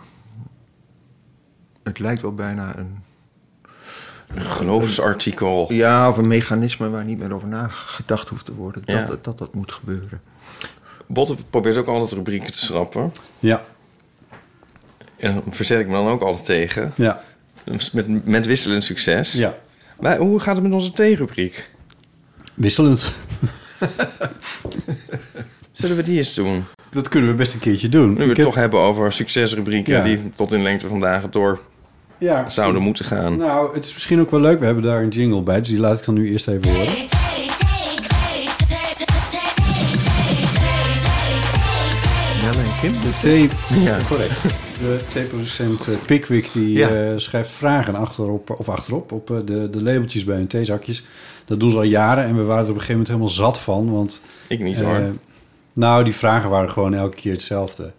[1.82, 2.98] het lijkt wel bijna een,
[4.28, 5.72] een geloofsartikel.
[5.72, 8.82] ja, of een mechanisme waar niet meer over nagedacht hoeft te worden.
[8.84, 9.06] Dat Ja.
[9.06, 10.20] dat, dat, dat moet gebeuren.
[11.06, 13.12] Botte probeert ook altijd rubrieken te schrappen.
[13.38, 13.64] Ja.
[15.20, 16.92] En verzet ik me dan ook altijd tegen.
[16.94, 17.22] Ja.
[17.64, 19.32] Dus Met, met wisselend succes.
[19.32, 19.54] Ja.
[20.00, 21.70] Maar hoe gaat het met onze theerubriek?
[22.54, 23.04] Wisselend.
[25.72, 26.64] Zullen we die eens doen?
[26.90, 28.08] Dat kunnen we best een keertje doen.
[28.08, 29.94] Nu we Ik het heb- toch hebben over succesrubrieken...
[29.96, 30.02] Ja.
[30.02, 31.60] die tot in lengte van dagen door
[32.18, 33.36] ja, zouden moeten gaan.
[33.36, 34.58] Nou, het is misschien ook wel leuk.
[34.58, 36.92] We hebben daar een jingle bij, dus die laat ik dan nu eerst even horen.
[42.42, 42.92] Nelle en Kim?
[42.92, 43.48] De thee,
[43.84, 43.98] Ja.
[44.08, 44.40] correct.
[44.80, 46.88] De theeproducent eh, Pickwick die Ja.
[46.88, 51.04] eh, schrijft vragen achterop, of achterop op eh, de, de labeltjes bij hun theezakjes.
[51.44, 53.58] Dat doen ze al jaren en we waren er op een gegeven moment helemaal zat
[53.58, 53.90] van.
[53.92, 55.00] Want Ik niet hoor.
[55.72, 57.92] nou, die vragen waren gewoon elke keer hetzelfde.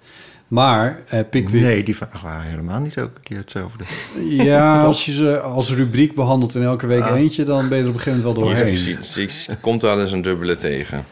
[0.47, 3.83] Maar eh, Pickwick, Nee, die vragen waren helemaal niet elke keer hetzelfde.
[4.43, 7.15] ja, als je ze als rubriek behandelt in elke week Ah.
[7.17, 8.77] eentje, dan ben je er op een gegeven moment wel doorheen.
[8.77, 11.05] zie- zie- zie- komt wel eens een dubbele tegen.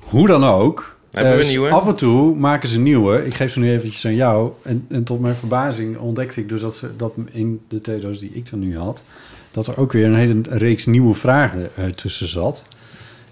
[0.00, 0.93] Hoe dan ook.
[1.14, 1.70] Hebben we eh, nieuwe?
[1.70, 3.26] Af en toe maken ze nieuwe.
[3.26, 4.50] Ik geef ze nu eventjes aan jou.
[4.62, 8.30] En, en tot mijn verbazing ontdekte ik dus dat, ze, dat in de theedoos die
[8.32, 9.02] ik dan nu had...
[9.50, 12.64] dat er ook weer een hele reeks nieuwe vragen eh, tussen zat.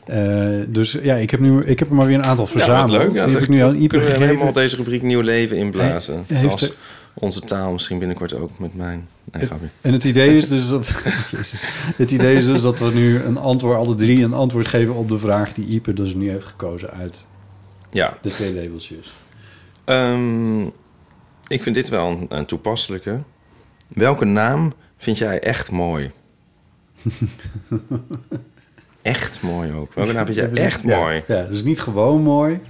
[0.05, 2.91] Eh, dus ja, ik heb, nu, ik heb er maar weer een aantal Ja, verzameld.
[2.91, 3.07] leuk.
[3.07, 4.29] Ja, die heb dat ik nu aan Iper kunnen we gegeven.
[4.29, 6.25] helemaal deze rubriek nieuw leven inblazen.
[6.27, 6.75] Hij- heeft
[7.15, 9.09] onze taal misschien binnenkort ook met mijn...
[9.33, 9.67] Nee, grapje.
[9.81, 10.97] En het idee is dus dat...
[11.37, 11.63] Jezus.
[11.97, 15.09] Het idee is dus dat we nu een antwoord, alle drie een antwoord geven op
[15.09, 17.25] de vraag die Iper dus nu heeft gekozen uit
[17.93, 19.13] Ja, de theelabeltjes.
[19.85, 20.63] Ehm,
[21.47, 23.21] ik vind dit wel een, een toepasselijke.
[23.89, 26.11] Welke naam vind jij echt mooi?
[29.03, 29.95] echt mooi ook.
[29.95, 31.23] Welke naam vind jij echt Ja, mooi?
[31.27, 32.61] Ja, dus niet gewoon mooi,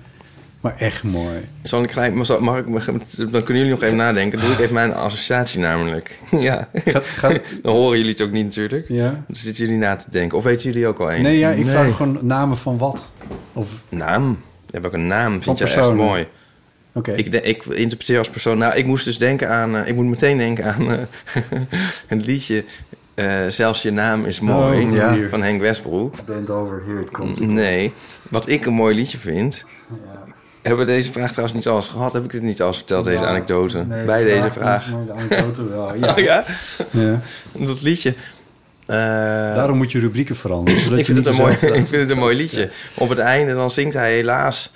[0.60, 1.48] maar echt mooi.
[1.62, 4.38] Zal ik gelijk, mag, mag ik, mag- dan kunnen jullie nog even nadenken.
[4.38, 6.20] Dan doe ik even mijn associatie namelijk.
[6.30, 6.68] ja,
[7.62, 8.88] dan horen jullie het ook niet natuurlijk.
[8.88, 9.08] Ja?
[9.10, 10.38] Dan zitten jullie na te denken.
[10.38, 11.22] Of weten jullie ook al één?
[11.22, 11.66] Nee, ja, ik Nee.
[11.74, 13.12] vraag gewoon namen van wat.
[13.52, 14.38] Of, Naam.
[14.72, 16.26] Ja, welke naam vind jij echt mooi?
[16.92, 17.12] oké.
[17.12, 18.58] Ik, de- ik interpreteer als persoon...
[18.58, 19.76] Nou, ik moest dus denken aan...
[19.76, 20.98] eh, ik moet meteen denken aan eh,
[22.08, 22.64] een liedje...
[23.14, 24.84] eh, Zelfs je naam is mooi.
[24.84, 25.12] Oh, Ja.
[25.14, 25.28] hier.
[25.28, 26.14] Van Henk Westbroek.
[26.24, 27.40] Bent over, hier het komt.
[27.40, 27.92] Nee.
[28.28, 29.64] Wat ik een mooi liedje vind...
[29.88, 30.20] Ja.
[30.62, 32.12] Hebben we deze vraag trouwens niet alles gehad?
[32.12, 33.84] Heb ik het niet alles verteld, deze anekdote?
[33.84, 34.90] nee, bij de deze vraag.
[34.92, 36.12] Maar de anekdote wel, ja.
[36.12, 36.44] Oh ja?
[36.90, 37.20] Ja.
[37.52, 38.14] Dat liedje.
[38.92, 40.80] Eh, Daarom moet je rubrieken veranderen.
[40.80, 42.70] Zodat ik, je vind het niet een mooi, ik vind het een mooi liedje.
[42.94, 44.72] Op het einde dan zingt hij helaas...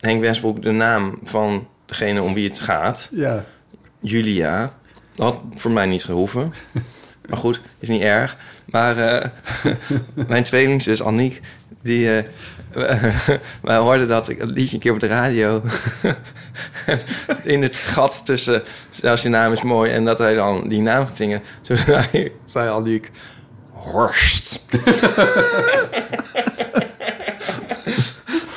[0.00, 3.08] Henk Westbroek de naam van degene om wie het gaat.
[3.12, 3.44] Ja.
[4.00, 4.72] Julia.
[5.14, 6.52] Dat had voor mij niet gehoeven.
[7.28, 8.36] Maar goed, is niet erg.
[8.64, 9.28] Maar eh,
[10.28, 11.40] mijn tweelingzus Anniek,
[11.82, 12.16] die...
[12.16, 12.24] eh,
[13.62, 15.62] wij hoorden dat ik een liedje een keer op de radio...
[17.42, 18.62] in het gat tussen...
[18.90, 19.90] Zelfs je naam is mooi...
[19.90, 21.42] en dat hij dan die naam gaat zingen.
[21.60, 23.10] Zo zei, zei Anniek...
[23.80, 24.60] Horst.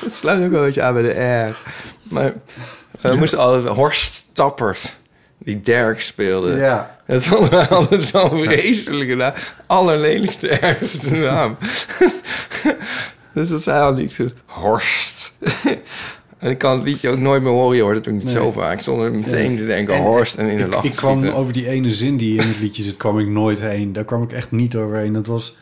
[0.04, 1.58] Het sluit ook wel een beetje aan bij de R.
[2.04, 2.34] Maar
[3.02, 3.76] we moesten altijd...
[3.76, 4.98] Horst Tappert.
[5.38, 6.56] Die Dirk speelde.
[6.56, 6.98] Ja.
[7.06, 9.34] Het vonden wij altijd zo'n vreselijke naam.
[9.66, 11.58] Allerlelijkste, ergste naam.
[13.34, 14.30] dus dat zei al niet zo.
[14.46, 15.34] Horst.
[16.44, 17.76] En ik kan het liedje ook nooit meer horen.
[17.76, 18.34] Je hoort het ook niet Nee.
[18.34, 18.74] zo vaak.
[18.74, 19.58] Ik stond er meteen Ja.
[19.58, 20.38] te denken, En Horst.
[20.38, 21.38] En in de lach Ik te kwam schieten.
[21.40, 23.94] over die ene zin die in het liedje zit, kwam ik nooit heen.
[23.94, 25.14] Daar kwam ik echt niet overheen.
[25.14, 25.56] Dat was...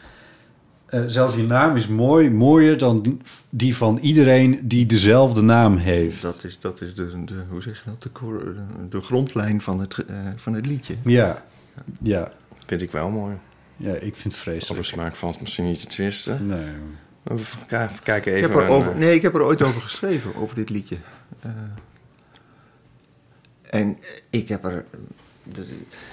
[0.86, 3.18] eh, zelfs je naam is mooi, mooier dan die,
[3.50, 6.22] die van iedereen die dezelfde naam heeft.
[6.22, 9.80] Dat is, dat is de, de, hoe zeg je dat, de, de, de grondlijn van
[9.80, 10.96] het, eh, van het liedje.
[11.04, 11.44] Ja,
[12.02, 12.32] ja,
[12.66, 13.36] Vind ik wel mooi.
[13.78, 14.86] ja, ik vind het Over vreselijk.
[14.86, 16.48] smaak valt misschien niet te twisten.
[16.48, 16.66] Nee.
[17.68, 18.50] K- kijken Ik even.
[18.52, 20.98] heb er over, naar- nee, ik heb er ooit over geschreven, over dit liedje.
[21.40, 21.52] Eh,
[23.70, 23.98] en
[24.30, 24.86] ik heb er...
[25.44, 25.66] dus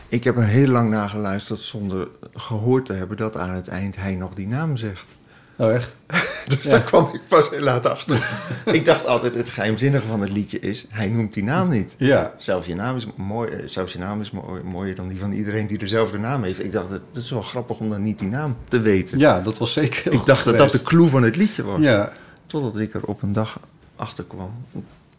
[0.09, 3.97] ik heb er heel lang naar geluisterd zonder gehoord te hebben dat aan het eind
[3.97, 5.15] hij nog die naam zegt.
[5.59, 5.97] Oh, echt?
[6.49, 6.71] Dus Ja.
[6.71, 8.29] daar kwam ik pas heel laat achter.
[8.65, 11.95] ik dacht altijd, het geheimzinnige van het liedje is, hij noemt die naam niet.
[11.99, 12.33] Ja.
[12.39, 15.33] Zelfs je naam is, mooi, eh, zelfs je naam is mooi, mooier dan die van
[15.33, 16.65] iedereen die dezelfde naam heeft.
[16.65, 19.19] Ik dacht, het het is wel grappig om dan niet die naam te weten.
[19.19, 21.81] Ja, dat was zeker ik dacht dat dat de clue van het liedje was.
[21.81, 22.13] Ja,
[22.47, 23.61] Totdat ik er op een dag
[23.97, 24.51] achter kwam.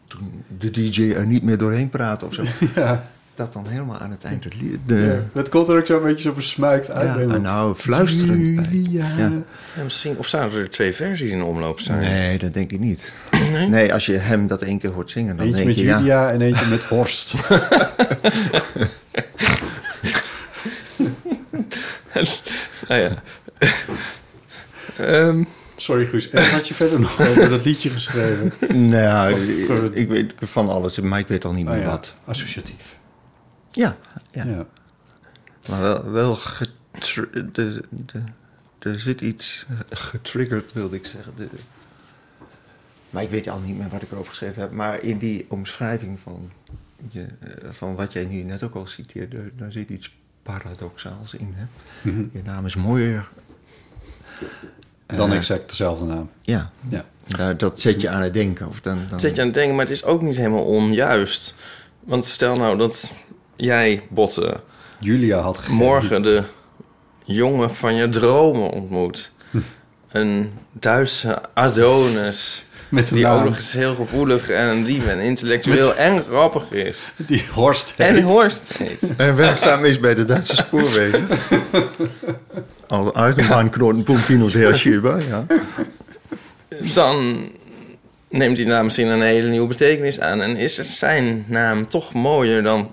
[0.06, 2.42] Toen de DJ er niet meer doorheen praatte of zo.
[2.74, 3.02] ja.
[3.40, 4.54] Dat dan helemaal aan het eind het.
[4.86, 5.38] De, ja.
[5.40, 7.30] Het komt er ook zo een beetje zo besmuikt uit.
[7.30, 8.56] ja, nou, fluisterend.
[8.56, 8.68] bij.
[8.70, 9.06] Julia.
[9.18, 9.32] Ja.
[9.76, 12.00] Ja, misschien, of zouden er twee versies in omloop zijn?
[12.00, 13.14] Nee, dat denk ik niet.
[13.68, 15.98] Nee, als je hem dat één keer hoort zingen, dan Eentje denk met je, ja,
[15.98, 17.34] Julia en eentje met Horst.
[22.88, 23.22] Nou ja.
[24.96, 25.44] Ehm,
[25.76, 28.52] Sorry Guus, en wat had je verder nog over dat liedje geschreven?
[28.88, 32.12] nou, ik, ik weet van alles, maar ik weet al niet meer Oh ja, wat.
[32.24, 32.98] associatief.
[33.70, 33.96] Ja,
[34.32, 34.44] ja.
[34.44, 34.66] Ja.
[35.68, 38.22] maar wel, wel getr- de, de,
[38.78, 41.32] er zit iets getriggerd, wilde ik zeggen.
[41.36, 41.48] De,
[43.10, 44.70] maar ik weet al niet meer wat ik erover geschreven heb.
[44.70, 46.50] Maar in die omschrijving van,
[47.08, 51.54] je, eh, van wat jij nu net ook al citeerde, daar zit iets paradoxaals in.
[51.56, 51.64] Hè?
[52.10, 52.24] Mhm.
[52.32, 53.28] Je naam is mooier.
[55.06, 56.30] Dan Eh, exact dezelfde naam.
[56.40, 57.04] Ja, Ja.
[57.26, 58.68] daar, dat zet je aan het denken.
[58.68, 61.54] Of dan, dan, zit je aan het denken, maar het is ook niet helemaal onjuist.
[62.00, 63.12] Want stel nou dat
[63.60, 64.60] jij, Botte,
[64.98, 66.42] Julia had morgen de
[67.24, 69.32] jongen van je dromen ontmoet.
[70.10, 72.64] Een Duitse Adonis.
[72.88, 76.72] met een Die ook naam nog eens heel gevoelig en lief en intellectueel en grappig
[76.72, 77.12] is.
[77.16, 78.24] die Horst En heet.
[78.24, 79.02] Horst heet.
[79.16, 81.26] En werkzaam is bij de Duitse spoorwegen.
[82.86, 85.46] Als Eisenbahnknotenpunkt und Herschieber, ja.
[86.94, 87.48] Dan
[88.28, 90.42] neemt die naam misschien een hele nieuwe betekenis aan.
[90.42, 92.90] En is het zijn naam toch mooier dan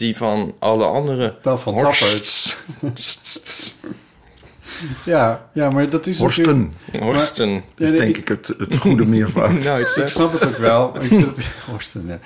[0.00, 2.56] die van alle andere Dan van Horsts.
[5.04, 7.48] Ja, ja, maar dat is natuurlijk- Horsten, Horsten.
[7.50, 9.64] Ja, is nee, denk ik, ik het, het goede meervoud.
[9.64, 10.94] Nooit ik snap het ook wel.
[10.96, 12.18] Ik vind het, Horsten, ja.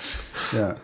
[0.52, 0.76] ja.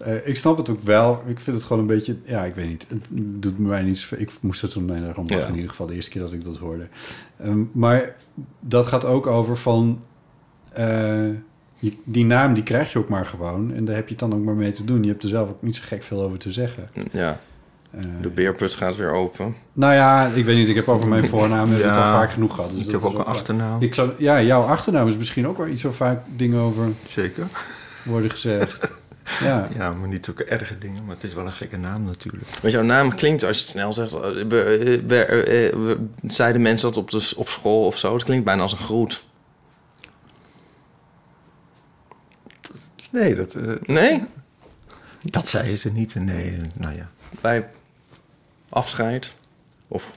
[0.00, 1.22] Eh, ik snap het ook wel.
[1.26, 2.16] Ik vind het gewoon een beetje...
[2.24, 2.86] Ja, ik weet niet.
[2.88, 3.04] Het
[3.42, 4.18] doet mij niet zoveel.
[4.18, 5.46] Ik moest het toen daarom Ja.
[5.46, 6.88] in ieder geval de eerste keer dat ik dat hoorde.
[7.38, 8.14] Ehm, maar
[8.60, 10.02] dat gaat ook over van...
[10.72, 11.24] eh,
[11.78, 13.72] je- die naam die krijg je ook maar gewoon.
[13.74, 15.02] En daar heb je het dan ook maar mee te doen.
[15.02, 16.84] Je hebt er zelf ook niet zo gek veel over te zeggen.
[17.12, 17.40] Ja,
[17.90, 19.54] Eh, de beerput gaat weer open.
[19.72, 20.68] nou ja, ik weet niet.
[20.68, 22.70] Ik heb over mijn voornaam heb ik het Ja, al vaak genoeg gehad.
[22.72, 23.82] Dus ik heb ook een achternaam.
[23.82, 27.46] Ik zou, ja, jouw achternaam is misschien ook wel iets waar vaak dingen over Zeker.
[28.04, 28.88] worden gezegd.
[29.44, 32.44] Ja, Ja, maar niet zulke erge dingen, maar het is wel een gekke naam natuurlijk.
[32.60, 34.14] Want jouw naam klinkt, als je het snel zegt...
[34.20, 35.74] eh, eh,
[36.26, 38.14] zeiden mensen dat op, de, op school of zo?
[38.14, 39.24] Het klinkt bijna als een groet.
[43.10, 44.22] Nee, dat, eh, Nee?
[45.22, 46.14] dat zeiden ze niet.
[46.14, 47.10] Nee, nou ja.
[47.40, 47.66] Bij
[48.68, 49.34] afscheid
[49.88, 50.12] of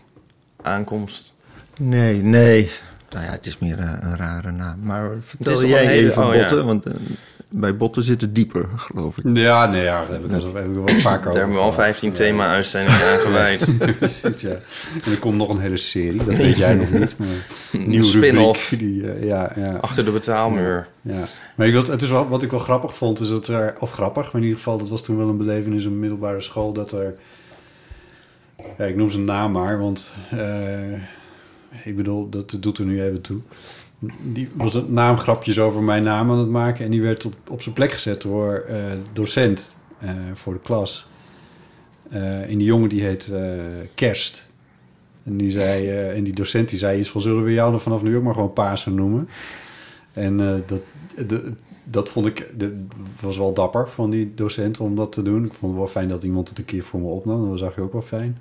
[0.62, 1.34] aankomst.
[1.80, 2.72] Nee, nee.
[3.10, 4.80] Nou ja, het is meer een, een rare naam.
[4.84, 6.40] Maar vertel jij hele- even oh, ja.
[6.40, 6.94] botten, want eh,
[7.52, 9.38] bij botten zit het dieper, geloof ik.
[9.38, 11.86] Ja, nee, ja, daar heb ik, wel vaak over Daar hebben we al gehad.
[11.86, 13.78] 15 thema-uitzendingen aan gewijd.
[14.00, 14.50] Precies, ja.
[15.06, 17.18] En er komt nog een hele serie, dat weet jij nog niet.
[17.18, 17.28] Maar
[17.72, 18.70] nieuwe spin-off.
[18.70, 20.88] rubriek Die, eh, ja, ja, Achter de betaalmuur.
[21.02, 21.24] ja.
[21.56, 23.76] Maar ik wil, het is wel, wat ik wel grappig vond, is dat er...
[23.80, 26.74] Of grappig, maar in ieder geval, dat was toen wel een belevenis in middelbare school...
[26.74, 27.14] dat er...
[28.78, 30.14] Ja, ik noem zijn naam maar, want...
[30.30, 30.94] eh,
[31.84, 33.40] ik bedoel, dat doet er nu even toe.
[34.22, 36.86] Die was het naamgrapjes over mijn naam aan het maken...
[36.86, 38.84] en die werd op, op zijn plek gezet door eh,
[39.14, 41.08] docent eh, voor de klas.
[42.10, 43.32] Eh, en die jongen die heet
[43.96, 44.50] Kerst.
[45.24, 47.22] En die, zei, en die docent die zei iets van...
[47.22, 49.28] zullen we jou dan vanaf nu ook maar gewoon Pasen noemen?
[50.14, 50.82] En dat,
[51.84, 52.54] dat vond ik...
[52.58, 52.86] De,
[53.20, 55.46] was wel dapper van die docent om dat te doen.
[55.46, 57.50] Ik vond het wel fijn dat iemand het een keer voor me opnam.
[57.50, 58.38] Dat zag je ook wel fijn.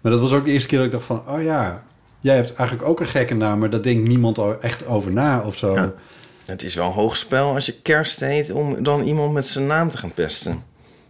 [0.00, 1.22] Maar dat was ook de eerste keer dat ik dacht van...
[1.28, 1.84] oh ja,
[2.20, 3.58] jij hebt eigenlijk ook een gekke naam...
[3.58, 5.74] maar daar denkt niemand echt over na of zo.
[5.74, 5.92] Ja.
[6.46, 8.50] Het is wel een hoog spel als je kerst heet...
[8.52, 10.62] om dan iemand met zijn naam te gaan pesten.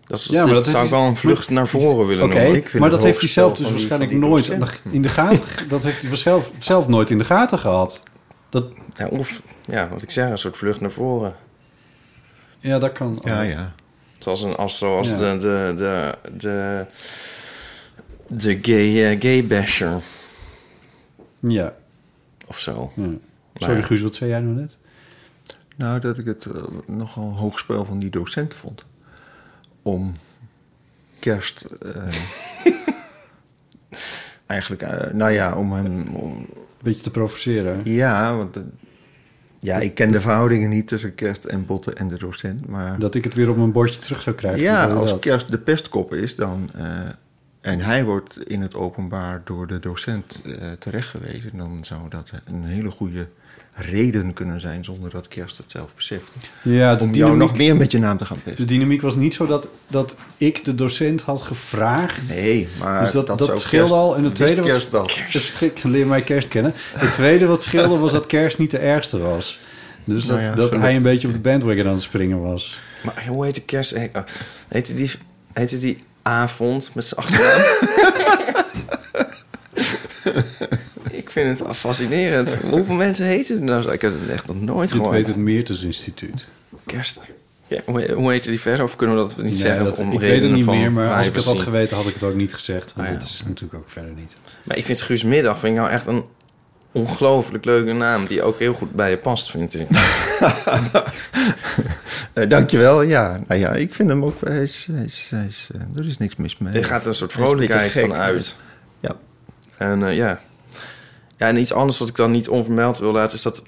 [0.04, 2.34] Dat, is, Ja, maar dat zou is- ik wel een vlucht naar voren willen Oké,
[2.38, 2.54] noemen.
[2.56, 4.48] Ik vind maar dat heeft hij zelf dus die- waarschijnlijk die nooit
[4.90, 5.44] in de gaten...
[5.68, 8.02] dat heeft hij zelf, zelf nooit in de gaten gehad.
[8.48, 8.64] Dat,
[8.96, 11.34] Ja, of, ja, wat ik zeg, een soort vlucht naar voren.
[12.58, 13.20] ja, dat kan...
[13.24, 13.72] Ja, ja.
[14.18, 15.16] Zoals, een, als, zoals Ja.
[15.16, 16.86] de, de, de, de,
[18.26, 19.92] de gay, eh, gay basher
[21.40, 21.74] Ja.
[22.46, 22.92] of zo.
[22.94, 23.08] ja.
[23.54, 23.82] Sorry.
[23.82, 24.76] Guus, wat zei jij nou net?
[25.76, 28.86] Nou, dat ik het eh, nogal een hoog spel van die docent vond.
[29.82, 30.16] Om
[31.18, 31.60] kerst...
[31.62, 32.14] eh,
[34.46, 36.14] eigenlijk, eh, nou ja, om hem...
[36.14, 36.46] Om,
[36.82, 37.80] Beetje te provoceren.
[37.84, 38.58] ja, want...
[39.58, 42.98] ja, ik ken de verhoudingen niet tussen kerst en botten en de docent, maar...
[42.98, 44.60] Dat ik het weer op mijn bordje terug zou krijgen.
[44.60, 45.20] Ja, als dat?
[45.20, 46.70] kerst de pestkop is, dan.
[47.60, 52.30] Eh, en hij wordt in het openbaar door de docent eh terechtgewezen, dan zou dat
[52.44, 53.28] een hele goede
[53.72, 56.32] reden kunnen zijn, zonder dat kerst het zelf beseft.
[56.62, 58.66] Ja, de Om jou dynamiek, nog meer met je naam te gaan de pesten.
[58.66, 62.28] dynamiek was niet zo dat, dat ik de docent had gevraagd.
[62.28, 64.16] Nee, maar dus dat, dat, scheelde kerst- al.
[64.16, 65.02] En het tweede wat, kerstbal.
[65.10, 66.72] het- ik leer mij kerst kennen.
[66.76, 69.58] Het tweede wat scheelde was dat kerst niet de ergste was.
[70.04, 72.80] Dus dat, Nou ja, dat hij een beetje op de bandwagon aan het springen was.
[73.04, 73.92] Maar hoe heet de kerst?
[73.92, 74.02] oh,
[74.68, 75.10] Heette die,
[75.52, 77.60] heette die avond met z'n achternaam?
[81.10, 82.54] ik vind het wel fascinerend.
[82.54, 83.82] Hoeveel mensen heten er nou?
[83.82, 83.90] zo?
[83.90, 85.16] Ik heb het echt nog nooit Dit gehoord.
[85.16, 86.48] weet het Meertens Instituut.
[86.86, 87.20] Kerst.
[87.66, 88.84] Ja, hoe, hoe heette die verder?
[88.84, 89.84] Of kunnen we dat niet Nee, zeggen?
[89.84, 92.14] dat- om ik weet het niet meer, maar als ik het had geweten had ik
[92.14, 92.92] het ook niet gezegd.
[92.94, 93.18] Want Ah, ja.
[93.20, 94.36] dit is natuurlijk ook verder niet.
[94.64, 96.24] Maar ik vind Guus Middag vind ik nou echt een
[96.98, 98.26] ongelooflijk leuke naam...
[98.26, 99.88] die ook heel goed bij je past, vind ik.
[102.32, 103.40] Eh, dankjewel, ja.
[103.46, 104.40] Nou ja, ik vind hem ook...
[104.40, 106.72] Hij is, hij is, hij is, eh, er is niks mis mee.
[106.72, 108.56] Er gaat een soort is een vrolijkheid van uit.
[109.00, 109.16] Ja.
[109.76, 110.40] En eh, ja.
[111.36, 113.36] Ja, en iets anders wat ik dan niet onvermeld wil laten...
[113.36, 113.62] is dat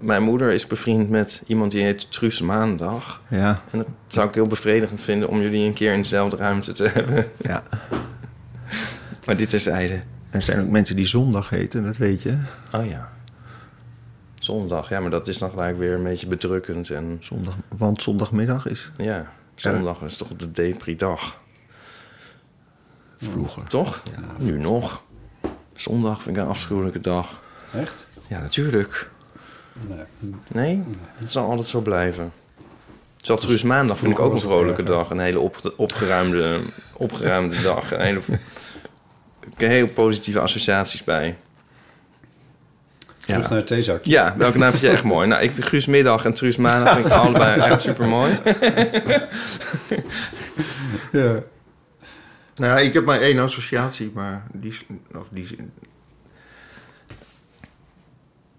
[0.00, 3.22] mijn moeder is bevriend met iemand die heet Truus Maandag.
[3.28, 5.28] Ja, En dat zou ik heel bevredigend vinden...
[5.28, 7.26] om jullie een keer in dezelfde ruimte te hebben.
[7.36, 7.62] ja.
[9.24, 10.00] Maar dit terzijde.
[10.34, 12.36] Er zijn ook mensen die zondag heten, dat weet je.
[12.72, 13.12] Oh ja.
[14.38, 16.90] Zondag, ja, maar dat is dan gelijk weer een beetje bedrukkend.
[16.90, 21.40] En Zondag, want zondagmiddag is ja, zondag is toch de depri-dag.
[23.16, 23.64] vroeger.
[23.64, 24.02] Toch?
[24.38, 25.02] Nu nog.
[25.72, 27.42] Zondag vind ik een afschuwelijke dag.
[27.72, 28.06] Echt?
[28.28, 29.10] Ja, natuurlijk.
[29.88, 30.04] Nee.
[30.52, 30.82] Nee,
[31.14, 32.32] het zal altijd zo blijven.
[33.16, 35.10] Zal Maandag vind ik ook een vrolijke dag.
[35.10, 36.58] Een hele op, opgeruimde,
[36.96, 37.92] opgeruimde dag.
[37.92, 38.20] Een hele,
[39.54, 41.36] ik heb heel positieve associaties bij.
[43.18, 43.48] Terug Ja.
[43.48, 44.10] naar het theezakje.
[44.10, 45.28] ja, welke naam vind je echt mooi?
[45.28, 48.38] Nou, ik vind Guus Middag en Truus Maandag vind ik allebei echt super mooi.
[51.12, 51.32] Ja.
[52.56, 55.54] Nou ja, ik heb maar één associatie, maar die, is- of die is-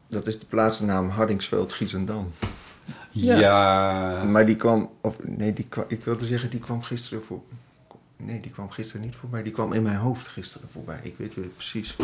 [0.09, 2.31] Dat is de plaatsnaam Hardingsveld Giesendam.
[3.11, 4.23] Ja.
[4.23, 7.41] Maar die kwam, of nee, die kwam, ik wilde zeggen, die kwam gisteren voor.
[8.17, 9.43] Nee, die kwam gisteren niet voorbij.
[9.43, 10.99] Die kwam in mijn hoofd gisteren voorbij.
[11.03, 11.95] Ik weet het precies.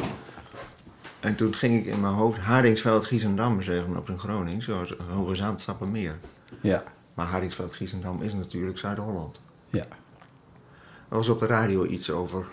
[1.20, 5.54] En toen ging ik in mijn hoofd Hardingsveld Giesendam zeggen op zijn Gronings, zoals Hoge
[5.56, 6.18] Sappemeer.
[6.62, 6.84] Ja.
[7.14, 9.40] Maar Hardingsveld Giesendam is natuurlijk Zuid-Holland.
[9.70, 9.86] Ja.
[11.10, 12.46] Er was op de radio iets over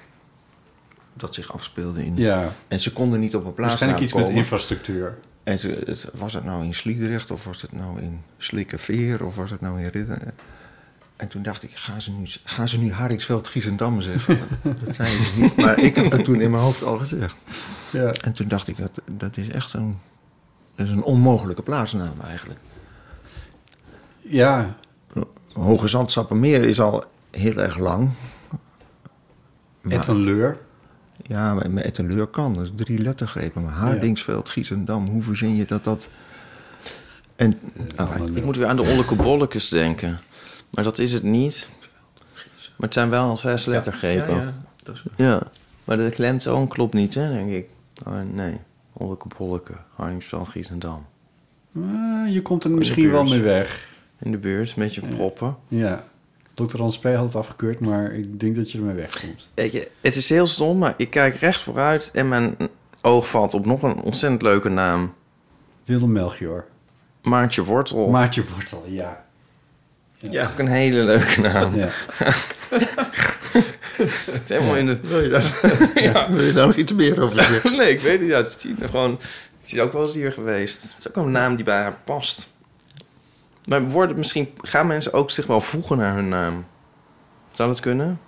[1.14, 2.16] dat zich afspeelde in.
[2.16, 2.52] Ja.
[2.68, 5.18] En ze konden niet op een plaats Waarschijnlijk iets met infrastructuur.
[5.42, 9.36] En ze, het, was het nou in Sliedrecht of was het nou in Slikkeveer of
[9.36, 10.34] was het nou in Ridder?
[11.18, 14.38] En toen dacht ik, gaan ze nu, gaan ze nu Haringsveld Giesendam zeggen?
[14.84, 17.36] dat zei ze niet, maar ik had het toen in mijn hoofd al gezegd.
[17.92, 18.10] Ja.
[18.12, 19.98] En toen dacht ik, dat, dat is echt een,
[20.74, 22.60] dat is een onmogelijke plaatsnaam eigenlijk.
[24.18, 24.76] Ja.
[25.52, 28.10] Hoge Zandsappenmeer is al heel erg lang.
[29.80, 30.58] Maar- Ettenleur.
[31.22, 32.54] Ja, maar met Etteleur kan.
[32.54, 33.62] Dat is drie lettergrepen.
[33.62, 36.08] Maar Hardingsveld, Giesendam, hoe verzin je dat dat...
[37.36, 37.60] En,
[38.00, 40.18] oh, hij- Ik moet weer aan de Olleke Bollekes denken.
[40.70, 41.68] Maar dat is het niet.
[42.54, 44.34] Maar het zijn wel zes lettergrepen.
[44.34, 45.48] Ja, Ja, ja, dat is-
[45.84, 47.68] maar de klemtoon klopt niet, hè, denk ik.
[48.06, 48.60] Oh, nee,
[48.92, 51.06] Olleke Bolleke, Hardingsveld, Giesendam.
[51.76, 53.88] Ah, je komt er misschien wel mee weg.
[54.20, 55.56] In de buurt, met je proppen.
[55.68, 56.04] Ja.
[56.54, 56.78] Dr.
[56.78, 57.04] Hans P.
[57.04, 59.50] had het afgekeurd, maar ik denk dat je ermee wegkomt.
[59.54, 62.10] Weet je, het is heel stom, maar ik kijk recht vooruit...
[62.10, 62.56] en mijn
[63.00, 65.14] oog valt op nog een ontzettend leuke naam.
[65.84, 66.66] Willem Melchior.
[67.22, 68.08] Maartje Wortel.
[68.08, 69.24] Maartje Wortel, ja.
[70.18, 70.50] Ja.
[70.52, 71.76] Ook een hele leuke naam.
[71.76, 71.88] ja.
[73.98, 75.00] Het is helemaal in de...
[75.02, 77.76] Wil je, daar, wil je daar nog iets meer over zeggen?
[77.76, 78.78] Nee, ik weet het uit het zien.
[78.80, 79.18] Gewoon,
[79.60, 80.82] ze is ook wel eens hier geweest.
[80.82, 82.48] Het is ook een naam die bij haar past.
[83.64, 86.66] Maar worden misschien, gaan mensen ook zich wel voegen naar hun naam?
[87.52, 88.20] Zou dat kunnen?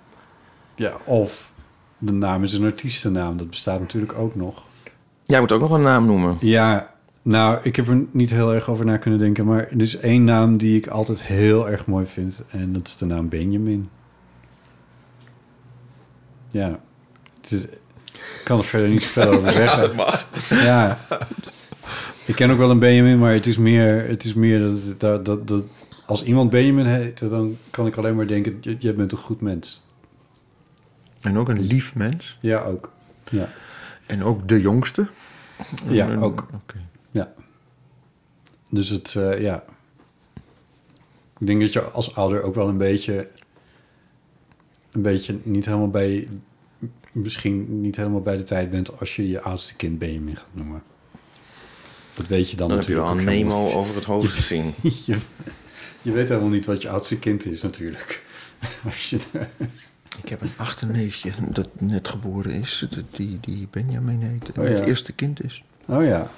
[0.81, 1.51] ja, of
[1.99, 3.37] de naam is een artiestennaam.
[3.37, 4.62] Dat bestaat natuurlijk ook nog.
[5.25, 6.37] Jij moet ook nog een naam noemen.
[6.41, 9.45] Ja, nou, ik heb er niet heel erg over na kunnen denken.
[9.45, 12.43] Maar er is één naam die ik altijd heel erg mooi vind.
[12.51, 13.89] En dat is de naam Benjamin.
[16.49, 16.81] Ja.
[17.41, 17.63] Het is,
[18.13, 19.81] ik kan er verder niet zoveel over zeggen.
[19.81, 20.27] dat mag.
[20.51, 20.99] Ja.
[22.25, 25.25] Ik ken ook wel een Benjamin, maar het is meer, het is meer dat, dat,
[25.25, 25.65] dat, dat
[26.07, 29.41] als iemand Benjamin heet, dan kan ik alleen maar denken, je, je bent een goed
[29.41, 29.83] mens.
[31.21, 32.39] En ook een lief mens.
[32.41, 32.93] Ja, ook.
[33.31, 33.49] Ja,
[34.07, 35.07] En ook de jongste.
[35.87, 36.49] ja ook.
[36.55, 36.77] Oké.
[37.11, 37.35] Ja.
[38.69, 39.65] Dus het, eh, ja.
[41.39, 43.28] Ik denk dat je als ouder ook wel een beetje,
[44.93, 46.28] een beetje niet helemaal bij,
[47.12, 50.82] misschien niet helemaal bij de tijd bent als je je oudste kind Benjamin gaat noemen.
[52.15, 54.74] Dat weet je dan, Dan heb je wel natuurlijk een memo over het hoofd gezien.
[55.07, 55.16] je,
[56.03, 58.23] je weet helemaal niet wat je oudste kind is natuurlijk.
[58.85, 59.19] Als je,
[60.23, 62.87] Ik heb een achterneefje dat net geboren is.
[62.91, 64.53] dat Die, die Benjamin heet.
[64.53, 64.74] En Oh ja.
[64.74, 65.65] het eerste kind is.
[65.87, 66.31] oh ja.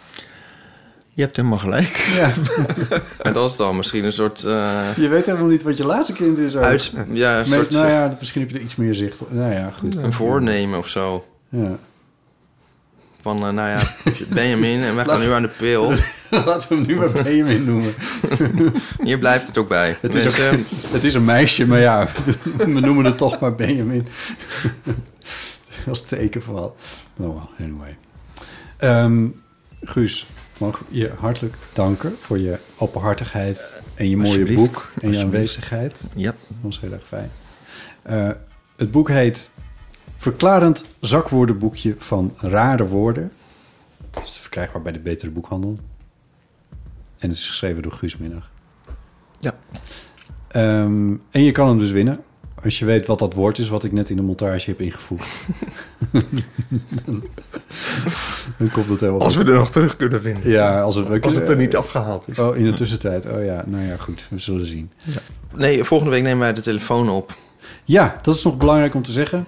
[1.15, 1.97] Je hebt helemaal gelijk.
[2.17, 2.33] ja.
[3.23, 4.45] En dat is dan misschien een soort...
[4.45, 6.57] eh, Je weet helemaal niet wat je laatste kind is.
[6.57, 6.63] ook.
[6.63, 9.33] uit, ja, een Met- soort nou ja, misschien heb je er iets meer zicht op.
[9.33, 9.97] Nou ja, goed.
[9.97, 11.27] een voornemen of zo.
[11.49, 11.79] Ja.
[13.23, 13.79] Van, eh, nou ja,
[14.35, 15.93] Benjamin en wij gaan nu aan de pil.
[16.31, 17.95] Laten we hem nu maar Benjamin noemen.
[19.03, 19.97] Hier blijft het ook bij.
[20.01, 20.57] Het is, ook,
[20.93, 22.09] het is een meisje, maar ja,
[22.57, 24.07] we noemen het toch maar Benjamin.
[25.89, 26.55] Als teken van.
[26.55, 26.75] Oh
[27.17, 27.97] well, anyway.
[28.77, 29.27] Ehm,
[29.83, 30.27] Guus,
[30.59, 36.07] mag ik je hartelijk danken voor je openhartigheid en je mooie boek en je aanwezigheid.
[36.15, 36.31] Ja.
[36.31, 37.31] Dat was heel erg fijn.
[38.03, 38.31] Eh,
[38.77, 39.51] het boek heet
[40.23, 43.33] Verklarend zakwoordenboekje van rare woorden.
[44.11, 45.79] Het is verkrijgbaar bij de Betere Boekhandel.
[47.19, 48.51] En het is geschreven door Guus Minnig.
[49.39, 49.55] Ja.
[50.49, 52.25] Ehm, en je kan hem dus winnen.
[52.65, 55.29] Als je weet wat dat woord is wat ik net in de montage heb ingevoegd.
[58.59, 59.45] Dan komt het helemaal Als goed.
[59.45, 60.51] we er nog terug kunnen vinden.
[60.51, 62.39] Ja, als, we, Als het er niet afgehaald is.
[62.39, 63.27] Oh, in de tussentijd.
[63.27, 64.27] Oh ja, nou ja, goed.
[64.31, 64.91] We zullen zien.
[65.55, 67.37] nee, volgende week nemen wij de telefoon op.
[67.85, 69.47] Ja, dat is nog belangrijk om te zeggen.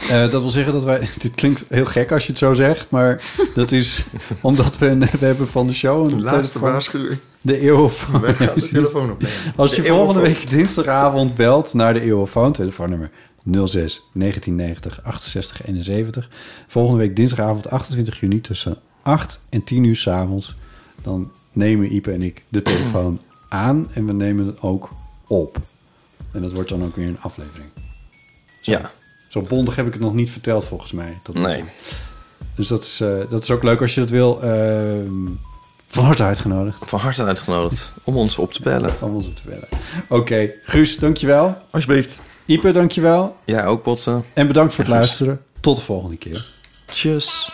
[0.00, 1.08] Eh, dat wil zeggen dat wij...
[1.18, 3.22] Dit klinkt heel gek als je het zo zegt, maar
[3.54, 4.04] dat is
[4.40, 7.18] omdat we, een- we hebben van de show een De laatste telefoon- waarschuwing.
[7.40, 8.20] De eeuwofoon.
[8.20, 9.36] Wij gaan de telefoon opnemen.
[9.56, 10.40] Als je De volgende eeuwofoon.
[10.40, 13.10] week dinsdagavond belt naar de eeuwofoon, telefoonnummer
[13.44, 16.28] 06 1990 68 71.
[16.68, 20.56] Volgende week dinsdagavond 28 juni tussen 8 en 10 uur 's avonds.
[21.02, 24.88] Dan nemen Ipe en ik de telefoon aan en we nemen het ook
[25.26, 25.58] op.
[26.32, 27.68] En dat wordt dan ook weer een aflevering.
[28.60, 28.70] Zo.
[28.72, 28.90] Ja.
[29.30, 31.18] Zo bondig heb ik het nog niet verteld volgens mij.
[31.22, 31.56] tot Nee.
[31.56, 31.64] toe.
[32.54, 34.42] Dus dat is, eh, dat is ook leuk als je dat wil.
[34.42, 35.26] Ehm,
[35.88, 38.94] van harte uitgenodigd Van harte uitgenodigd om ons op te bellen.
[39.00, 39.68] om ons op te bellen.
[40.08, 41.56] Oké, Guus, dankjewel.
[41.70, 42.20] Alsjeblieft.
[42.46, 43.36] Ipe, dankjewel.
[43.44, 44.24] Ja, ook botten.
[44.34, 45.40] En bedankt voor het luisteren.
[45.60, 46.46] Tot de volgende keer.
[46.92, 47.50] Tjus.